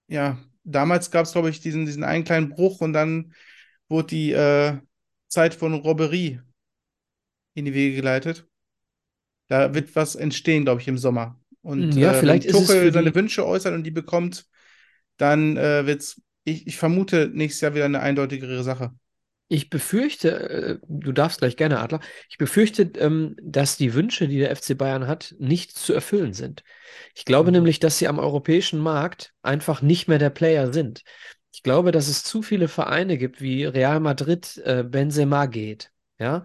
[0.08, 3.34] ja, damals gab es, glaube ich, diesen, diesen einen kleinen Bruch und dann
[3.88, 4.78] wurde die, äh,
[5.28, 6.40] Zeit von Robberie
[7.54, 8.46] in die Wege geleitet.
[9.48, 11.38] Da wird was entstehen, glaube ich, im Sommer.
[11.62, 14.46] Und Ja, äh, vielleicht wenn es Tuchel für seine die- Wünsche äußert und die bekommt,
[15.16, 18.92] dann äh, wird's, ich, ich vermute, nächstes Jahr wieder eine eindeutigere Sache.
[19.48, 22.00] Ich befürchte, äh, du darfst gleich gerne, Adler,
[22.30, 26.64] ich befürchte, ähm, dass die Wünsche, die der FC Bayern hat, nicht zu erfüllen sind.
[27.14, 27.56] Ich glaube Mhm.
[27.56, 31.02] nämlich, dass sie am europäischen Markt einfach nicht mehr der Player sind.
[31.52, 36.44] Ich glaube, dass es zu viele Vereine gibt, wie Real Madrid, äh, Benzema geht, ja,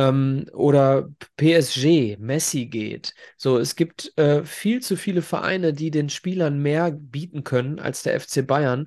[0.00, 3.14] ähm, oder PSG, Messi geht.
[3.36, 8.02] So, es gibt äh, viel zu viele Vereine, die den Spielern mehr bieten können als
[8.02, 8.86] der FC Bayern.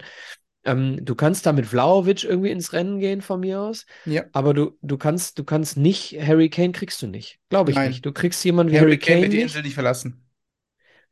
[0.65, 4.23] Ähm, du kannst da mit Vlahovic irgendwie ins Rennen gehen von mir aus, Ja.
[4.31, 7.39] aber du, du kannst, du kannst nicht, Harry Kane kriegst du nicht.
[7.49, 7.89] Glaube ich Nein.
[7.89, 8.05] nicht.
[8.05, 9.41] Du kriegst jemanden wie Harry Harry Kane Kane wird die.
[9.41, 10.25] Insel nicht verlassen.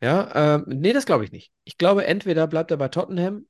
[0.01, 1.51] Ja, ähm, nee, das glaube ich nicht.
[1.63, 3.45] Ich glaube, entweder bleibt er bei Tottenham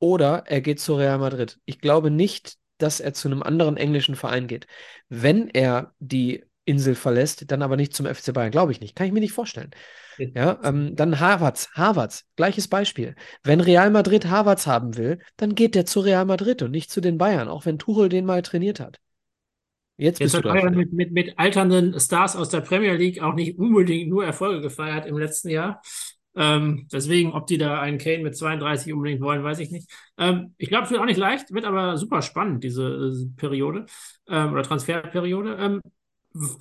[0.00, 1.60] oder er geht zu Real Madrid.
[1.66, 4.66] Ich glaube nicht, dass er zu einem anderen englischen Verein geht.
[5.08, 8.50] Wenn er die Insel verlässt, dann aber nicht zum FC Bayern.
[8.50, 8.96] Glaube ich nicht.
[8.96, 9.70] Kann ich mir nicht vorstellen.
[10.18, 11.68] Ja, ähm, dann Havertz.
[11.74, 13.14] Havertz, gleiches Beispiel.
[13.44, 17.00] Wenn Real Madrid Havertz haben will, dann geht der zu Real Madrid und nicht zu
[17.00, 18.98] den Bayern, auch wenn Tuchel den mal trainiert hat.
[19.98, 20.48] Jetzt Jetzt bist du.
[20.48, 24.60] Bayern mit, mit, mit alternden Stars aus der Premier League auch nicht unbedingt nur Erfolge
[24.60, 25.80] gefeiert im letzten Jahr.
[26.36, 29.90] Ähm, deswegen, ob die da einen Kane mit 32 unbedingt wollen, weiß ich nicht.
[30.18, 33.86] Ähm, ich glaube, es wird auch nicht leicht, wird aber super spannend, diese äh, Periode
[34.28, 35.56] ähm, oder Transferperiode.
[35.58, 35.80] Ähm,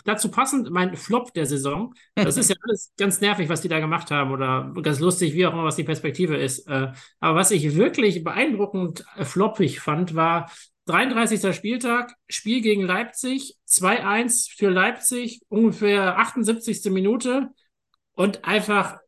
[0.05, 1.93] dazu passend mein Flop der Saison.
[2.15, 5.45] Das ist ja alles ganz nervig, was die da gemacht haben oder ganz lustig, wie
[5.45, 6.67] auch immer, was die Perspektive ist.
[6.67, 10.49] Äh, aber was ich wirklich beeindruckend äh, floppig fand, war
[10.85, 11.55] 33.
[11.55, 16.85] Spieltag, Spiel gegen Leipzig, 2-1 für Leipzig, ungefähr 78.
[16.91, 17.49] Minute
[18.13, 18.99] und einfach,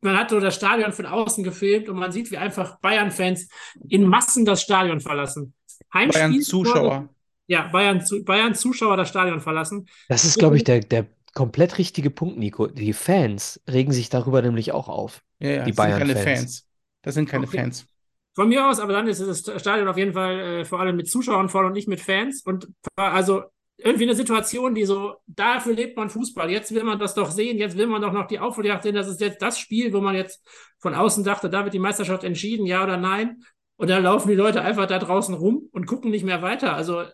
[0.00, 3.48] man hat so das Stadion von außen gefilmt und man sieht, wie einfach Bayern-Fans
[3.88, 5.54] in Massen das Stadion verlassen.
[5.92, 7.08] Heimspiel Bayern Zuschauer.
[7.46, 9.86] Ja, Bayern, Zu- Bayern das Stadion verlassen.
[10.08, 12.66] Das ist, glaube ich, der, der komplett richtige Punkt, Nico.
[12.66, 15.22] Die Fans regen sich darüber nämlich auch auf.
[15.40, 16.40] Ja, ja, Die das sind keine Bayern-Fans.
[16.40, 16.66] Fans.
[17.02, 17.58] Das sind keine Okay.
[17.58, 17.86] Fans.
[18.34, 21.10] Von mir aus, aber dann ist das Stadion auf jeden Fall äh, vor allem mit
[21.10, 22.42] Zuschauern voll und nicht mit Fans.
[22.44, 23.42] Und war also
[23.84, 26.50] irgendwie eine Situation, die so, dafür lebt man Fußball.
[26.50, 28.94] Jetzt will man das doch sehen, jetzt will man doch noch die Aufholjagd sehen.
[28.94, 30.46] Das ist jetzt das Spiel, wo man jetzt
[30.78, 33.42] von außen dachte, da wird die Meisterschaft entschieden, ja oder nein.
[33.76, 36.74] Und dann laufen die Leute einfach da draußen rum und gucken nicht mehr weiter.
[36.74, 37.08] Also äh,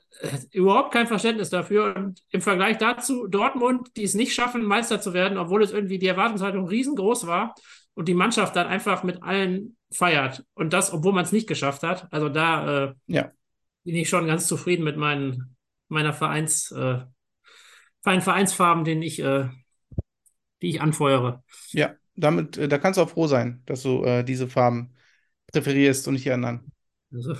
[0.50, 1.94] überhaupt kein Verständnis dafür.
[1.94, 6.00] Und im Vergleich dazu Dortmund, die es nicht schaffen, Meister zu werden, obwohl es irgendwie
[6.00, 7.54] die Erwartungshaltung riesengroß war
[7.94, 10.44] und die Mannschaft dann einfach mit allen feiert.
[10.54, 12.08] Und das, obwohl man es nicht geschafft hat.
[12.10, 13.30] Also da äh, Ja.
[13.84, 15.55] bin ich schon ganz zufrieden mit meinen,
[15.88, 17.04] meiner Vereins, äh,
[18.04, 19.48] meinen Vereinsfarben, den ich, äh,
[20.62, 21.42] die ich anfeuere.
[21.72, 24.94] Ja, damit, äh, da kannst du auch froh sein, dass du äh, diese Farben
[25.52, 26.72] präferierst und nicht die anderen.
[27.12, 27.34] Also,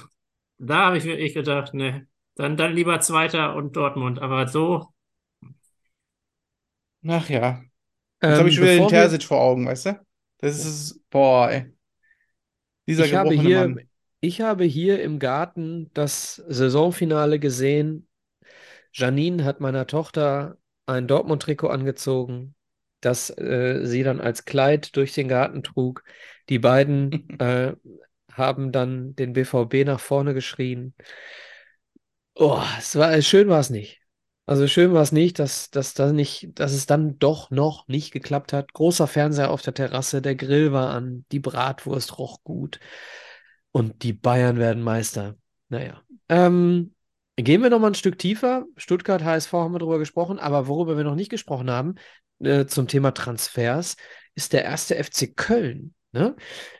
[0.58, 4.18] da habe ich wirklich gedacht, ne, dann, dann lieber Zweiter und Dortmund.
[4.20, 4.88] Aber so,
[7.08, 7.62] Ach ja.
[8.26, 10.06] Jetzt habe Ähm, ich schon wieder den Terzic vor Augen, weißt du?
[10.38, 11.74] Das ist, boah, ey.
[12.86, 13.88] Dieser Ich habe hier, Mann.
[14.20, 18.05] ich habe hier im Garten das Saisonfinale gesehen.
[18.96, 20.56] Janine hat meiner Tochter
[20.86, 22.54] ein Dortmund-Trikot angezogen,
[23.00, 26.02] das äh, sie dann als Kleid durch den Garten trug.
[26.48, 27.74] Die beiden äh,
[28.32, 30.94] haben dann den BVB nach vorne geschrien.
[32.34, 34.00] Oh, es war, schön war es nicht.
[34.46, 38.12] Also schön war es nicht, dass, dass, da nicht, dass es dann doch noch nicht
[38.12, 38.72] geklappt hat.
[38.72, 42.80] Großer Fernseher auf der Terrasse, der Grill war an, die Bratwurst roch gut
[43.72, 45.36] und die Bayern werden Meister.
[45.68, 46.00] Naja.
[46.28, 46.94] Ähm,
[47.36, 48.64] gehen wir noch mal ein Stück tiefer.
[48.76, 51.96] Stuttgart, HSV haben wir drüber gesprochen, aber worüber wir noch nicht gesprochen haben,
[52.40, 53.96] äh, zum Thema Transfers,
[54.34, 55.94] ist der erste FC Köln.
[56.12, 56.34] Ne?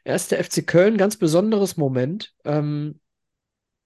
[0.05, 2.35] Erste FC Köln, ganz besonderes Moment.
[2.45, 3.01] Ähm,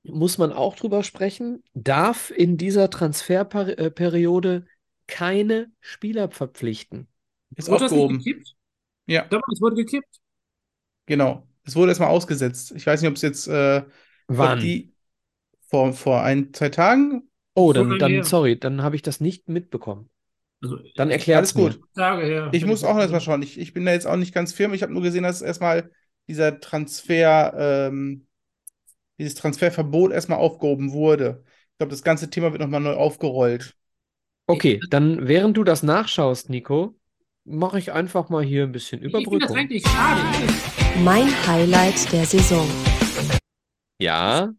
[0.02, 4.66] muss man auch drüber sprechen, darf in dieser Transferperiode
[5.06, 7.08] keine Spieler verpflichten.
[7.56, 8.18] Ist wurde das nicht aufgehoben.
[8.18, 8.54] gekippt?
[9.06, 10.20] Ja, Doch, es wurde gekippt.
[11.06, 11.46] genau.
[11.64, 12.72] Es wurde erstmal ausgesetzt.
[12.72, 13.82] Ich weiß nicht, ob es jetzt, äh,
[14.38, 14.60] ob Wann?
[14.60, 14.92] die
[15.70, 17.28] vor, vor ein, zwei Tagen.
[17.54, 20.10] Oh, dann, dann, sorry, dann habe ich das nicht mitbekommen.
[20.62, 21.82] Also, Dann erklärt's Alles gut.
[21.94, 22.50] Tage her.
[22.52, 23.42] Ich muss auch erstmal schauen.
[23.42, 24.74] Ich, ich bin da jetzt auch nicht ganz firm.
[24.74, 25.90] Ich habe nur gesehen, dass erstmal
[26.28, 27.54] dieser Transfer,
[27.88, 28.26] ähm,
[29.18, 31.44] dieses Transferverbot erstmal aufgehoben wurde.
[31.72, 33.74] Ich glaube, das ganze Thema wird nochmal neu aufgerollt.
[34.46, 36.94] Okay, dann während du das nachschaust, Nico,
[37.44, 39.56] mache ich einfach mal hier ein bisschen Ich finde das Überbrückung.
[39.56, 40.20] eigentlich schade.
[41.04, 42.66] Mein Highlight der Saison.
[43.98, 44.52] Ja,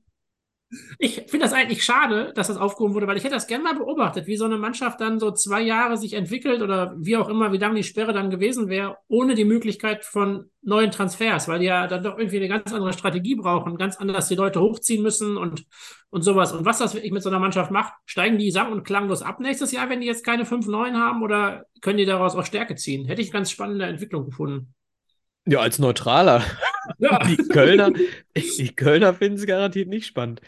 [0.99, 3.75] Ich finde das eigentlich schade, dass das aufgehoben wurde, weil ich hätte das gerne mal
[3.75, 7.51] beobachtet, wie so eine Mannschaft dann so zwei Jahre sich entwickelt oder wie auch immer,
[7.51, 11.65] wie lange die Sperre dann gewesen wäre, ohne die Möglichkeit von neuen Transfers, weil die
[11.65, 15.35] ja dann doch irgendwie eine ganz andere Strategie brauchen, ganz anders die Leute hochziehen müssen
[15.35, 15.65] und,
[16.09, 16.53] und sowas.
[16.53, 19.41] Und was das wirklich mit so einer Mannschaft macht, steigen die sang- und klanglos ab
[19.41, 22.75] nächstes Jahr, wenn die jetzt keine fünf neuen haben oder können die daraus auch Stärke
[22.75, 23.05] ziehen?
[23.05, 24.73] Hätte ich ganz spannende Entwicklung gefunden.
[25.45, 26.43] Ja, als Neutraler.
[26.97, 27.19] Ja.
[27.27, 27.91] Die Kölner,
[28.35, 30.41] die Kölner finden es garantiert nicht spannend.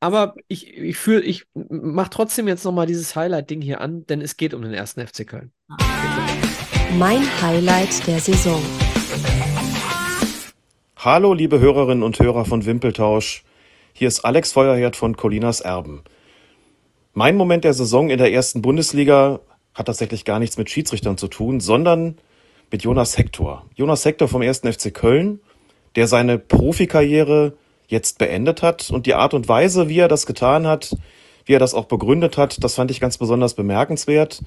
[0.00, 4.36] Aber ich, ich fühle, ich mache trotzdem jetzt nochmal dieses Highlight-Ding hier an, denn es
[4.36, 5.52] geht um den ersten FC Köln.
[6.98, 8.60] Mein Highlight der Saison.
[10.96, 13.44] Hallo, liebe Hörerinnen und Hörer von Wimpeltausch.
[13.92, 16.02] Hier ist Alex Feuerherd von Colinas Erben.
[17.14, 19.40] Mein Moment der Saison in der ersten Bundesliga
[19.74, 22.18] hat tatsächlich gar nichts mit Schiedsrichtern zu tun, sondern
[22.72, 23.66] mit Jonas Hector.
[23.74, 24.60] Jonas Hector vom 1.
[24.60, 25.40] FC Köln,
[25.96, 27.54] der seine Profikarriere
[27.86, 30.96] jetzt beendet hat und die Art und Weise, wie er das getan hat,
[31.44, 34.42] wie er das auch begründet hat, das fand ich ganz besonders bemerkenswert.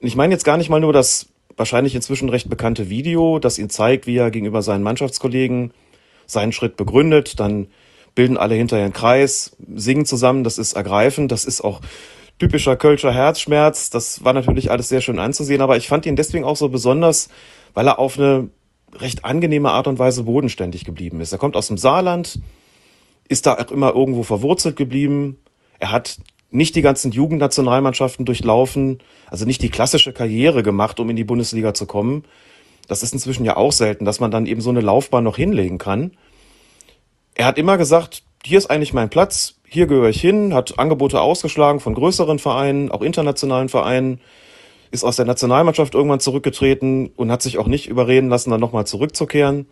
[0.00, 3.70] Ich meine jetzt gar nicht mal nur das wahrscheinlich inzwischen recht bekannte Video, das ihn
[3.70, 5.72] zeigt, wie er gegenüber seinen Mannschaftskollegen
[6.26, 7.68] seinen Schritt begründet, dann
[8.14, 11.80] bilden alle hinterher einen Kreis, singen zusammen, das ist ergreifend, das ist auch
[12.38, 16.44] typischer Kölscher Herzschmerz, das war natürlich alles sehr schön anzusehen, aber ich fand ihn deswegen
[16.44, 17.28] auch so besonders,
[17.74, 18.48] weil er auf eine
[18.94, 21.32] recht angenehme Art und Weise bodenständig geblieben ist.
[21.32, 22.38] Er kommt aus dem Saarland,
[23.28, 25.38] ist da auch immer irgendwo verwurzelt geblieben.
[25.78, 26.18] Er hat
[26.50, 28.98] nicht die ganzen Jugendnationalmannschaften durchlaufen,
[29.30, 32.24] also nicht die klassische Karriere gemacht, um in die Bundesliga zu kommen.
[32.88, 35.78] Das ist inzwischen ja auch selten, dass man dann eben so eine Laufbahn noch hinlegen
[35.78, 36.12] kann.
[37.34, 41.20] Er hat immer gesagt, hier ist eigentlich mein Platz, hier gehöre ich hin, hat Angebote
[41.20, 44.20] ausgeschlagen von größeren Vereinen, auch internationalen Vereinen,
[44.92, 48.86] ist aus der Nationalmannschaft irgendwann zurückgetreten und hat sich auch nicht überreden lassen, dann nochmal
[48.86, 49.66] zurückzukehren.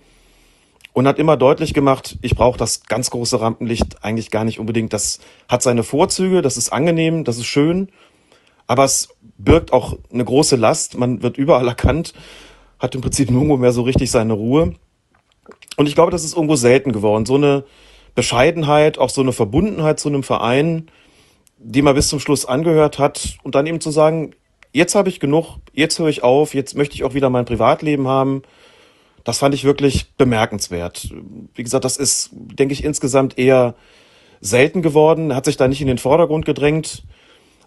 [0.93, 4.93] Und hat immer deutlich gemacht, ich brauche das ganz große Rampenlicht eigentlich gar nicht unbedingt.
[4.93, 7.91] Das hat seine Vorzüge, das ist angenehm, das ist schön,
[8.67, 10.99] aber es birgt auch eine große Last.
[10.99, 12.13] Man wird überall erkannt,
[12.81, 14.75] hat im Prinzip nirgendwo mehr so richtig seine Ruhe.
[15.77, 17.25] Und ich glaube, das ist irgendwo selten geworden.
[17.25, 17.65] So eine
[18.15, 20.91] Bescheidenheit, auch so eine Verbundenheit zu einem Verein,
[21.59, 24.35] die man bis zum Schluss angehört hat und dann eben zu sagen,
[24.73, 28.09] jetzt habe ich genug, jetzt höre ich auf, jetzt möchte ich auch wieder mein Privatleben
[28.09, 28.43] haben.
[29.25, 31.11] Das fand ich wirklich bemerkenswert.
[31.55, 33.75] Wie gesagt, das ist, denke ich, insgesamt eher
[34.41, 35.35] selten geworden.
[35.35, 37.05] Hat sich da nicht in den Vordergrund gedrängt.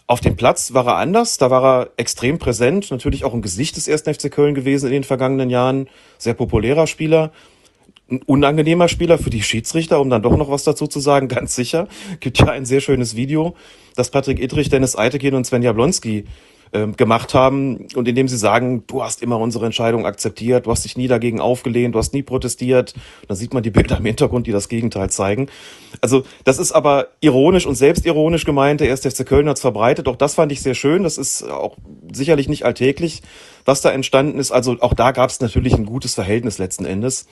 [0.06, 3.76] Auf dem Platz war er anders, da war er extrem präsent, natürlich auch ein Gesicht
[3.76, 4.02] des 1.
[4.02, 7.32] FC Köln gewesen in den vergangenen Jahren, sehr populärer Spieler
[8.10, 11.54] ein unangenehmer Spieler für die Schiedsrichter, um dann doch noch was dazu zu sagen, ganz
[11.54, 11.88] sicher.
[12.20, 13.54] Gibt ja ein sehr schönes Video,
[13.96, 16.24] das Patrick Ittrich, Dennis Eitekin und Sven Jablonski
[16.74, 20.70] äh, gemacht haben und in dem sie sagen, du hast immer unsere Entscheidung akzeptiert, du
[20.70, 22.94] hast dich nie dagegen aufgelehnt, du hast nie protestiert.
[23.28, 25.48] Da sieht man die Bilder im Hintergrund, die das Gegenteil zeigen.
[26.00, 28.80] Also das ist aber ironisch und selbstironisch gemeint.
[28.80, 29.02] Der 1.
[29.02, 30.08] FC Köln hat es verbreitet.
[30.08, 31.04] Auch das fand ich sehr schön.
[31.04, 31.76] Das ist auch
[32.12, 33.22] sicherlich nicht alltäglich,
[33.64, 34.50] was da entstanden ist.
[34.50, 37.26] Also auch da gab es natürlich ein gutes Verhältnis letzten Endes.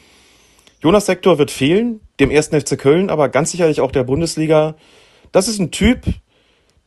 [0.82, 4.74] Jonas Sektor wird fehlen, dem ersten FC Köln, aber ganz sicherlich auch der Bundesliga.
[5.30, 6.06] Das ist ein Typ,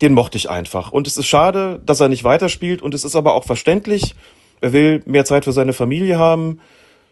[0.01, 0.91] den mochte ich einfach.
[0.91, 4.15] Und es ist schade, dass er nicht weiterspielt und es ist aber auch verständlich.
[4.61, 6.59] Er will mehr Zeit für seine Familie haben,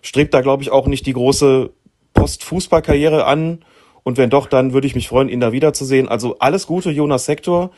[0.01, 1.71] strebt da, glaube ich, auch nicht die große
[2.13, 3.63] Post-Fußball-Karriere an.
[4.03, 6.09] Und wenn doch, dann würde ich mich freuen, ihn da wiederzusehen.
[6.09, 7.71] Also alles Gute, Jonas Sektor.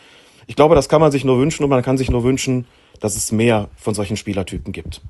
[0.48, 2.66] Ich glaube, das kann man sich nur wünschen und man kann sich nur wünschen,
[3.00, 5.02] dass es mehr von solchen Spielertypen gibt.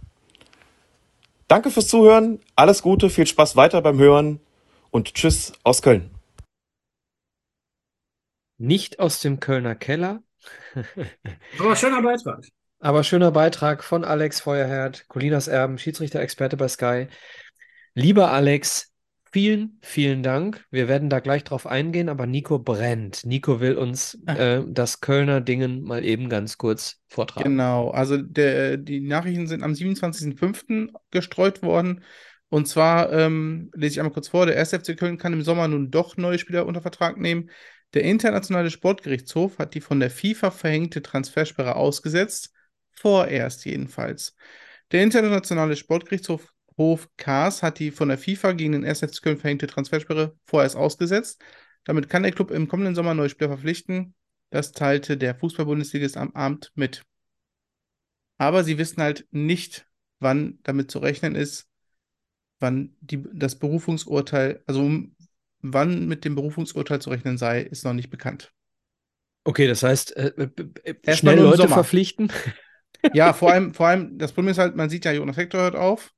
[1.48, 4.40] Danke fürs Zuhören, alles Gute, viel Spaß weiter beim Hören
[4.90, 6.15] und Tschüss aus Köln.
[8.57, 10.23] Nicht aus dem Kölner Keller.
[11.60, 12.45] Aber schöner Beitrag.
[12.80, 17.07] Aber schöner Beitrag von Alex Feuerherd, Colinas Erben, Schiedsrichter-Experte bei Sky.
[17.95, 18.94] Lieber Alex,
[19.32, 20.65] vielen, vielen Dank.
[20.72, 23.26] Wir werden da gleich drauf eingehen, aber Nico brennt.
[23.26, 27.49] Nico will uns äh, das Kölner Dingen mal eben ganz kurz vortragen.
[27.49, 30.94] Genau, also der, die Nachrichten sind am 27.05.
[31.11, 32.03] gestreut worden.
[32.49, 34.72] Und zwar ähm, lese ich einmal kurz vor: Der 1.
[34.72, 37.49] FC Köln kann im Sommer nun doch neue Spieler unter Vertrag nehmen.
[37.96, 42.52] Der Internationale Sportgerichtshof hat die von der FIFA verhängte Transfersperre ausgesetzt.
[42.92, 44.36] Vorerst jedenfalls.
[44.92, 49.00] Der Internationale Sportgerichtshof Hof Kaas hat die von der FIFA gegen den 1.
[49.00, 51.42] FC Köln verhängte Transfersperre vorerst ausgesetzt.
[51.86, 54.14] Damit kann der Club im kommenden Sommer neue Spieler verpflichten.
[54.50, 57.04] Das teilte der Fußball-Bundesligist am Abend mit.
[58.38, 59.88] Aber sie wissen halt nicht,
[60.20, 61.70] wann damit zu rechnen ist,
[62.60, 64.82] wann die, das Berufungsurteil, also
[65.61, 68.53] wann mit dem Berufungsurteil zu rechnen sei, ist noch nicht bekannt.
[69.44, 70.32] Okay, das heißt, äh,
[70.84, 71.76] äh, schnell Leute Sommer.
[71.76, 72.32] verpflichten.
[73.11, 75.76] Ja, vor allem, vor allem, das Problem ist halt, man sieht ja, Jonas Hector hört
[75.76, 76.14] auf.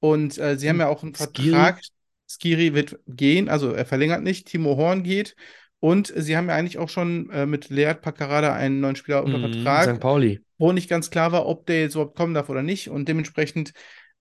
[0.00, 1.14] Und äh, sie haben ja auch einen.
[1.14, 1.80] Vertrag.
[2.28, 4.46] Skiri wird gehen, also er verlängert nicht.
[4.48, 5.36] Timo Horn geht.
[5.80, 9.38] Und sie haben ja eigentlich auch schon äh, mit Leert Paccarada einen neuen Spieler unter
[9.38, 9.98] Mhm, Vertrag, St.
[10.00, 10.44] Pauli.
[10.58, 12.90] wo nicht ganz klar war, ob der jetzt überhaupt kommen darf oder nicht.
[12.90, 13.72] Und dementsprechend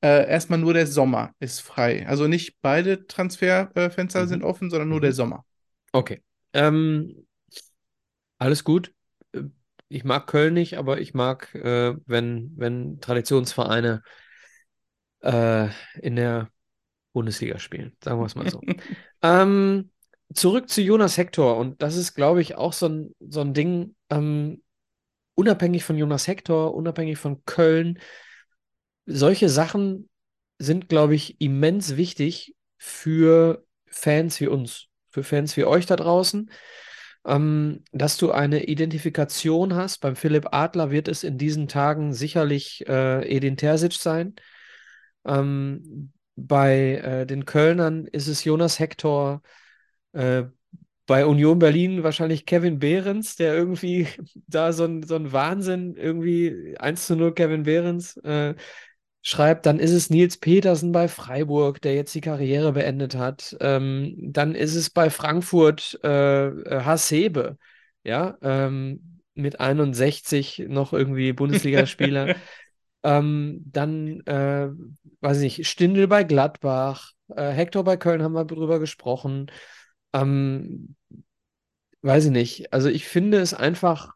[0.01, 2.07] äh, erstmal nur der Sommer ist frei.
[2.07, 4.27] Also nicht beide Transferfenster Mhm.
[4.27, 5.01] sind offen, sondern nur Mhm.
[5.01, 5.45] der Sommer.
[5.93, 6.21] Okay.
[6.53, 7.25] Ähm,
[8.37, 8.93] alles gut.
[9.33, 9.43] Äh,
[9.91, 14.03] Ich mag Köln nicht, aber ich mag, äh, wenn, wenn Traditionsvereine
[15.21, 15.69] äh,
[16.01, 16.49] in der
[17.13, 17.95] Bundesliga spielen.
[18.03, 18.65] Sagen wir es mal so.
[19.21, 19.91] Ähm,
[20.33, 21.57] zurück zu Jonas Hector.
[21.57, 24.63] Und das ist, glaube ich, auch so ein, so ein Ding, ähm,
[25.35, 27.99] unabhängig von Jonas Hector, unabhängig von Köln.
[29.11, 30.07] Solche Sachen
[30.59, 36.51] sind, glaube ich, immens wichtig für Fans wie uns, für Fans wie euch da draußen.
[37.25, 39.99] Ähm, dass du eine Identifikation hast.
[39.99, 44.35] Beim Philipp Adler wird es in diesen Tagen sicherlich äh, Edin Terzic sein.
[45.25, 49.41] Ähm, bei äh, den Kölnern ist es Jonas Hector.
[50.13, 50.43] Äh,
[51.07, 54.07] bei Union Berlin wahrscheinlich Kevin Behrens, der irgendwie
[54.47, 58.55] da so ein, so ein Wahnsinn, irgendwie 1 zu 0 Kevin Behrens äh,
[59.29, 59.65] schreibt.
[59.65, 63.55] Dann ist es Nils Petersen bei Freiburg, der jetzt die Karriere beendet hat.
[63.61, 67.57] Ähm, dann ist es bei Frankfurt äh, äh, Hasebe,
[68.03, 72.35] ja, ähm, mit 61 noch irgendwie Bundesligaspieler.
[73.01, 74.67] Ähm, dann, äh,
[75.21, 79.49] weiß ich nicht, Stindl bei Gladbach, äh, Hector bei Köln haben wir drüber gesprochen.
[80.11, 80.95] Ähm,
[82.01, 82.73] weiß ich nicht.
[82.73, 84.15] Also ich finde es einfach,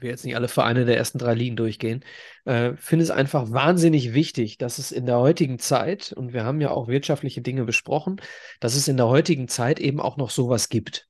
[0.00, 2.04] will jetzt nicht alle Vereine der ersten drei Ligen durchgehen,
[2.44, 6.60] äh, finde es einfach wahnsinnig wichtig, dass es in der heutigen Zeit, und wir haben
[6.60, 8.20] ja auch wirtschaftliche Dinge besprochen,
[8.60, 11.08] dass es in der heutigen Zeit eben auch noch sowas gibt.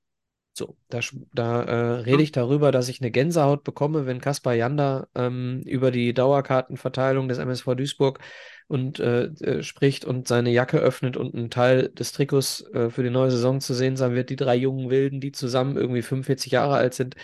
[0.59, 1.01] So, da,
[1.35, 5.91] da äh, rede ich darüber, dass ich eine Gänsehaut bekomme, wenn Kaspar Janda ähm, über
[5.91, 8.21] die Dauerkartenverteilung des MSV Duisburg
[8.67, 13.03] und äh, äh, spricht und seine Jacke öffnet und ein Teil des Trikots äh, für
[13.03, 16.53] die neue Saison zu sehen sein wird, die drei jungen Wilden, die zusammen irgendwie 45
[16.53, 17.17] Jahre alt sind,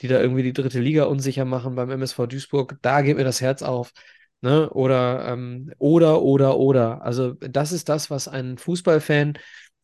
[0.00, 3.40] die da irgendwie die dritte Liga unsicher machen beim MSV Duisburg, da geht mir das
[3.40, 3.92] Herz auf.
[4.42, 4.70] Ne?
[4.70, 7.02] Oder, ähm, oder, oder, oder.
[7.02, 9.34] Also, das ist das, was ein Fußballfan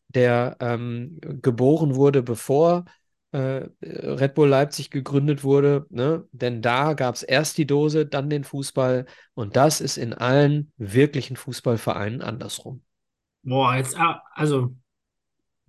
[0.09, 2.85] der ähm, geboren wurde, bevor
[3.31, 5.85] äh, Red Bull Leipzig gegründet wurde.
[5.89, 6.25] Ne?
[6.31, 9.05] Denn da gab es erst die Dose, dann den Fußball.
[9.33, 12.83] Und das ist in allen wirklichen Fußballvereinen andersrum.
[13.43, 14.75] Boah, jetzt, ah, also,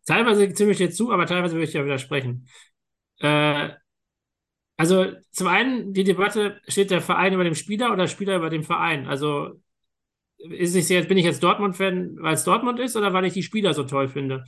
[0.07, 2.49] teilweise stimme ich dir zu, aber teilweise würde ich dir widersprechen.
[3.20, 3.70] Äh,
[4.79, 8.51] also, zum einen, die Debatte, steht der Verein über dem Spieler oder der Spieler über
[8.51, 9.07] dem Verein?
[9.09, 9.61] Also,
[10.39, 13.43] ist es jetzt, bin ich jetzt Dortmund-Fan, weil es Dortmund ist oder weil ich die
[13.43, 14.45] Spieler so toll finde?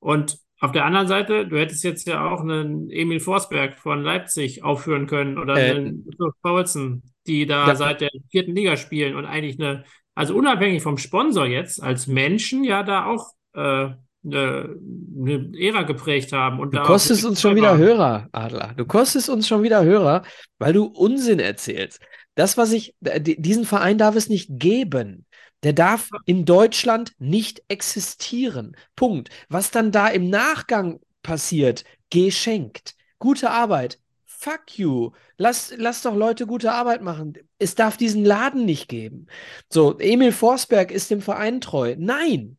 [0.00, 4.64] Und auf der anderen Seite, du hättest jetzt ja auch einen Emil Forsberg von Leipzig
[4.64, 6.04] aufführen können oder Äh, einen
[6.42, 9.84] Paulsen, die da Da- seit der vierten Liga spielen und eigentlich eine,
[10.16, 13.90] also unabhängig vom Sponsor jetzt, als Menschen ja da auch äh,
[14.24, 14.76] eine,
[15.16, 16.60] eine Ära geprägt haben.
[16.60, 17.76] Und Du kostest uns schon wieder.
[17.76, 18.74] Hörer, Adler.
[18.76, 20.22] Du kostest uns schon wieder Hörer,
[20.58, 22.00] weil du Unsinn erzählst.
[22.34, 25.26] Das, was ich, diesen Verein darf es nicht geben.
[25.64, 28.76] Der darf in Deutschland nicht existieren.
[28.94, 29.30] Punkt.
[29.48, 32.94] Was dann da im Nachgang passiert, geschenkt.
[33.18, 33.98] Gute Arbeit.
[34.24, 35.10] Fuck you.
[35.36, 37.32] Lass, lass doch Leute gute Arbeit machen.
[37.58, 39.26] Es darf diesen Laden nicht geben.
[39.68, 41.96] So, Emil Forsberg ist dem Verein treu.
[41.98, 42.57] Nein.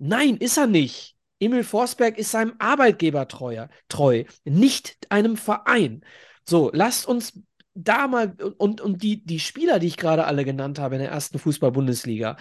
[0.00, 1.14] Nein, ist er nicht.
[1.40, 6.02] Emil Forsberg ist seinem Arbeitgeber treuer, treu, nicht einem Verein.
[6.44, 7.34] So, lasst uns
[7.74, 11.10] da mal und, und die, die Spieler, die ich gerade alle genannt habe in der
[11.10, 12.36] ersten Fußball-Bundesliga,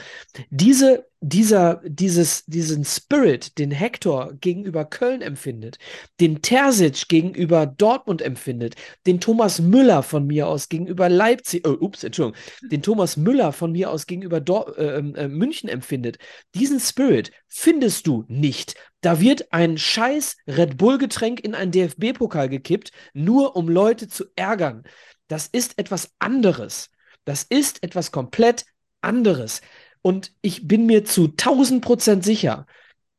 [0.49, 5.77] diese, dieser, dieses, diesen Spirit, den Hector gegenüber Köln empfindet,
[6.19, 8.75] den Terzic gegenüber Dortmund empfindet,
[9.05, 12.39] den Thomas Müller von mir aus gegenüber Leipzig, äh, ups, Entschuldigung,
[12.71, 16.17] den Thomas Müller von mir aus gegenüber Dor äh, äh, München empfindet,
[16.55, 18.75] diesen Spirit findest du nicht.
[19.01, 24.83] Da wird ein scheiß Red Bull-Getränk in einen DFB-Pokal gekippt, nur um Leute zu ärgern.
[25.27, 26.89] Das ist etwas anderes.
[27.25, 28.65] Das ist etwas komplett
[29.01, 29.61] anderes.
[30.01, 32.65] Und ich bin mir zu 1000 Prozent sicher,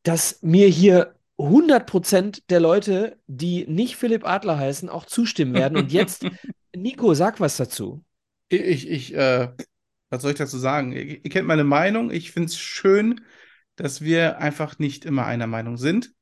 [0.02, 5.76] dass mir hier 100 Prozent der Leute, die nicht Philipp Adler heißen, auch zustimmen werden.
[5.76, 6.24] Und jetzt,
[6.76, 8.02] Nico, sag was dazu.
[8.48, 9.48] Ich, ich, äh,
[10.10, 10.92] was soll ich dazu sagen?
[10.92, 12.10] Ihr, ihr kennt meine Meinung.
[12.10, 13.20] Ich finde es schön,
[13.82, 16.12] dass wir einfach nicht immer einer Meinung sind.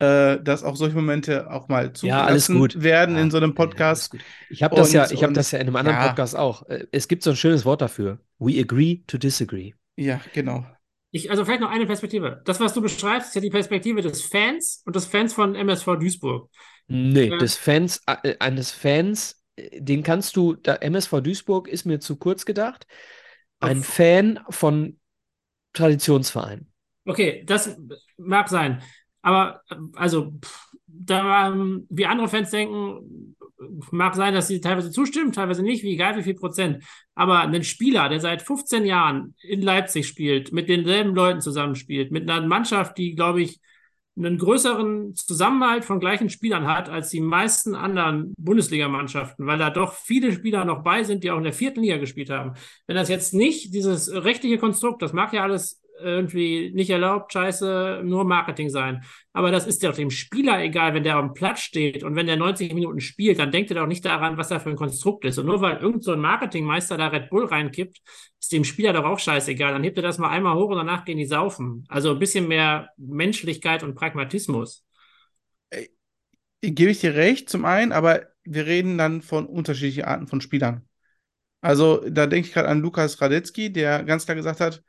[0.00, 2.80] Äh, dass auch solche Momente auch mal Ja, zugelassen gut.
[2.82, 4.12] werden Ja, in so einem ja, Podcast.
[4.12, 4.20] gut.
[4.48, 6.06] Ich habe das ja, ich habe das ja in einem anderen ja.
[6.06, 6.68] Podcast auch.
[6.68, 8.20] Äh, Es gibt so ein schönes Wort dafür.
[8.38, 9.72] We agree to disagree.
[9.96, 10.64] Ja, genau.
[11.10, 12.42] Ich, also vielleicht noch eine Perspektive.
[12.44, 15.96] Das, was du beschreibst, ist ja die Perspektive des Fans und des Fans von MSV
[15.98, 16.48] Duisburg.
[16.86, 17.38] Nee, Ja.
[17.38, 22.16] des Fans, äh, eines Fans, äh, den kannst du, da MSV Duisburg ist mir zu
[22.16, 22.86] kurz gedacht.
[23.58, 24.97] Ein Fan von
[25.72, 26.70] Traditionsvereinen.
[27.04, 27.76] Okay, das
[28.16, 28.82] mag sein.
[29.22, 29.62] Aber
[29.94, 33.34] also, pff, da, ähm, wie andere Fans denken,
[33.90, 36.84] mag sein, dass sie teilweise zustimmen, teilweise nicht, wie egal wie viel Prozent.
[37.14, 42.28] Aber ein Spieler, der seit 15 Jahren in Leipzig spielt, mit denselben Leuten zusammenspielt, mit
[42.28, 43.60] einer Mannschaft, die, glaube ich,
[44.18, 49.92] einen größeren Zusammenhalt von gleichen Spielern hat als die meisten anderen Bundesligamannschaften, weil da doch
[49.92, 52.54] viele Spieler noch bei sind, die auch in der vierten Liga gespielt haben.
[52.86, 58.02] Wenn das jetzt nicht dieses rechtliche Konstrukt, das mag ja alles irgendwie nicht erlaubt, scheiße,
[58.04, 59.04] nur Marketing sein.
[59.32, 62.36] Aber das ist ja dem Spieler egal, wenn der dem Platz steht und wenn der
[62.36, 65.38] 90 Minuten spielt, dann denkt er doch nicht daran, was da für ein Konstrukt ist.
[65.38, 67.98] Und nur weil irgend so ein Marketingmeister da Red Bull reinkippt,
[68.40, 69.72] ist dem Spieler doch auch scheißegal.
[69.72, 71.84] Dann hebt er das mal einmal hoch und danach gehen die saufen.
[71.88, 74.84] Also ein bisschen mehr Menschlichkeit und Pragmatismus.
[75.70, 75.88] Äh,
[76.62, 80.88] gebe ich dir recht, zum einen, aber wir reden dann von unterschiedlichen Arten von Spielern.
[81.60, 84.82] Also da denke ich gerade an Lukas Radetzky, der ganz klar gesagt hat,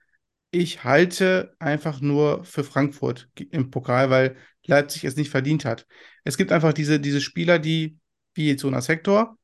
[0.52, 4.36] ich halte einfach nur für Frankfurt im Pokal, weil
[4.66, 5.86] Leipzig es nicht verdient hat.
[6.24, 7.98] Es gibt einfach diese, diese Spieler, die,
[8.34, 9.38] wie jetzt Jonas Hector,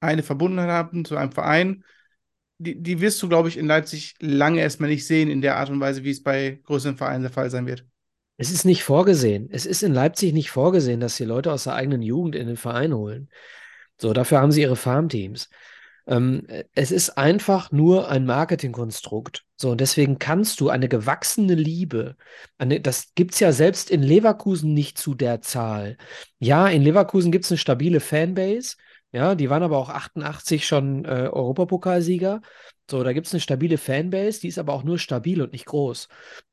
[0.00, 1.84] eine Verbundenheit haben zu einem Verein.
[2.58, 5.70] Die, die wirst du, glaube ich, in Leipzig lange erstmal nicht sehen, in der Art
[5.70, 7.84] und Weise, wie es bei größeren Vereinen der Fall sein wird.
[8.36, 9.48] Es ist nicht vorgesehen.
[9.50, 12.56] Es ist in Leipzig nicht vorgesehen, dass die Leute aus der eigenen Jugend in den
[12.56, 13.28] Verein holen.
[13.96, 15.48] So, dafür haben sie ihre Farmteams.
[16.06, 19.44] Ähm, es ist einfach nur ein Marketingkonstrukt.
[19.56, 22.16] So, und deswegen kannst du eine gewachsene Liebe,
[22.58, 25.96] eine, das gibt es ja selbst in Leverkusen nicht zu der Zahl.
[26.38, 28.76] Ja, in Leverkusen gibt es eine stabile Fanbase.
[29.12, 32.42] Ja, die waren aber auch 88 schon äh, Europapokalsieger.
[32.90, 35.66] So, da gibt es eine stabile Fanbase, die ist aber auch nur stabil und nicht
[35.66, 36.08] groß.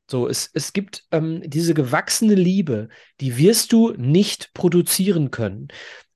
[0.08, 2.88] So, es, es gibt ähm, diese gewachsene Liebe,
[3.20, 5.68] die wirst du nicht produzieren können.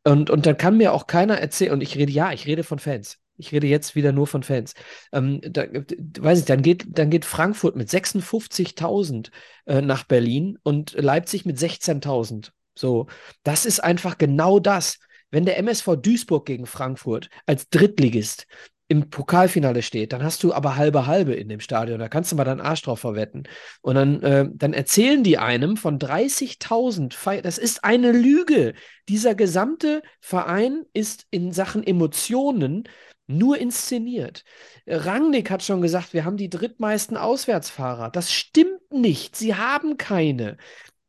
[0.05, 2.79] Und, und dann kann mir auch keiner erzählen, und ich rede, ja, ich rede von
[2.79, 3.19] Fans.
[3.39, 4.75] Ich rede jetzt wieder nur von Fans.
[5.13, 9.31] Ähm, da, weiß ich, dann geht, dann geht Frankfurt mit 56.000
[9.67, 12.51] äh, nach Berlin und Leipzig mit 16.000.
[12.75, 13.07] So,
[13.43, 14.99] das ist einfach genau das.
[15.31, 18.47] Wenn der MSV Duisburg gegen Frankfurt als Drittligist
[18.89, 21.99] im Pokalfinale steht, dann hast du aber halbe halbe in dem Stadion.
[21.99, 23.49] Da kannst du mal deinen Arsch drauf verwetten.
[23.81, 27.43] Und dann, äh, dann erzählen die einem von 30.000.
[27.43, 28.75] Das ist eine Lüge.
[29.09, 32.85] Dieser gesamte Verein ist in Sachen Emotionen
[33.27, 34.45] nur inszeniert.
[34.87, 38.11] Rangnick hat schon gesagt, wir haben die drittmeisten Auswärtsfahrer.
[38.11, 39.37] Das stimmt nicht.
[39.37, 40.57] Sie haben keine.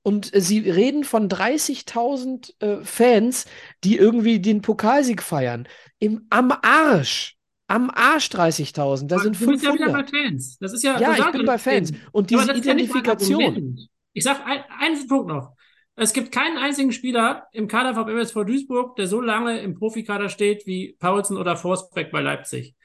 [0.04, 3.46] Und äh, sie reden von 30.000 äh, Fans,
[3.84, 5.68] die irgendwie den Pokalsieg feiern.
[6.00, 7.36] Im, am Arsch.
[7.68, 9.08] Am Arsch 30.000.
[9.08, 9.40] Da sind 500.
[9.40, 10.58] Du bist ja wieder bei Fans.
[10.60, 11.92] Das ist ja, ja ich bin bei Fans.
[12.14, 13.78] Und diese Identifikation.
[14.14, 14.40] Ich sage
[14.80, 15.57] einen Punkt noch.
[16.00, 20.30] Es gibt keinen einzigen Spieler im Kader vom MSV Duisburg, der so lange im Profikader
[20.30, 22.76] steht wie Paulsen oder Forsbeck bei Leipzig.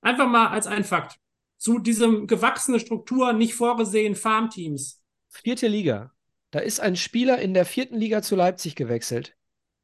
[0.00, 1.18] Einfach mal als ein Fakt.
[1.56, 5.02] Zu diesem gewachsene Struktur, nicht vorgesehen, Farmteams.
[5.28, 6.12] Vierte Liga.
[6.52, 9.36] Da ist ein Spieler in der vierten Liga zu Leipzig gewechselt.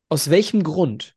[0.08, 1.16] Aus welchem Grund?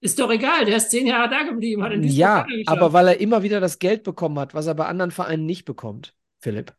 [0.00, 1.84] Ist doch egal, der ist zehn Jahre da geblieben.
[1.84, 4.86] Hat in ja, aber weil er immer wieder das Geld bekommen hat, was er bei
[4.86, 6.74] anderen Vereinen nicht bekommt, Philipp.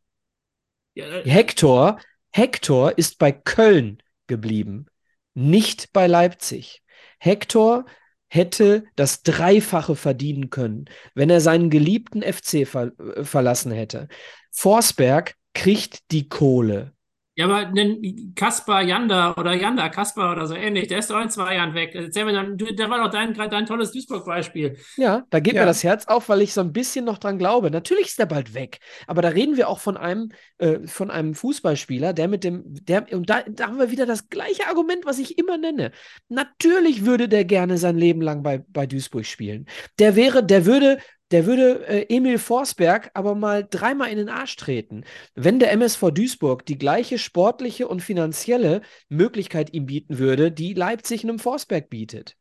[0.96, 1.98] Ja, äh, Hector
[2.32, 4.88] Hector ist bei Köln geblieben,
[5.34, 6.84] nicht bei Leipzig.
[7.20, 7.86] Hector
[8.28, 12.92] hätte das Dreifache verdienen können, wenn er seinen geliebten FC ver
[13.24, 14.08] verlassen hätte.
[14.52, 16.94] Forsberg kriegt die Kohle.
[17.36, 21.30] Ja, aber denn Kaspar Janda oder Janda Kaspar oder so ähnlich, der ist doch in
[21.30, 21.92] zwei Jahren weg.
[21.96, 24.78] Erzähl mir dann, der war doch dein, dein tolles Duisburg-Beispiel.
[24.98, 25.62] Ja, da geht ja.
[25.62, 27.72] mir das Herz auf, weil ich so ein bisschen noch dran glaube.
[27.72, 28.80] Natürlich ist der bald weg.
[29.08, 33.06] Aber da reden wir auch von einem, äh, von einem Fußballspieler, der mit dem, der,
[33.14, 35.92] und da, da haben wir wieder das gleiche Argument, was ich immer nenne.
[36.28, 39.68] Natürlich würde der gerne sein Leben lang bei, bei Duisburg spielen.
[40.00, 40.98] Der wäre, der würde
[41.32, 45.04] der würde äh, Emil Forsberg aber mal dreimal in den Arsch treten.
[45.36, 51.24] Wenn der MSV Duisburg die gleiche sportliche und finanzielle Möglichkeit ihm bieten würde, die Leipzig
[51.24, 52.36] einem Forsberg bietet.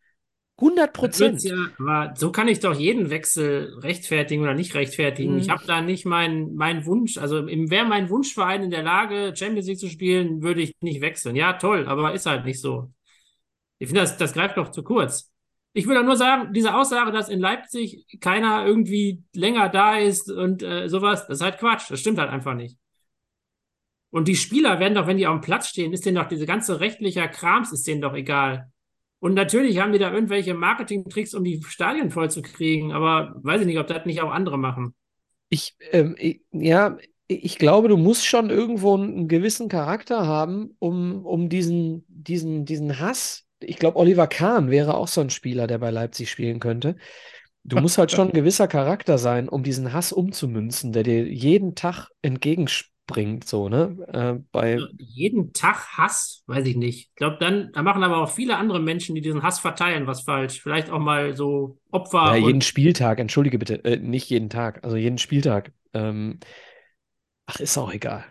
[0.60, 1.42] 100 Prozent.
[1.42, 5.34] Ja, so kann ich doch jeden Wechsel rechtfertigen oder nicht rechtfertigen.
[5.34, 5.38] Mhm.
[5.38, 9.66] Ich habe da nicht meinen mein Wunsch, also wäre mein Wunschverein in der Lage, Champions
[9.66, 11.34] League zu spielen, würde ich nicht wechseln.
[11.34, 12.92] Ja, toll, aber ist halt nicht so.
[13.78, 15.29] Ich finde, das, das greift doch zu kurz.
[15.72, 20.62] Ich doch nur sagen, diese Aussage, dass in Leipzig keiner irgendwie länger da ist und
[20.62, 21.90] äh, sowas, das ist halt Quatsch.
[21.90, 22.76] Das stimmt halt einfach nicht.
[24.10, 26.46] Und die Spieler werden doch, wenn die auf dem Platz stehen, ist denen doch diese
[26.46, 28.72] ganze rechtliche Krams, ist denen doch egal.
[29.20, 33.60] Und natürlich haben die da irgendwelche Marketing-Tricks, um die Stadien voll zu kriegen, aber weiß
[33.60, 34.94] ich nicht, ob das nicht auch andere machen.
[35.50, 36.96] Ich, ähm, ich, ja,
[37.28, 42.98] ich glaube, du musst schon irgendwo einen gewissen Charakter haben, um, um diesen, diesen, diesen
[42.98, 46.96] Hass ich glaube, Oliver Kahn wäre auch so ein Spieler, der bei Leipzig spielen könnte.
[47.62, 51.74] Du musst halt schon ein gewisser Charakter sein, um diesen Hass umzumünzen, der dir jeden
[51.74, 53.96] Tag entgegenspringt so, ne?
[54.12, 57.08] Äh, bei jeden Tag Hass, weiß ich nicht.
[57.10, 60.22] Ich glaube, dann, da machen aber auch viele andere Menschen, die diesen Hass verteilen, was
[60.22, 60.60] falsch.
[60.62, 62.34] Vielleicht auch mal so Opfer.
[62.34, 65.72] ja, jeden Spieltag, entschuldige bitte, äh, nicht jeden Tag, also jeden Spieltag.
[65.92, 66.38] Ähm,
[67.46, 68.24] ach, ist auch egal.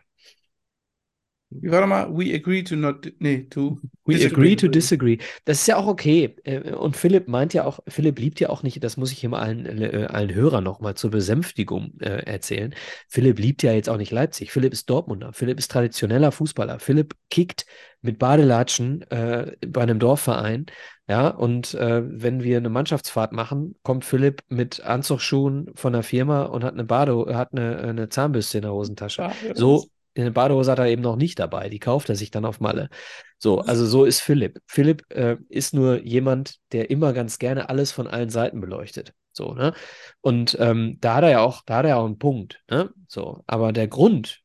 [1.52, 2.16] Wie war mal?
[2.16, 3.12] We agree to not.
[3.20, 3.80] Nee, to.
[4.06, 4.26] We disagree.
[4.26, 5.18] agree to disagree.
[5.46, 6.36] Das ist ja auch okay.
[6.44, 9.30] Äh, Und Philipp meint ja auch, Philipp liebt ja auch nicht, das muss ich hier
[9.30, 12.74] mal allen, äh, allen Hörern nochmal zur Besänftigung äh, erzählen.
[13.08, 14.52] Philipp liebt ja jetzt auch nicht Leipzig.
[14.52, 15.34] Philipp ist Dortmunder.
[15.34, 16.80] Philipp ist traditioneller Fußballer.
[16.80, 17.66] Philipp kickt
[18.02, 20.68] mit Badelatschen äh, bei einem Dorfverein.
[21.08, 26.44] Ja, und äh, wenn wir eine Mannschaftsfahrt machen, kommt Philipp mit Anzugsschuhen von der Firma
[26.44, 29.24] und hat eine Bade, hat eine, eine Zahnbürste in der Hosentasche.
[29.24, 29.56] Badehose.
[29.56, 31.70] So, eine Badehose hat er eben noch nicht dabei.
[31.70, 32.90] Die kauft er sich dann auf Malle.
[33.38, 34.62] So, also so ist Philipp.
[34.68, 39.14] Philipp äh, ist nur jemand, der immer ganz gerne alles von allen Seiten beleuchtet.
[39.32, 39.74] So, ne?
[40.22, 42.90] Und ähm, da hat er ja auch, da hat er auch einen Punkt, ne?
[43.08, 44.42] So, aber der Grund,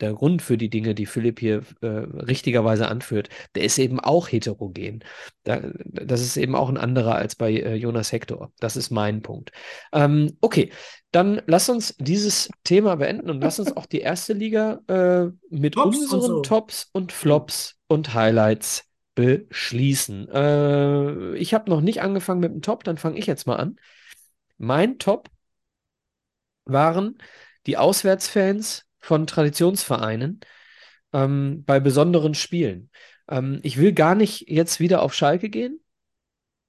[0.00, 4.28] der Grund für die Dinge, die Philipp hier äh, richtigerweise anführt, der ist eben auch
[4.28, 5.04] heterogen.
[5.44, 8.52] Da, das ist eben auch ein anderer als bei äh, Jonas Hector.
[8.60, 9.52] Das ist mein Punkt.
[9.92, 10.70] Ähm, okay,
[11.10, 15.74] dann lass uns dieses Thema beenden und lass uns auch die erste Liga äh, mit
[15.74, 16.42] Tops und unseren so.
[16.42, 18.84] Tops und Flops und Highlights
[19.14, 20.28] beschließen.
[20.28, 23.76] Äh, ich habe noch nicht angefangen mit dem Top, dann fange ich jetzt mal an.
[24.58, 25.28] Mein Top
[26.66, 27.18] waren
[27.66, 30.40] die Auswärtsfans von Traditionsvereinen
[31.12, 32.90] ähm, bei besonderen Spielen.
[33.28, 35.80] Ähm, ich will gar nicht jetzt wieder auf Schalke gehen.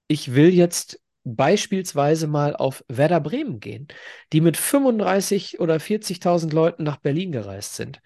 [0.07, 3.87] Ich will jetzt beispielsweise mal auf Werder Bremen gehen,
[4.33, 8.01] die mit 35 oder 40.000 Leuten nach Berlin gereist sind,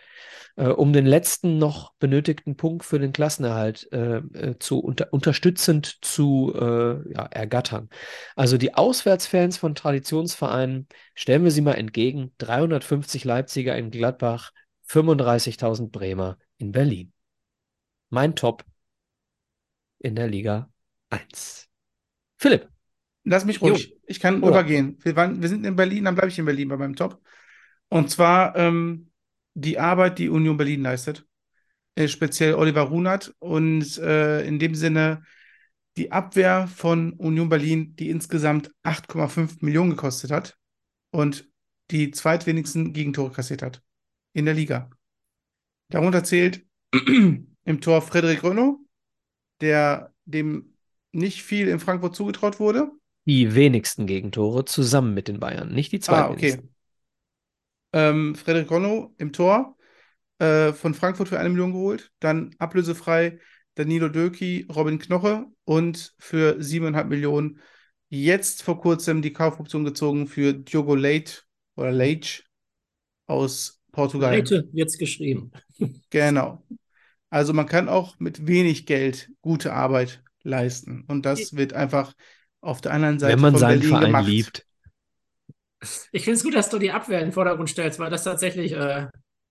[0.56, 6.03] äh, um den letzten noch benötigten Punkt für den Klassenerhalt äh, äh, zu unter, unterstützend
[6.03, 7.90] zu äh, ja, ergattern.
[8.35, 14.52] Also die Auswärtsfans von Traditionsvereinen, stellen wir sie mal entgegen, 350 Leipziger in Gladbach,
[14.88, 17.14] 35.000 Bremer in Berlin.
[18.10, 18.64] Mein Top
[19.99, 20.69] in der Liga
[21.10, 21.69] 1.
[22.38, 22.73] Philipp.
[23.24, 23.70] Lass mich Jo.
[23.70, 23.95] ruhig.
[24.06, 24.60] Ich kann Oder?
[24.60, 24.98] rübergehen.
[25.02, 27.22] Wir, waren, wir sind in Berlin, dann bleibe ich in Berlin bei meinem Top.
[27.90, 29.12] Und zwar ähm,
[29.54, 31.26] die Arbeit, die Union Berlin leistet.
[31.95, 33.34] Äh, speziell Oliver Runert.
[33.40, 35.24] Und äh, in dem Sinne
[35.98, 40.58] die Abwehr von Union Berlin, die insgesamt 8,5 Millionen gekostet hat
[41.12, 41.48] und
[41.91, 43.82] die zweitwenigsten Gegentore kassiert hat
[44.34, 44.90] in der Liga.
[45.90, 48.80] Darunter zählt im Tor Frederik Renaud,
[49.62, 50.76] der dem
[51.12, 52.91] nicht viel in Frankfurt zugetraut wurde.
[53.26, 56.60] Die wenigsten Gegentore zusammen mit den Bayern, nicht die zwei Ah, okay.
[57.94, 59.78] Ähm, Frederik Renaud im Tor
[60.40, 62.12] äh, von Frankfurt für eine Million geholt.
[62.20, 63.40] Dann ablösefrei
[63.76, 67.60] Danilo Döki, Robin Knoche und für siebeneinhalb Millionen
[68.10, 71.41] jetzt vor kurzem die Kaufoption gezogen für Diogo Leite
[71.76, 72.44] oder Leite
[73.26, 74.36] aus Portugal.
[74.36, 75.52] Leite wird's geschrieben.
[76.10, 76.64] Genau.
[77.32, 81.04] Also man kann auch mit wenig Geld gute Arbeit leisten.
[81.08, 82.14] Und das wird einfach
[82.64, 84.27] auf der anderen Seite Wenn man von seinen Berlin Verein gemacht.
[84.27, 84.65] liebt.
[86.11, 88.72] Ich finde es gut, dass du die Abwehr in den Vordergrund stellst, weil das tatsächlich
[88.72, 89.07] äh,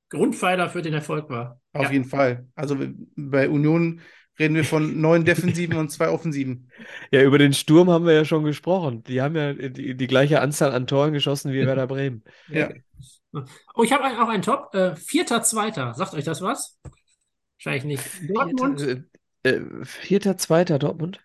[0.09, 1.61] Grundpfeiler für den Erfolg war.
[1.73, 1.93] Auf Ja.
[1.93, 2.47] jeden Fall.
[2.55, 2.77] Also
[3.17, 4.01] bei Union
[4.39, 6.71] reden wir von neun Defensiven und zwei Offensiven.
[7.11, 9.03] Ja, über den Sturm haben wir ja schon gesprochen.
[9.05, 12.25] Die haben ja die, die gleiche Anzahl an Toren geschossen wie Werder Bremen.
[12.49, 12.71] Ja.
[13.75, 14.75] Oh, ich habe auch einen Top.
[14.75, 15.95] Äh, Vierter, Zweiter.
[15.95, 16.79] Sagt euch das was?
[17.59, 18.31] Wahrscheinlich nicht.
[18.35, 19.03] Dortmund Vierter,
[19.45, 21.21] äh, äh, vierter, zweiter Dortmund.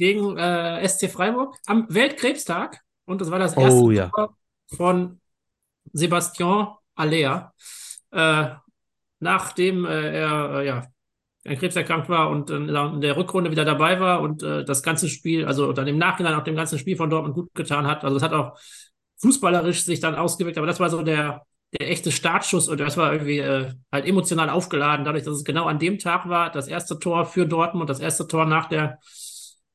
[0.00, 2.80] Gegen äh, SC Freiburg am Weltkrebstag.
[3.04, 4.10] Und das war das Oh, erste ja.
[4.14, 4.36] Tor
[4.76, 5.20] von
[5.92, 7.52] Sebastian Aller.
[8.12, 8.46] Äh,
[9.20, 10.86] nachdem äh, er äh, ja,
[11.46, 12.66] an Krebs erkrankt war und in
[13.00, 16.44] der Rückrunde wieder dabei war und äh, das ganze Spiel, also dann im Nachhinein auch
[16.44, 18.04] dem ganzen Spiel von Dortmund gut getan hat.
[18.04, 18.58] Also das hat auch
[19.20, 21.44] fußballerisch sich dann ausgewirkt, aber das war so der,
[21.78, 25.66] der echte Startschuss und das war irgendwie äh, halt emotional aufgeladen, dadurch, dass es genau
[25.66, 28.98] an dem Tag war, das erste Tor für Dortmund, das erste Tor nach der,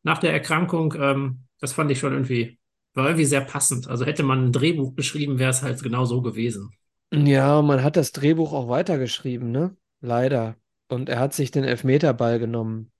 [0.05, 0.95] nach der Erkrankung.
[0.99, 2.59] Ähm, das fand ich schon irgendwie,
[2.95, 3.89] war irgendwie sehr passend.
[3.89, 6.71] Also hätte man ein Drehbuch geschrieben, wäre es halt genau so gewesen.
[7.13, 9.75] Ja, man hat das Drehbuch auch weitergeschrieben, ne?
[10.01, 10.55] Leider.
[10.87, 12.91] Und er hat sich den Elfmeterball genommen.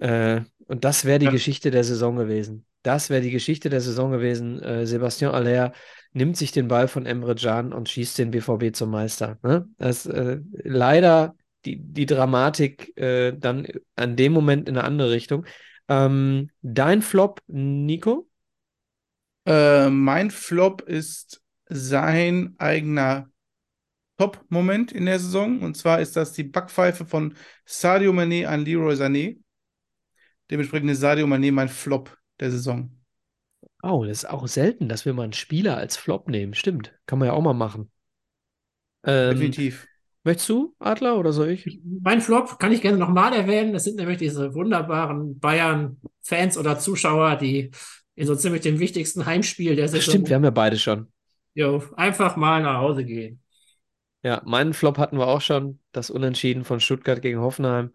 [0.00, 1.30] Äh, und das wäre die Ja.
[1.30, 2.66] Geschichte der Saison gewesen.
[2.82, 4.60] Das wäre die Geschichte der Saison gewesen.
[4.62, 5.72] Äh, Sebastian Aller
[6.12, 9.38] nimmt sich den Ball von Emre Can und schießt den BVB zum Meister.
[9.42, 9.68] Ne?
[9.78, 13.66] Das äh, leider die, die Dramatik äh, dann
[13.96, 15.44] an dem Moment in eine andere Richtung.
[15.88, 18.28] Ähm, dein Flop, Nico?
[19.46, 23.30] Äh, mein Flop ist sein eigener
[24.18, 25.62] Top-Moment in der Saison.
[25.62, 27.34] Und zwar ist das die Backpfeife von
[27.64, 29.38] Sadio Mané an Leroy Sané.
[30.50, 32.90] Dementsprechend ist Sadio Mané mein Flop der Saison.
[33.82, 36.54] Oh, das ist auch selten, dass wir mal einen Spieler als Flop nehmen.
[36.54, 36.98] Stimmt.
[37.06, 37.90] Kann man ja auch mal machen.
[39.04, 39.86] Ähm, Definitiv.
[40.24, 41.80] Möchtest du, Adler, oder soll ich?
[42.02, 43.72] Mein Flop kann ich gerne nochmal erwähnen.
[43.72, 47.70] Das sind nämlich diese wunderbaren Bayern-Fans oder Zuschauer, die
[48.14, 51.08] in so ziemlich dem wichtigsten Heimspiel der Saison Stimmt, wir haben ja beide schon.
[51.54, 53.40] jo, einfach mal nach Hause gehen.
[54.22, 57.92] Ja, meinen Flop hatten wir auch schon, das Unentschieden von Stuttgart gegen Hoffenheim.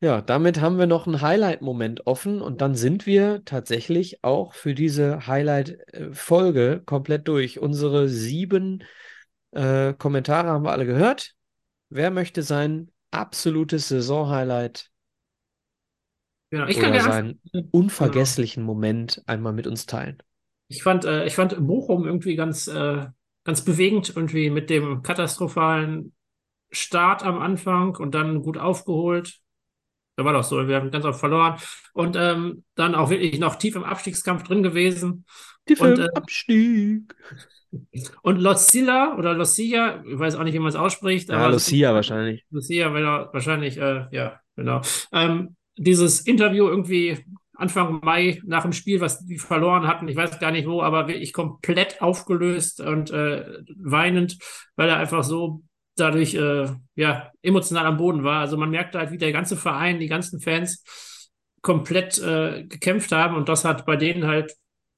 [0.00, 4.74] Ja, damit haben wir noch einen Highlight-Moment offen und dann sind wir tatsächlich auch für
[4.74, 7.58] diese Highlight-Folge komplett durch.
[7.58, 8.82] Unsere sieben
[9.54, 11.32] äh, Kommentare haben wir alle gehört.
[11.88, 14.90] Wer möchte sein absolutes Saison-Highlight
[16.54, 16.68] Genau.
[16.68, 20.22] Ich kann oder gerne seinen unvergesslichen Moment einmal mit uns teilen?
[20.68, 23.06] Ich fand, äh, ich fand Bochum irgendwie ganz, äh,
[23.42, 26.14] ganz bewegend, irgendwie mit dem katastrophalen
[26.70, 29.40] Start am Anfang und dann gut aufgeholt.
[30.14, 31.58] Da war doch so, wir haben ganz oft verloren.
[31.92, 35.26] Und ähm, dann auch wirklich noch tief im Abstiegskampf drin gewesen.
[35.66, 37.16] Tief Und, im äh, Abstieg.
[38.22, 42.44] Und Losilla oder Losia, ich weiß auch nicht, wie man es ausspricht, Ja, Lucia wahrscheinlich.
[42.50, 42.92] Er
[43.32, 44.80] wahrscheinlich, äh, ja, genau.
[45.12, 47.24] Ähm, dieses Interview irgendwie
[47.56, 51.06] Anfang Mai nach dem Spiel, was die verloren hatten, ich weiß gar nicht wo, aber
[51.08, 53.44] wirklich komplett aufgelöst und äh,
[53.76, 54.38] weinend,
[54.76, 55.62] weil er einfach so
[55.96, 58.40] dadurch äh, ja emotional am Boden war.
[58.40, 60.84] Also man merkte halt, wie der ganze Verein, die ganzen Fans
[61.62, 64.54] komplett äh, gekämpft haben und das hat bei denen halt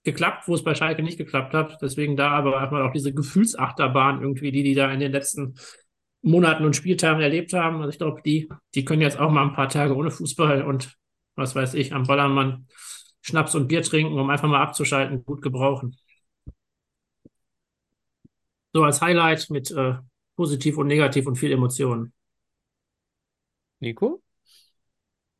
[0.07, 1.79] geklappt, wo es bei Schalke nicht geklappt hat.
[1.83, 5.57] Deswegen da aber hat man auch diese Gefühlsachterbahn irgendwie, die die da in den letzten
[6.23, 7.77] Monaten und Spieltagen erlebt haben.
[7.77, 10.97] Also ich glaube, die, die können jetzt auch mal ein paar Tage ohne Fußball und
[11.35, 12.67] was weiß ich, am Ballermann
[13.21, 15.97] Schnaps und Bier trinken, um einfach mal abzuschalten, gut gebrauchen.
[18.73, 19.95] So als Highlight mit äh,
[20.37, 22.13] positiv und negativ und viel Emotionen.
[23.81, 24.23] Nico?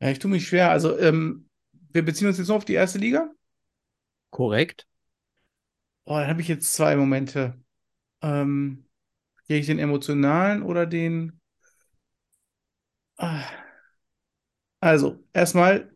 [0.01, 0.69] Ja, ich tue mich schwer.
[0.69, 1.49] Also, ähm,
[1.93, 3.31] wir beziehen uns jetzt nur auf die erste Liga.
[4.37, 4.85] Korrekt.
[6.05, 7.59] Oh, dann habe ich jetzt zwei Momente.
[8.21, 8.85] Ähm,
[9.47, 11.41] gehe ich den emotionalen oder den.
[13.17, 13.67] Ah.
[14.79, 15.91] Also, erstmal,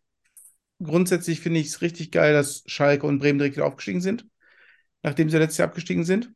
[0.84, 4.27] grundsätzlich finde ich es richtig geil, dass Schalke und Bremen direkt wieder aufgestiegen sind,
[5.03, 6.34] nachdem sie letztes Jahr abgestiegen sind.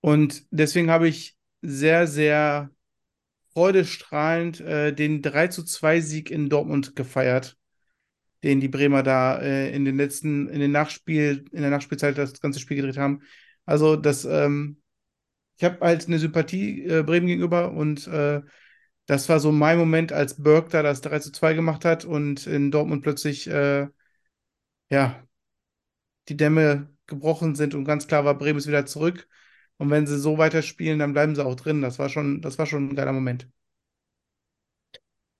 [0.00, 2.70] Und deswegen habe ich sehr, sehr
[3.54, 7.57] freudestrahlend äh, den 3 zu 2 Sieg in Dortmund gefeiert,
[8.42, 12.40] den die Bremer da äh, in den letzten, in den Nachspiel, in der Nachspielzeit das
[12.40, 13.22] ganze Spiel gedreht haben.
[13.66, 14.80] Also, das, ähm,
[15.58, 18.42] ich habe halt eine Sympathie äh, Bremen gegenüber und äh,
[19.06, 22.46] das war so mein Moment, als Berg da das 3 zu 2 gemacht hat und
[22.46, 23.88] in Dortmund plötzlich, äh,
[24.90, 25.22] ja,
[26.28, 29.28] die Dämme gebrochen sind und ganz klar war, Bremen ist wieder zurück.
[29.78, 31.82] Und wenn sie so weiterspielen, dann bleiben sie auch drin.
[31.82, 33.48] Das war schon, das war schon ein geiler Moment.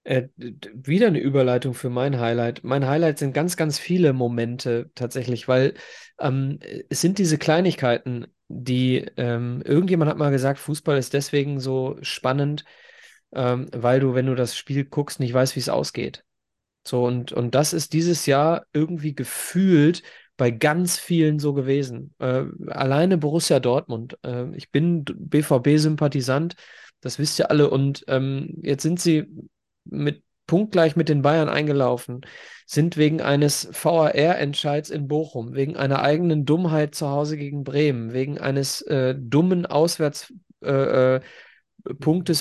[0.08, 0.30] Äh,
[0.72, 2.64] wieder eine Überleitung für mein Highlight.
[2.64, 5.74] Mein Highlight sind ganz, ganz viele Momente tatsächlich, weil
[6.18, 11.98] ähm, es sind diese Kleinigkeiten, die ähm, irgendjemand hat mal gesagt, Fußball ist deswegen so
[12.00, 12.64] spannend,
[13.34, 16.24] ähm, weil du, wenn du das Spiel guckst, nicht weißt, wie es ausgeht.
[16.86, 20.02] So, und, und das ist dieses Jahr irgendwie gefühlt
[20.38, 22.14] bei ganz vielen so gewesen.
[22.18, 24.16] Äh, alleine Borussia Dortmund.
[24.24, 26.54] Äh, ich bin BVB-Sympathisant,
[27.02, 27.68] das wisst ihr alle.
[27.68, 29.26] Und ähm, jetzt sind sie
[29.90, 32.22] mit punktgleich mit den Bayern eingelaufen,
[32.66, 38.38] sind wegen eines VAR-Entscheids in Bochum, wegen einer eigenen Dummheit zu Hause gegen Bremen, wegen
[38.38, 40.32] eines äh, dummen Auswärts
[40.62, 41.20] äh, äh,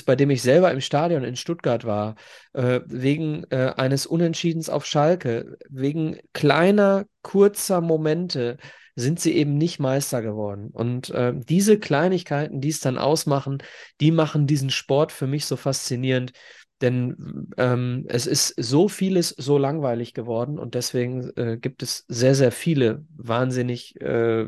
[0.04, 2.16] bei dem ich selber im Stadion in Stuttgart war,
[2.52, 8.56] äh, wegen äh, eines Unentschiedens auf Schalke, wegen kleiner, kurzer Momente
[8.96, 10.70] sind sie eben nicht Meister geworden.
[10.72, 13.62] Und äh, diese Kleinigkeiten, die es dann ausmachen,
[14.00, 16.32] die machen diesen Sport für mich so faszinierend.
[16.80, 22.34] Denn ähm, es ist so vieles so langweilig geworden und deswegen äh, gibt es sehr,
[22.34, 24.46] sehr viele wahnsinnig äh,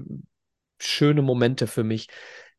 [0.78, 2.08] schöne Momente für mich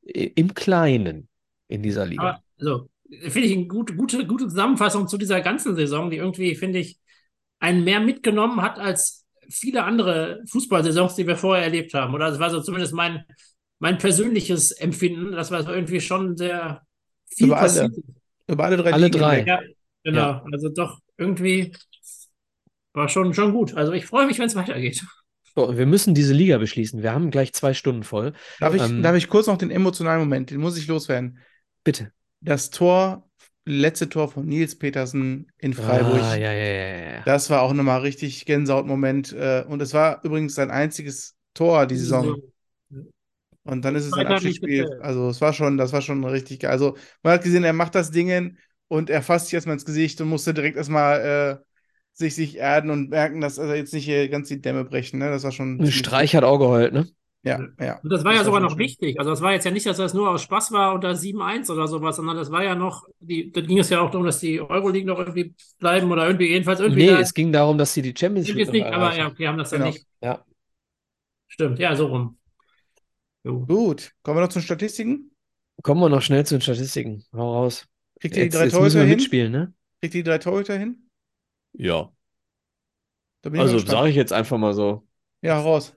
[0.02, 1.30] im Kleinen
[1.68, 2.22] in dieser Liga.
[2.22, 2.90] Aber so,
[3.30, 7.00] finde ich eine gute, gute, gute Zusammenfassung zu dieser ganzen Saison, die irgendwie, finde ich,
[7.60, 12.14] einen mehr mitgenommen hat als viele andere Fußballsaisons, die wir vorher erlebt haben.
[12.14, 13.26] Oder das war so zumindest mein,
[13.80, 15.32] mein persönliches Empfinden.
[15.34, 16.82] Das war so irgendwie schon sehr
[17.28, 17.94] viel Über alle, passiert.
[18.48, 19.36] Über alle drei Alle Ligen drei.
[19.38, 19.48] hinweg.
[19.48, 19.60] Ja,
[20.04, 20.20] genau.
[20.22, 20.46] Ja.
[20.52, 21.74] Also doch irgendwie
[22.94, 23.74] war schon, schon gut.
[23.76, 25.04] Also ich freue mich, wenn es weitergeht.
[25.56, 27.02] So, und wir müssen diese Liga beschließen.
[27.04, 28.34] Wir haben gleich zwei Stunden voll.
[28.60, 31.40] Darf ich, Ähm, darf ich kurz noch den emotionalen Moment, den muss ich loswerden.
[31.84, 32.12] bitte.
[32.40, 33.30] Das Tor,
[33.66, 36.22] letzte Tor von Nils Petersen in Freiburg.
[36.22, 37.22] Ah, ja, ja, ja.
[37.26, 39.34] Das war auch nochmal richtig Gänsehautmoment.
[39.34, 42.38] äh, Und es war übrigens sein einziges Tor die Saison.
[43.64, 45.00] Und dann ist es ein nicht Abschiedsspiel.
[45.02, 46.72] Also es war schon, das war schon richtig geil.
[46.72, 48.58] Also man hat gesehen, er macht das Ding
[48.88, 51.66] und er fasst sich erstmal ins Gesicht und musste direkt erstmal äh,
[52.14, 55.20] sich, sich erden und merken, dass er jetzt nicht hier ganz die Dämme brechen.
[55.20, 55.30] Ne?
[55.30, 57.08] Das war schon Streich hat auch geheult, ne?
[57.44, 58.02] Ja, ja.
[58.04, 58.80] Und das war ja Das war sogar noch schön.
[58.80, 59.20] richtig.
[59.20, 61.88] Also das war jetzt ja nicht, dass das nur aus Spaß war unter 7-1 oder
[61.88, 64.60] sowas, sondern das war ja noch, die, da ging es ja auch darum, dass die
[64.60, 67.02] Euroleague noch irgendwie bleiben oder irgendwie, jedenfalls irgendwie.
[67.02, 69.20] Nee, da- es ging darum, dass sie die Champions League noch aber erreichen.
[69.20, 69.92] ja, okay, haben das dann Genau.
[69.92, 70.08] nicht.
[70.22, 70.46] Ja.
[71.48, 72.38] Stimmt, ja, so rum.
[73.44, 73.66] Jo.
[73.66, 75.32] Gut, kommen wir noch zu den Statistiken?
[75.84, 77.24] Kommen wir noch schnell zu den Statistiken.
[77.34, 77.88] Hau raus.
[78.20, 79.10] Kriegt ihr die drei Torhüter hin?
[79.10, 79.74] mitspielen, ne?
[80.00, 81.10] Kriegt ihr die drei Torhüter hin?
[81.74, 82.12] Ja.
[83.44, 85.08] Also sage ich jetzt einfach mal so.
[85.42, 85.96] Ja, raus.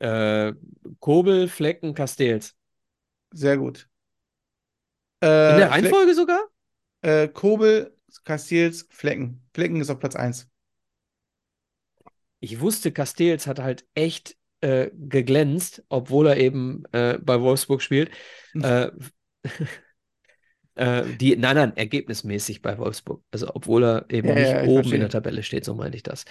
[0.00, 0.52] Äh,
[1.00, 2.54] Kobel, Flecken, Castells.
[3.32, 3.88] Sehr gut.
[5.22, 6.40] In Äh, der Fleck- Reihenfolge sogar?
[7.00, 9.42] Äh, Kobel, Castells, Flecken.
[9.54, 10.50] Flecken ist auf Platz 1.
[12.40, 18.10] Ich wusste, Castells hat halt echt äh, geglänzt, obwohl er eben äh, bei Wolfsburg spielt.
[18.54, 18.90] Äh,
[20.74, 23.22] äh, die, nein, nein, ergebnismäßig bei Wolfsburg.
[23.30, 24.94] Also obwohl er eben Ja, nicht ja, oben verstehe.
[24.94, 26.24] in der Tabelle steht, so meinte ich das.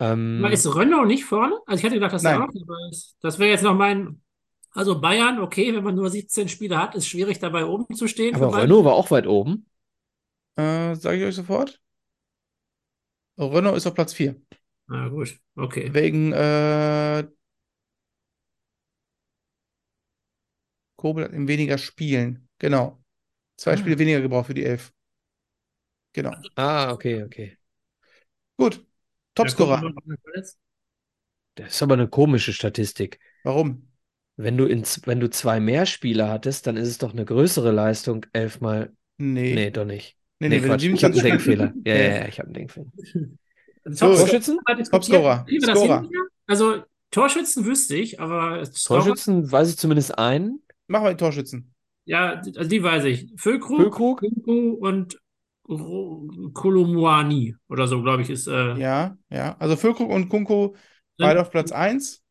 [0.00, 1.58] Ähm, ist Renault nicht vorne?
[1.66, 2.42] Also ich hätte gedacht, dass Nein.
[2.42, 2.48] auch
[2.90, 3.16] ist.
[3.20, 4.22] Das wäre jetzt noch mein.
[4.72, 8.34] Also Bayern, okay, wenn man nur 17 Spiele hat, ist schwierig dabei oben zu stehen.
[8.34, 8.62] aber.
[8.62, 9.66] Renault war auch weit oben.
[10.56, 11.80] Äh, sage ich euch sofort.
[13.38, 14.36] Renault ist auf Platz 4.
[14.88, 15.92] Na gut, okay.
[15.92, 17.26] Wegen äh,
[20.96, 22.48] Kobel hat in weniger Spielen.
[22.58, 23.02] Genau.
[23.56, 23.76] Zwei Ah.
[23.76, 24.92] Spiele weniger gebraucht für die Elf.
[26.12, 26.34] Genau.
[26.54, 27.56] Ah, okay, okay.
[28.56, 28.84] Gut.
[29.34, 29.92] Topscorer.
[31.54, 33.18] Das ist aber eine komische Statistik.
[33.44, 33.88] Warum?
[34.36, 37.70] Wenn du, in, wenn du zwei mehr Spieler hattest, dann ist es doch eine größere
[37.72, 38.92] Leistung, elfmal.
[39.16, 39.54] Nee.
[39.54, 40.16] Nee, doch nicht.
[40.38, 40.82] Nee, Nee, nee, Quatsch.
[40.84, 41.72] Ich habe einen 27 Denkfehler.
[41.86, 42.20] Ja, Ja.
[42.20, 42.92] ja, ich habe einen Denkfehler.
[43.88, 44.58] So, Top- Torschützen?
[44.90, 45.46] Topscorer.
[46.48, 46.82] Also
[47.12, 50.60] Torschützen wüsste ich, aber Torschützen weiß ich zumindest einen.
[50.88, 51.74] Machen wir die Torschützen.
[52.04, 53.28] Ja, die- also die weiß ich.
[53.36, 54.20] Füllkrug, Füllkrug?
[54.20, 55.18] Kunku und
[56.54, 58.46] Kolumuani oder so, glaube ich, ist.
[58.46, 59.56] Äh, Ja, ja.
[59.58, 60.76] Also Füllkrug und Kunko
[61.18, 62.22] beide auf Platz 1.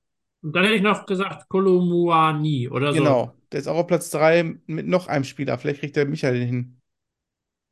[0.41, 2.99] Und dann hätte ich noch gesagt Kolumuani oder so.
[2.99, 3.33] Genau.
[3.51, 5.57] Der ist auch auf Platz 3 mit noch einem Spieler.
[5.57, 6.81] Vielleicht kriegt der Michael den hin.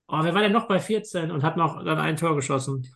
[0.07, 2.87] Oh, wer war denn noch bei 14 und hat noch dann ein Tor geschossen?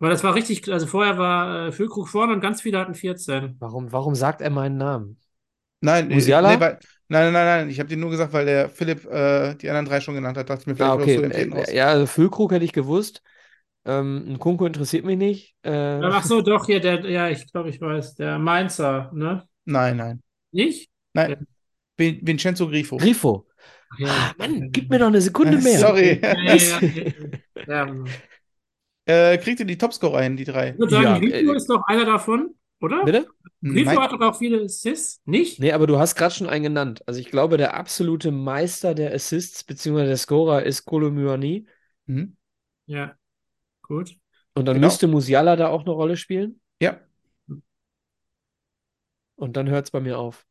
[0.00, 3.60] Weil das war richtig, also vorher war äh, Füllkrug vorne und ganz viele hatten 14.
[3.60, 5.20] Warum, warum sagt er meinen Namen?
[5.80, 6.54] Nein, äh, Musiala?
[6.54, 6.78] nee, weil,
[7.08, 7.70] nein, nein, nein, nein.
[7.70, 10.50] Ich habe dir nur gesagt, weil der Philipp äh, die anderen drei schon genannt hat.
[10.50, 11.14] Dachte ich mir, vielleicht Ah, okay.
[11.16, 11.72] Äh, raus.
[11.72, 13.22] ja, also Füllkrug hätte ich gewusst.
[13.84, 15.54] Ähm, ein Kunko interessiert mich nicht.
[15.62, 19.48] Äh, Ach so, doch, hier, der, ja, ich glaube, ich weiß, der Mainzer, ne?
[19.64, 20.22] Nein, nein.
[20.52, 20.90] Nicht?
[21.14, 21.46] Nein.
[21.96, 22.96] Vin Vincenzo Grifo.
[22.96, 23.46] Grifo.
[23.98, 24.08] Ja.
[24.08, 25.78] Ah, Mann, gib mir noch eine Sekunde mehr.
[25.78, 26.20] Sorry.
[26.22, 26.80] Ja, ja, ja,
[27.66, 28.04] ja, ja.
[29.06, 30.70] Äh, kriegt ihr die Topscorer hin, die drei?
[30.70, 33.04] Ich würde sagen, Ja, Grifo äh, ist doch einer davon, oder?
[33.04, 33.26] Bitte?
[33.60, 33.98] Grifo Nein.
[34.00, 35.58] hat doch auch viele Assists, nicht?
[35.58, 37.02] Nee, aber du hast gerade schon einen genannt.
[37.06, 40.06] Also ich glaube, der absolute Meister der Assists bzw.
[40.06, 41.66] der Scorer ist Kolomyani.
[42.06, 42.36] Hm?
[42.86, 43.16] Ja,
[43.82, 44.16] gut.
[44.54, 44.86] Und dann Genau.
[44.86, 46.60] müsste Musiala da auch eine Rolle spielen.
[46.80, 47.00] Ja.
[49.36, 50.46] Und dann hört es bei mir auf.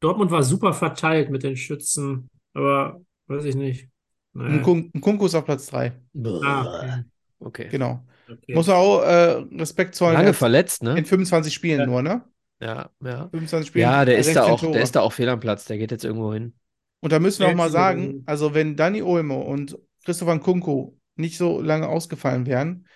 [0.00, 3.88] Dortmund war super verteilt mit den Schützen, aber weiß ich nicht.
[4.32, 4.62] Naja.
[4.62, 6.00] Nkun- Nkunku ist auf Platz 3.
[6.44, 7.04] Ah, okay.
[7.40, 7.68] Okay.
[7.68, 8.04] Genau.
[8.30, 8.54] Okay.
[8.54, 10.14] Muss man auch äh, Respekt zollen.
[10.14, 10.98] Lange er verletzt, ne?
[10.98, 11.86] In 25 Spielen Ja.
[11.86, 12.24] nur, ne?
[12.60, 13.28] Ja, ja.
[13.30, 13.82] 25 Spielen.
[13.82, 14.72] Ja, der äh, ist da 16 auch, Tore.
[14.72, 15.64] der ist da auch fehl am Platz.
[15.66, 16.54] Der geht jetzt irgendwo hin.
[17.00, 21.38] Und da müssen wir auch mal sagen, also wenn Dani Olmo und Christopher Nkunku nicht
[21.38, 22.86] so lange ausgefallen wären,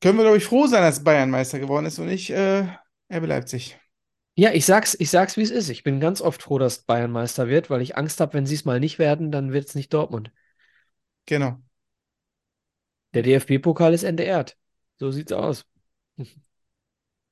[0.00, 2.66] können wir, glaube ich, froh sein, dass Bayern Meister geworden ist und nicht äh,
[3.12, 3.78] RB Leipzig.
[4.36, 5.68] Ja, ich sag's, ich sag's, wie es ist.
[5.68, 8.54] Ich bin ganz oft froh, dass Bayern Meister wird, weil ich Angst habe, wenn sie
[8.56, 10.32] es mal nicht werden, dann wird es nicht Dortmund.
[11.26, 11.58] Genau.
[13.14, 14.56] Der DFB-Pokal ist entehrt.
[14.98, 15.64] So sieht's aus.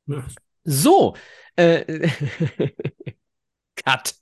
[0.07, 0.25] Ja.
[0.65, 1.17] So,
[1.57, 2.09] äh,
[3.75, 4.15] Cut.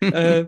[0.00, 0.46] äh,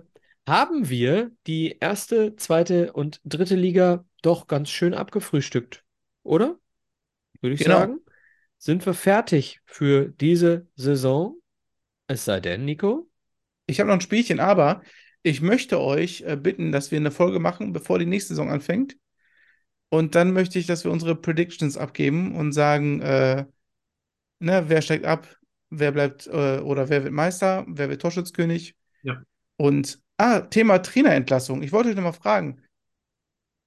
[0.48, 5.84] haben wir die erste, zweite und dritte Liga doch ganz schön abgefrühstückt,
[6.24, 6.58] oder?
[7.40, 7.78] Würde ich Genau.
[7.78, 7.98] sagen.
[8.58, 11.36] Sind wir fertig für diese Saison?
[12.08, 13.08] Es sei denn, Nico.
[13.66, 14.82] Ich habe noch ein Spielchen, aber
[15.22, 18.96] ich möchte euch äh, bitten, dass wir eine Folge machen, bevor die nächste Saison anfängt.
[19.90, 23.44] Und dann möchte ich, dass wir unsere Predictions abgeben und sagen, äh,
[24.38, 25.28] ne, wer steigt ab,
[25.68, 28.76] wer bleibt äh, oder wer wird Meister, wer wird Torschützkönig.
[29.02, 29.22] Ja.
[29.56, 31.62] Und, ah, Thema Trainerentlassung.
[31.62, 32.62] Ich wollte euch noch mal fragen,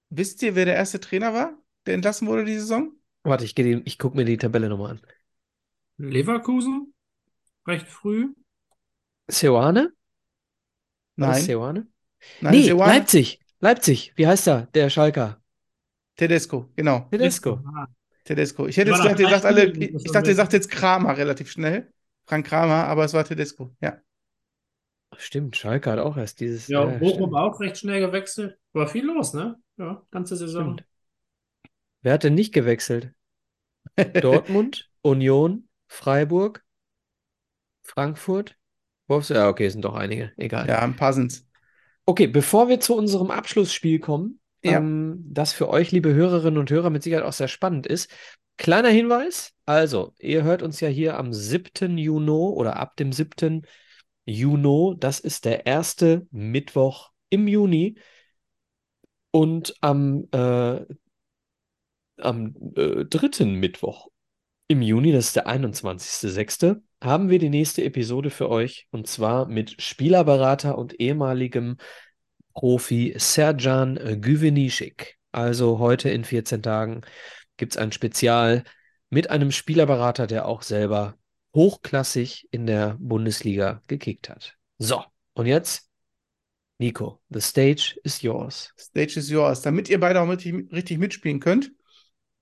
[0.09, 2.93] wisst ihr, wer der erste Trainer war, der entlassen wurde die Saison?
[3.23, 5.01] Warte, ich, die- ich gucke mir die Tabelle nochmal an.
[5.97, 6.93] Leverkusen?
[7.67, 8.33] Recht früh?
[9.27, 9.91] Seoane?
[11.15, 11.41] Nein.
[11.41, 11.87] Seoane?
[12.41, 13.39] Nein, Nee, Seoane- Leipzig.
[13.59, 14.13] Leipzig.
[14.15, 14.67] Wie heißt er?
[14.73, 15.41] Der Schalker.
[16.15, 17.07] Tedesco, genau.
[17.11, 17.59] Tedesco.
[17.65, 17.87] Ah,
[18.23, 18.67] Tedesco.
[18.67, 21.91] Ich hätte jetzt gedacht, ihr sagt alle, ich dachte, ihr sagt jetzt Kramer relativ schnell.
[22.25, 23.97] Frank Kramer, aber es war Tedesco, ja.
[25.17, 26.67] Stimmt, Schalke hat auch erst dieses.
[26.67, 27.35] Ja, ja, Bochum stimmt.
[27.35, 28.57] auch recht schnell gewechselt.
[28.71, 29.57] War viel los, ne?
[29.77, 30.73] Ja, ganze Saison.
[30.73, 30.85] Stimmt.
[32.01, 33.13] Wer hat denn nicht gewechselt?
[34.21, 36.63] Dortmund, Union, Freiburg,
[37.83, 38.57] Frankfurt,
[39.07, 39.37] Wolfsburg.
[39.37, 40.31] Ja, okay, sind doch einige.
[40.37, 40.67] Egal.
[40.67, 41.47] Ja, ein paar sind's.
[42.05, 44.77] Okay, bevor wir zu unserem Abschlussspiel kommen, Ja.
[44.77, 48.09] ähm, das für euch, liebe Hörerinnen und Hörer, mit Sicherheit auch sehr spannend ist.
[48.57, 51.97] Kleiner Hinweis, also, ihr hört uns ja hier am 7.
[51.97, 53.65] Juni oder ab dem 7.
[54.25, 57.95] Juni, das ist der erste Mittwoch im Juni.
[59.31, 60.85] Und am, äh,
[62.17, 64.09] am äh, dritten Mittwoch
[64.67, 69.47] im Juni, das ist der 21.06., haben wir die nächste Episode für euch und zwar
[69.47, 71.77] mit Spielerberater und ehemaligem
[72.53, 75.17] Profi Serjan Güvenişik.
[75.31, 77.01] Also heute in 14 Tagen
[77.57, 78.63] gibt es ein Spezial
[79.09, 81.17] mit einem Spielerberater, der auch selber
[81.55, 84.55] hochklassig in der Bundesliga gekickt hat.
[84.77, 85.03] So,
[85.33, 85.89] und jetzt,
[86.79, 88.73] Nico, the stage is yours.
[88.77, 89.61] Stage is yours.
[89.61, 91.71] Damit ihr beide auch richtig, richtig mitspielen könnt,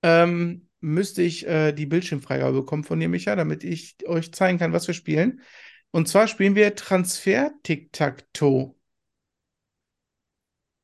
[0.02, 4.72] ähm, müsste ich äh, die Bildschirmfreigabe bekommen von dir, Micha, damit ich euch zeigen kann,
[4.72, 5.42] was wir spielen.
[5.90, 8.74] Und zwar spielen wir Transfer-Tic-Tac-Toe.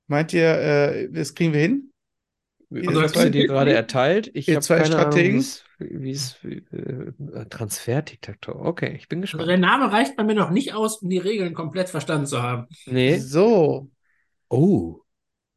[0.08, 1.92] Meint ihr, äh, das kriegen wir hin?
[2.70, 4.30] Also, hast du dir gerade erteilt?
[4.34, 5.36] Ich habe zwei keine Strategen?
[5.78, 8.56] Ahnung, wie es, äh, Transfer-Tic-Tac-Toe.
[8.56, 9.48] Okay, ich bin Also gespannt.
[9.48, 12.66] der Name reicht bei mir noch nicht aus, um die Regeln komplett verstanden zu haben.
[12.86, 13.16] Nee.
[13.18, 13.90] So,
[14.50, 15.00] Oh.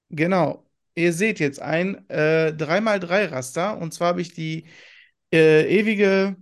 [0.09, 0.65] genau.
[0.95, 3.77] Ihr seht jetzt ein äh, 3x3-Raster.
[3.77, 4.65] Und zwar habe ich die
[5.33, 6.35] äh, ewige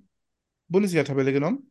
[0.68, 1.70] Bundesliga-Tabelle genommen.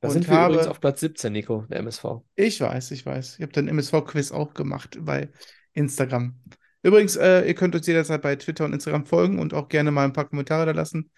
[0.00, 2.22] Da sind wir übrigens habe- auf Platz 17, Nico, der MSV.
[2.34, 3.36] Ich weiß, ich weiß.
[3.38, 5.30] Ich habe den MSV-Quiz auch gemacht bei
[5.76, 6.34] Instagram.
[6.82, 10.04] Übrigens, äh, ihr könnt uns jederzeit bei Twitter und Instagram folgen und auch gerne mal
[10.04, 11.10] ein paar Kommentare da lassen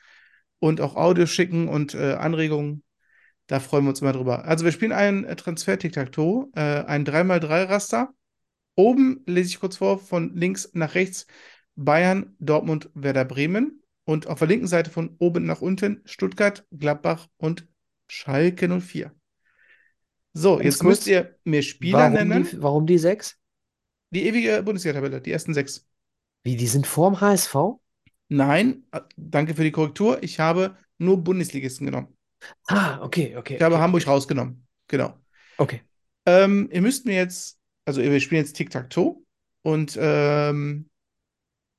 [0.59, 2.83] und auch Audios schicken und äh, Anregungen.
[3.47, 4.45] Da freuen wir uns immer drüber.
[4.45, 8.11] Also wir spielen ein äh, Transfer-Tic-Tac-Toe, äh, ein 3x3-Raster.
[8.75, 11.27] Oben lese ich kurz vor, von links nach rechts
[11.77, 13.83] Bayern, Dortmund, Werder Bremen.
[14.05, 17.67] Und auf der linken Seite von oben nach unten Stuttgart, Gladbach und
[18.07, 19.13] Schalke 04.
[20.33, 22.49] So, jetzt müsst ihr mir Spieler Warum nennen.
[22.51, 23.38] die, warum die sechs?
[24.11, 25.87] Die ewige Bundesliga-Tabelle, die ersten sechs.
[26.45, 27.55] Wie, die sind vorm HSV?
[28.29, 30.23] Nein, äh, danke für die Korrektur.
[30.23, 32.17] Ich habe nur Bundesligisten genommen.
[32.69, 33.57] Ah, okay, okay.
[33.57, 34.67] Ich habe okay, Hamburg rausgenommen.
[34.87, 35.15] Genau.
[35.57, 35.83] Okay.
[36.27, 39.17] Ähm, ihr müsst mir jetzt, also wir spielen jetzt Tic-Tac-Toe
[39.63, 40.89] und ähm,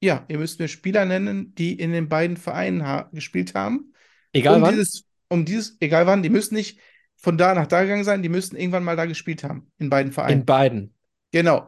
[0.02, 3.94] ja, ihr müsst mir Spieler nennen, die in den beiden Vereinen ha gespielt haben.
[4.34, 4.76] Egal um wann?
[4.76, 6.80] dieses, um dieses, egal wann, die müssen nicht
[7.16, 10.12] von da nach da gegangen sein, die müssten irgendwann mal da gespielt haben, in beiden
[10.12, 10.42] Vereinen.
[10.42, 10.94] In beiden.
[11.32, 11.68] Genau.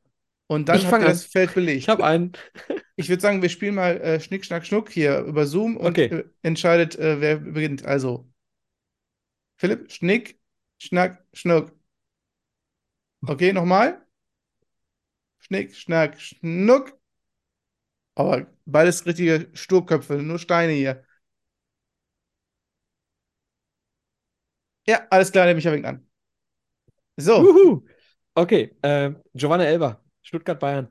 [0.52, 1.14] Und dann Ich habt ihr an.
[1.14, 1.78] das Feld belegt.
[1.78, 2.34] Ich habe einen.
[2.98, 6.06] Ich würde sagen, wir spielen mal äh, Schnick, Schnack, Schnuck hier über Zoom und Okay.
[6.08, 7.86] äh, entscheidet, äh, wer beginnt.
[7.86, 8.30] Also,
[9.58, 10.40] Philipp, Schnick,
[10.78, 11.72] Schnack, Schnuck.
[13.28, 14.02] Okay, nochmal.
[15.40, 16.98] Schnick, Schnack, Schnuck.
[18.16, 21.04] Aber beides richtige Sturköpfe, nur Steine hier.
[24.88, 26.08] Ja, alles klar, nehme ich ja an.
[27.18, 27.84] So, Juhu.
[28.36, 30.90] Okay, äh, Giovanna Elber, Stuttgart, Bayern.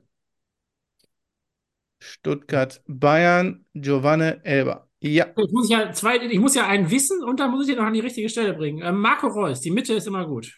[1.99, 4.89] Stuttgart, Bayern, Giovanne Elber.
[4.99, 7.77] Ja, Ich muss ja zwei, ich muss ja einen wissen und dann muss ich ihn
[7.79, 8.81] noch an die richtige Stelle bringen.
[8.83, 10.53] Ähm, Marco Reus, die Mitte ist immer gut.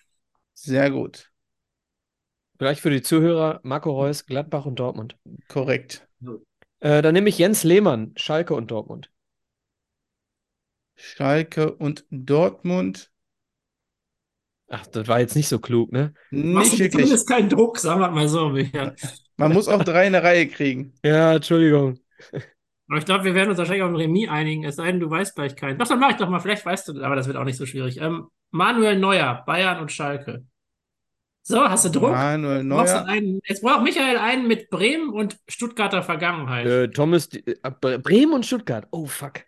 [0.54, 1.32] sehr gut.
[2.58, 5.18] Vielleicht für die Zuhörer Marco Reus, Gladbach und Dortmund.
[5.48, 6.06] Korrekt.
[6.82, 9.10] Äh, dann nehme ich Jens Lehmann, Schalke und Dortmund.
[10.96, 13.12] Schalke und Dortmund.
[14.76, 16.14] Ach, das war jetzt nicht so klug, ne?
[16.32, 16.92] Machst Nicht du wirklich.
[16.92, 18.58] zumindest keinen Druck, sagen wir mal so.
[19.38, 20.94] Man muss auch drei in der Reihe kriegen.
[21.04, 22.00] Ja, Entschuldigung.
[22.90, 25.10] Aber ich glaube, wir werden uns wahrscheinlich auf ein Remis einigen, es sei denn, du
[25.10, 25.78] weißt gleich keinen.
[25.78, 27.68] Doch, dann mach ich doch mal, vielleicht weißt du, aber das wird auch nicht so
[27.68, 28.02] schwierig.
[28.02, 30.44] Ähm, Manuel Neuer, Bayern und Schalke.
[31.44, 32.12] So, hast du Druck?
[32.12, 33.06] Manuel Neuer.
[33.06, 36.66] einen, jetzt braucht Michael einen mit Bremen und Stuttgarter Vergangenheit.
[36.66, 38.88] Äh, Thomas, äh, Bre- Bremen und Stuttgart.
[38.92, 39.42] Oh, fuck.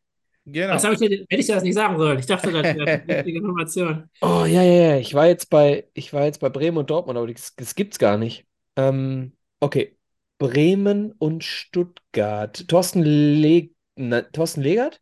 [0.45, 0.73] Genau.
[0.73, 2.19] Das habe ich dir, hätte ich das nicht sagen sollen.
[2.19, 4.09] Ich dachte, das wäre eine wichtige Information.
[4.21, 4.97] Oh, ja, ja, ja.
[4.97, 7.97] Ich war jetzt bei, ich war jetzt bei Bremen und Dortmund, aber das, das gibt's
[7.97, 8.45] gar nicht.
[8.75, 9.97] Ähm, okay.
[10.37, 12.67] Bremen und Stuttgart.
[12.67, 15.01] Thorsten Le na, Thorsten Legert?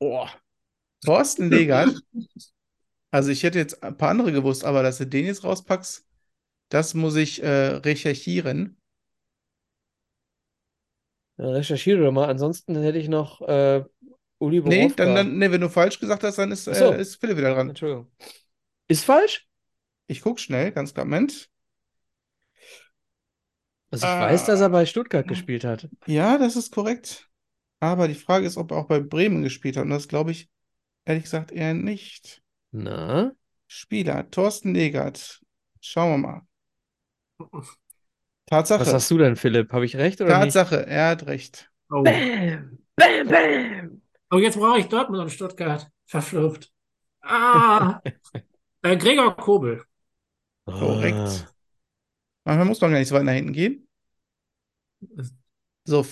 [0.00, 0.26] Oh.
[1.04, 1.90] Thorsten Legert.
[3.14, 6.06] Also ich hätte jetzt ein paar andere gewusst, aber dass du den jetzt rauspackst,
[6.70, 8.80] das muss ich äh, recherchieren.
[11.42, 12.28] Recherchiere doch mal.
[12.28, 13.84] Ansonsten hätte ich noch äh,
[14.38, 15.04] Uli Nee, Borowka.
[15.04, 16.70] dann, dann, nee, wenn du falsch gesagt hast, dann ist, so.
[16.70, 17.68] äh, ist Philipp wieder dran.
[17.70, 18.10] Entschuldigung.
[18.88, 19.46] Ist falsch?
[20.06, 21.06] Ich guck schnell, ganz klar.
[21.06, 21.48] Moment.
[23.90, 24.22] Also ich Ah.
[24.22, 25.88] weiß, dass er bei Stuttgart gespielt hat.
[26.06, 27.28] Ja, das ist korrekt.
[27.80, 29.84] Aber die Frage ist, ob er auch bei Bremen gespielt hat.
[29.84, 30.48] Und das glaube ich,
[31.04, 32.42] ehrlich gesagt, eher nicht.
[32.70, 33.32] Na?
[33.66, 35.40] Spieler, Thorsten Legert.
[35.80, 36.42] Schauen wir mal.
[38.52, 38.92] Was Tatsache.
[38.92, 39.72] hast du denn, Philipp?
[39.72, 40.52] Habe ich recht oder nicht?
[40.52, 41.70] Tatsache, er hat recht.
[41.90, 42.02] Oh.
[42.02, 42.78] Bam!
[42.96, 44.02] Bam, bam!
[44.30, 45.88] Oh, jetzt brauche ich Dortmund und Stuttgart.
[46.04, 46.70] Verflucht.
[47.22, 48.02] Ah,
[48.82, 49.82] äh, Gregor Kobel.
[50.66, 51.16] Korrekt.
[51.16, 51.48] Ah.
[52.44, 53.88] Manchmal muss man gar nicht so weit nach hinten gehen.
[55.84, 56.04] So,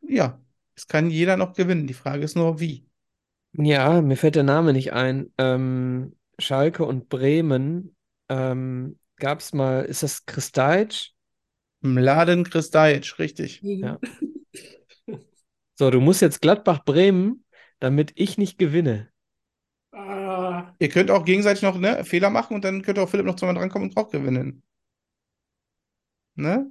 [0.00, 0.40] ja,
[0.74, 1.86] es kann jeder noch gewinnen.
[1.86, 2.88] Die Frage ist nur, wie.
[3.52, 5.30] Ja, mir fällt der Name nicht ein.
[5.36, 7.94] Ähm, Schalke und Bremen
[8.30, 11.15] ähm, gab es mal, ist das Krstajic?
[11.94, 13.60] Mladen Kristajic, richtig.
[13.62, 13.98] Ja.
[15.78, 17.44] So, du musst jetzt Gladbach-Bremen,
[17.80, 19.10] damit ich nicht gewinne.
[19.92, 23.36] Ah, Ihr könnt auch gegenseitig noch ne, Fehler machen und dann könnte auch Philipp noch
[23.36, 24.62] zweimal drankommen und auch gewinnen.
[26.34, 26.70] Ne?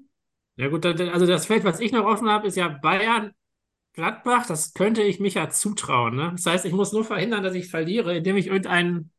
[0.57, 3.31] ja gut, also das Feld, was ich noch offen habe, ist ja Bayern,
[3.93, 4.45] Gladbach.
[4.47, 6.15] Das könnte ich mich ja zutrauen.
[6.15, 6.31] Ne?
[6.35, 9.11] Das heißt, ich muss nur verhindern, dass ich verliere, indem ich irgendeinen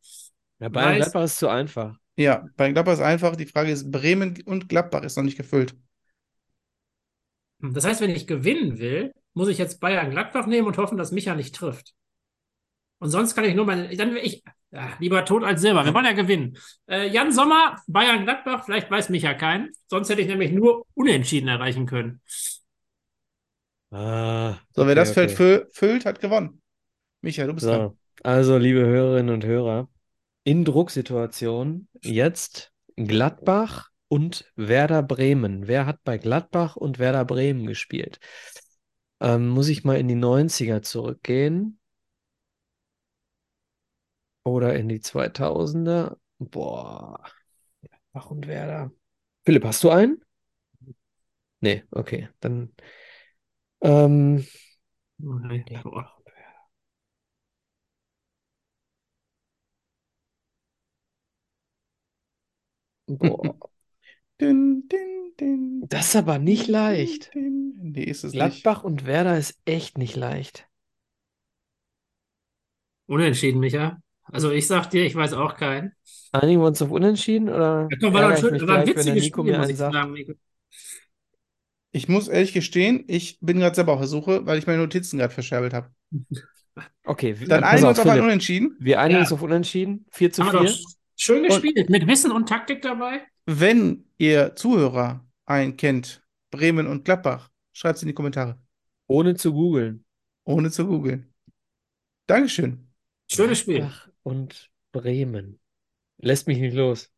[0.61, 0.97] Ja, Bayern.
[0.97, 1.97] Gladbach ist zu einfach.
[2.17, 5.75] Ja, bei Gladbach ist einfach, die Frage ist, Bremen und Gladbach ist noch nicht gefüllt.
[7.61, 11.13] Das heißt, wenn ich gewinnen will, muss ich jetzt Bayern Gladbach nehmen und hoffen, dass
[11.13, 11.95] Micha nicht trifft.
[12.99, 15.85] Und sonst kann ich nur meine, dann wäre ich, ja, lieber tot als Silber.
[15.85, 16.57] Wir wollen ja gewinnen.
[16.89, 19.71] Äh, Jan Sommer, Bayern Gladbach, vielleicht weiß Micha keinen.
[19.89, 22.21] Sonst hätte ich nämlich nur Unentschieden erreichen können.
[23.91, 25.37] Ah, So, wer okay, das Feld okay.
[25.37, 26.63] fü füllt, hat gewonnen.
[27.23, 27.85] Micha, du bist dran.
[27.85, 29.89] So, also liebe Hörerinnen und Hörer,
[30.45, 35.67] in Drucksituationen jetzt Gladbach und Werder Bremen.
[35.69, 38.21] Wer hat bei Gladbach und Werder Bremen gespielt?
[39.21, 41.79] Ähm, muss ich mal in die 90er zurückgehen
[44.45, 46.19] oder in die 2000er?
[46.39, 47.23] Boah,
[47.83, 48.93] Gladbach und Werder.
[49.45, 50.23] Philipp, hast du einen?
[51.61, 52.75] Nee, okay, dann
[53.81, 54.45] ähm,
[55.19, 56.13] Boah.
[63.09, 63.57] boah,
[64.41, 67.33] Din, din, din, das ist aber nicht leicht.
[67.35, 67.75] din.
[67.81, 68.63] Nee, ist es nicht.
[68.63, 70.67] Gladbach und Werder ist echt nicht leicht.
[73.07, 73.99] Unentschieden, Micha.
[74.25, 75.93] Also ich sag dir, ich weiß auch keinen.
[76.33, 79.57] Einigen wir uns auf Unentschieden oder Ja, komm, war doch schön, war ein witziges Spiel,
[79.57, 79.95] muss ich sagt?
[79.95, 80.17] sagen.
[81.93, 85.19] Ich muss ehrlich gestehen, ich bin gerade selber auf der Suche, weil ich meine Notizen
[85.19, 85.91] gerade verscherbelt habe.
[87.05, 88.21] Okay, wir- Dann einigen wir uns auf ein.
[88.21, 88.77] Unentschieden.
[88.81, 89.23] Wir einigen Ja.
[89.23, 90.05] uns auf Unentschieden.
[90.11, 90.85] 4 zu Haben wir 4.
[91.17, 91.89] schön gespielt.
[91.91, 93.27] Mit Wissen und Taktik dabei.
[93.47, 98.59] Wenn ihr Zuhörer einen kennt, Bremen und Gladbach, schreibt es in die Kommentare,
[99.07, 100.05] Ohne zu googeln.
[100.45, 101.33] ohne zu googeln.
[102.27, 102.93] Dankeschön.
[103.31, 103.79] Schönes Spiel.
[103.79, 105.61] Gladbach und Bremen.
[106.19, 107.13] Lässt mich nicht los.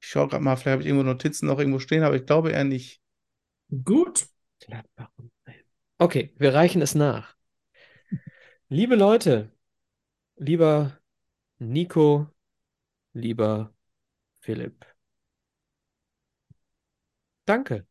[0.00, 2.50] Ich schaue gerade mal, vielleicht habe ich irgendwo Notizen noch irgendwo stehen, aber ich glaube
[2.52, 3.00] eher nicht.
[3.84, 4.26] Gut.
[4.60, 5.64] Gladbach und Bremen.
[5.98, 7.34] Okay, wir reichen es nach.
[8.68, 9.50] Liebe Leute,
[10.36, 10.98] lieber
[11.64, 12.28] Nico,
[13.14, 13.74] lieber
[14.40, 14.86] Philipp.
[17.46, 17.86] Danke.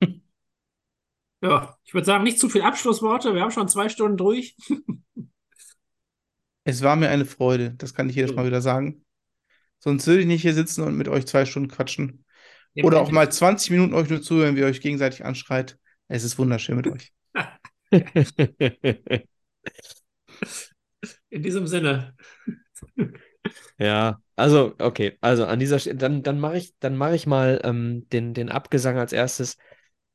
[1.44, 3.34] Ja, ich würde sagen, nicht zu viel Abschlussworte.
[3.34, 4.56] Wir haben schon zwei Stunden durch.
[6.64, 9.04] Es war mir eine Freude, das kann ich jedes Mal wieder sagen.
[9.80, 12.24] Sonst würde ich nicht hier sitzen und mit euch zwei Stunden quatschen.
[12.74, 15.76] Ja, Oder auch mal 20 Minuten euch nur zuhören, wie ihr euch gegenseitig anschreit.
[16.06, 17.12] Es ist wunderschön mit euch.
[21.30, 22.14] In diesem Sinne.
[23.78, 28.08] Ja, also, okay, also an dieser Stelle, dann, dann mache ich, dann ich mal ähm,
[28.10, 29.56] den, den Abgesang als erstes.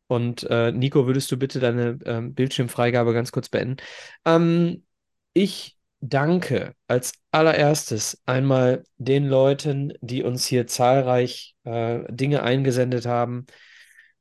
[0.08, 3.78] Und äh, Nico, würdest du bitte deine ähm, Bildschirmfreigabe ganz kurz beenden?
[4.26, 4.86] Ähm,
[5.34, 13.46] ich danke als allererstes einmal den Leuten, die uns hier zahlreich äh, Dinge eingesendet haben.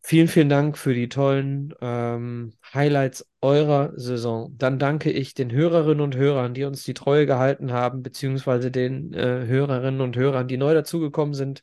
[0.09, 4.57] Vielen, vielen Dank für die tollen ähm, Highlights eurer Saison.
[4.57, 9.13] Dann danke ich den Hörerinnen und Hörern, die uns die Treue gehalten haben, beziehungsweise den
[9.15, 11.63] äh, Hörerinnen und Hörern, die neu dazugekommen sind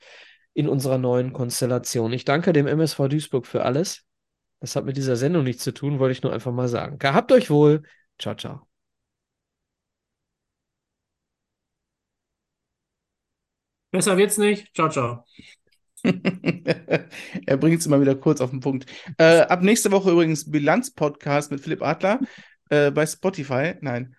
[0.54, 2.12] in unserer neuen Konstellation.
[2.12, 4.04] Ich danke dem MSV Duisburg für alles.
[4.60, 6.98] Das hat mit dieser Sendung nichts zu tun, wollte ich nur einfach mal sagen.
[6.98, 7.84] Gehabt euch wohl.
[8.20, 8.68] Ciao, ciao.
[13.92, 14.74] Besser wird's nicht.
[14.76, 15.24] Ciao, ciao.
[17.46, 18.86] er bringt es immer wieder kurz auf den Punkt.
[19.18, 22.20] Äh, ab nächste Woche übrigens Bilanz-Podcast mit Philipp Adler
[22.70, 23.76] äh, bei Spotify.
[23.82, 24.16] Nein,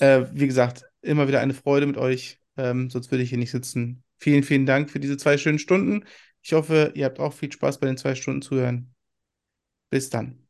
[0.00, 2.40] äh, wie gesagt, immer wieder eine Freude mit euch.
[2.56, 4.02] Ähm, sonst würde ich hier nicht sitzen.
[4.16, 6.04] Vielen, vielen Dank für diese zwei schönen Stunden.
[6.42, 8.94] Ich hoffe, ihr habt auch viel Spaß bei den zwei Stunden zuhören.
[9.90, 10.47] Bis dann.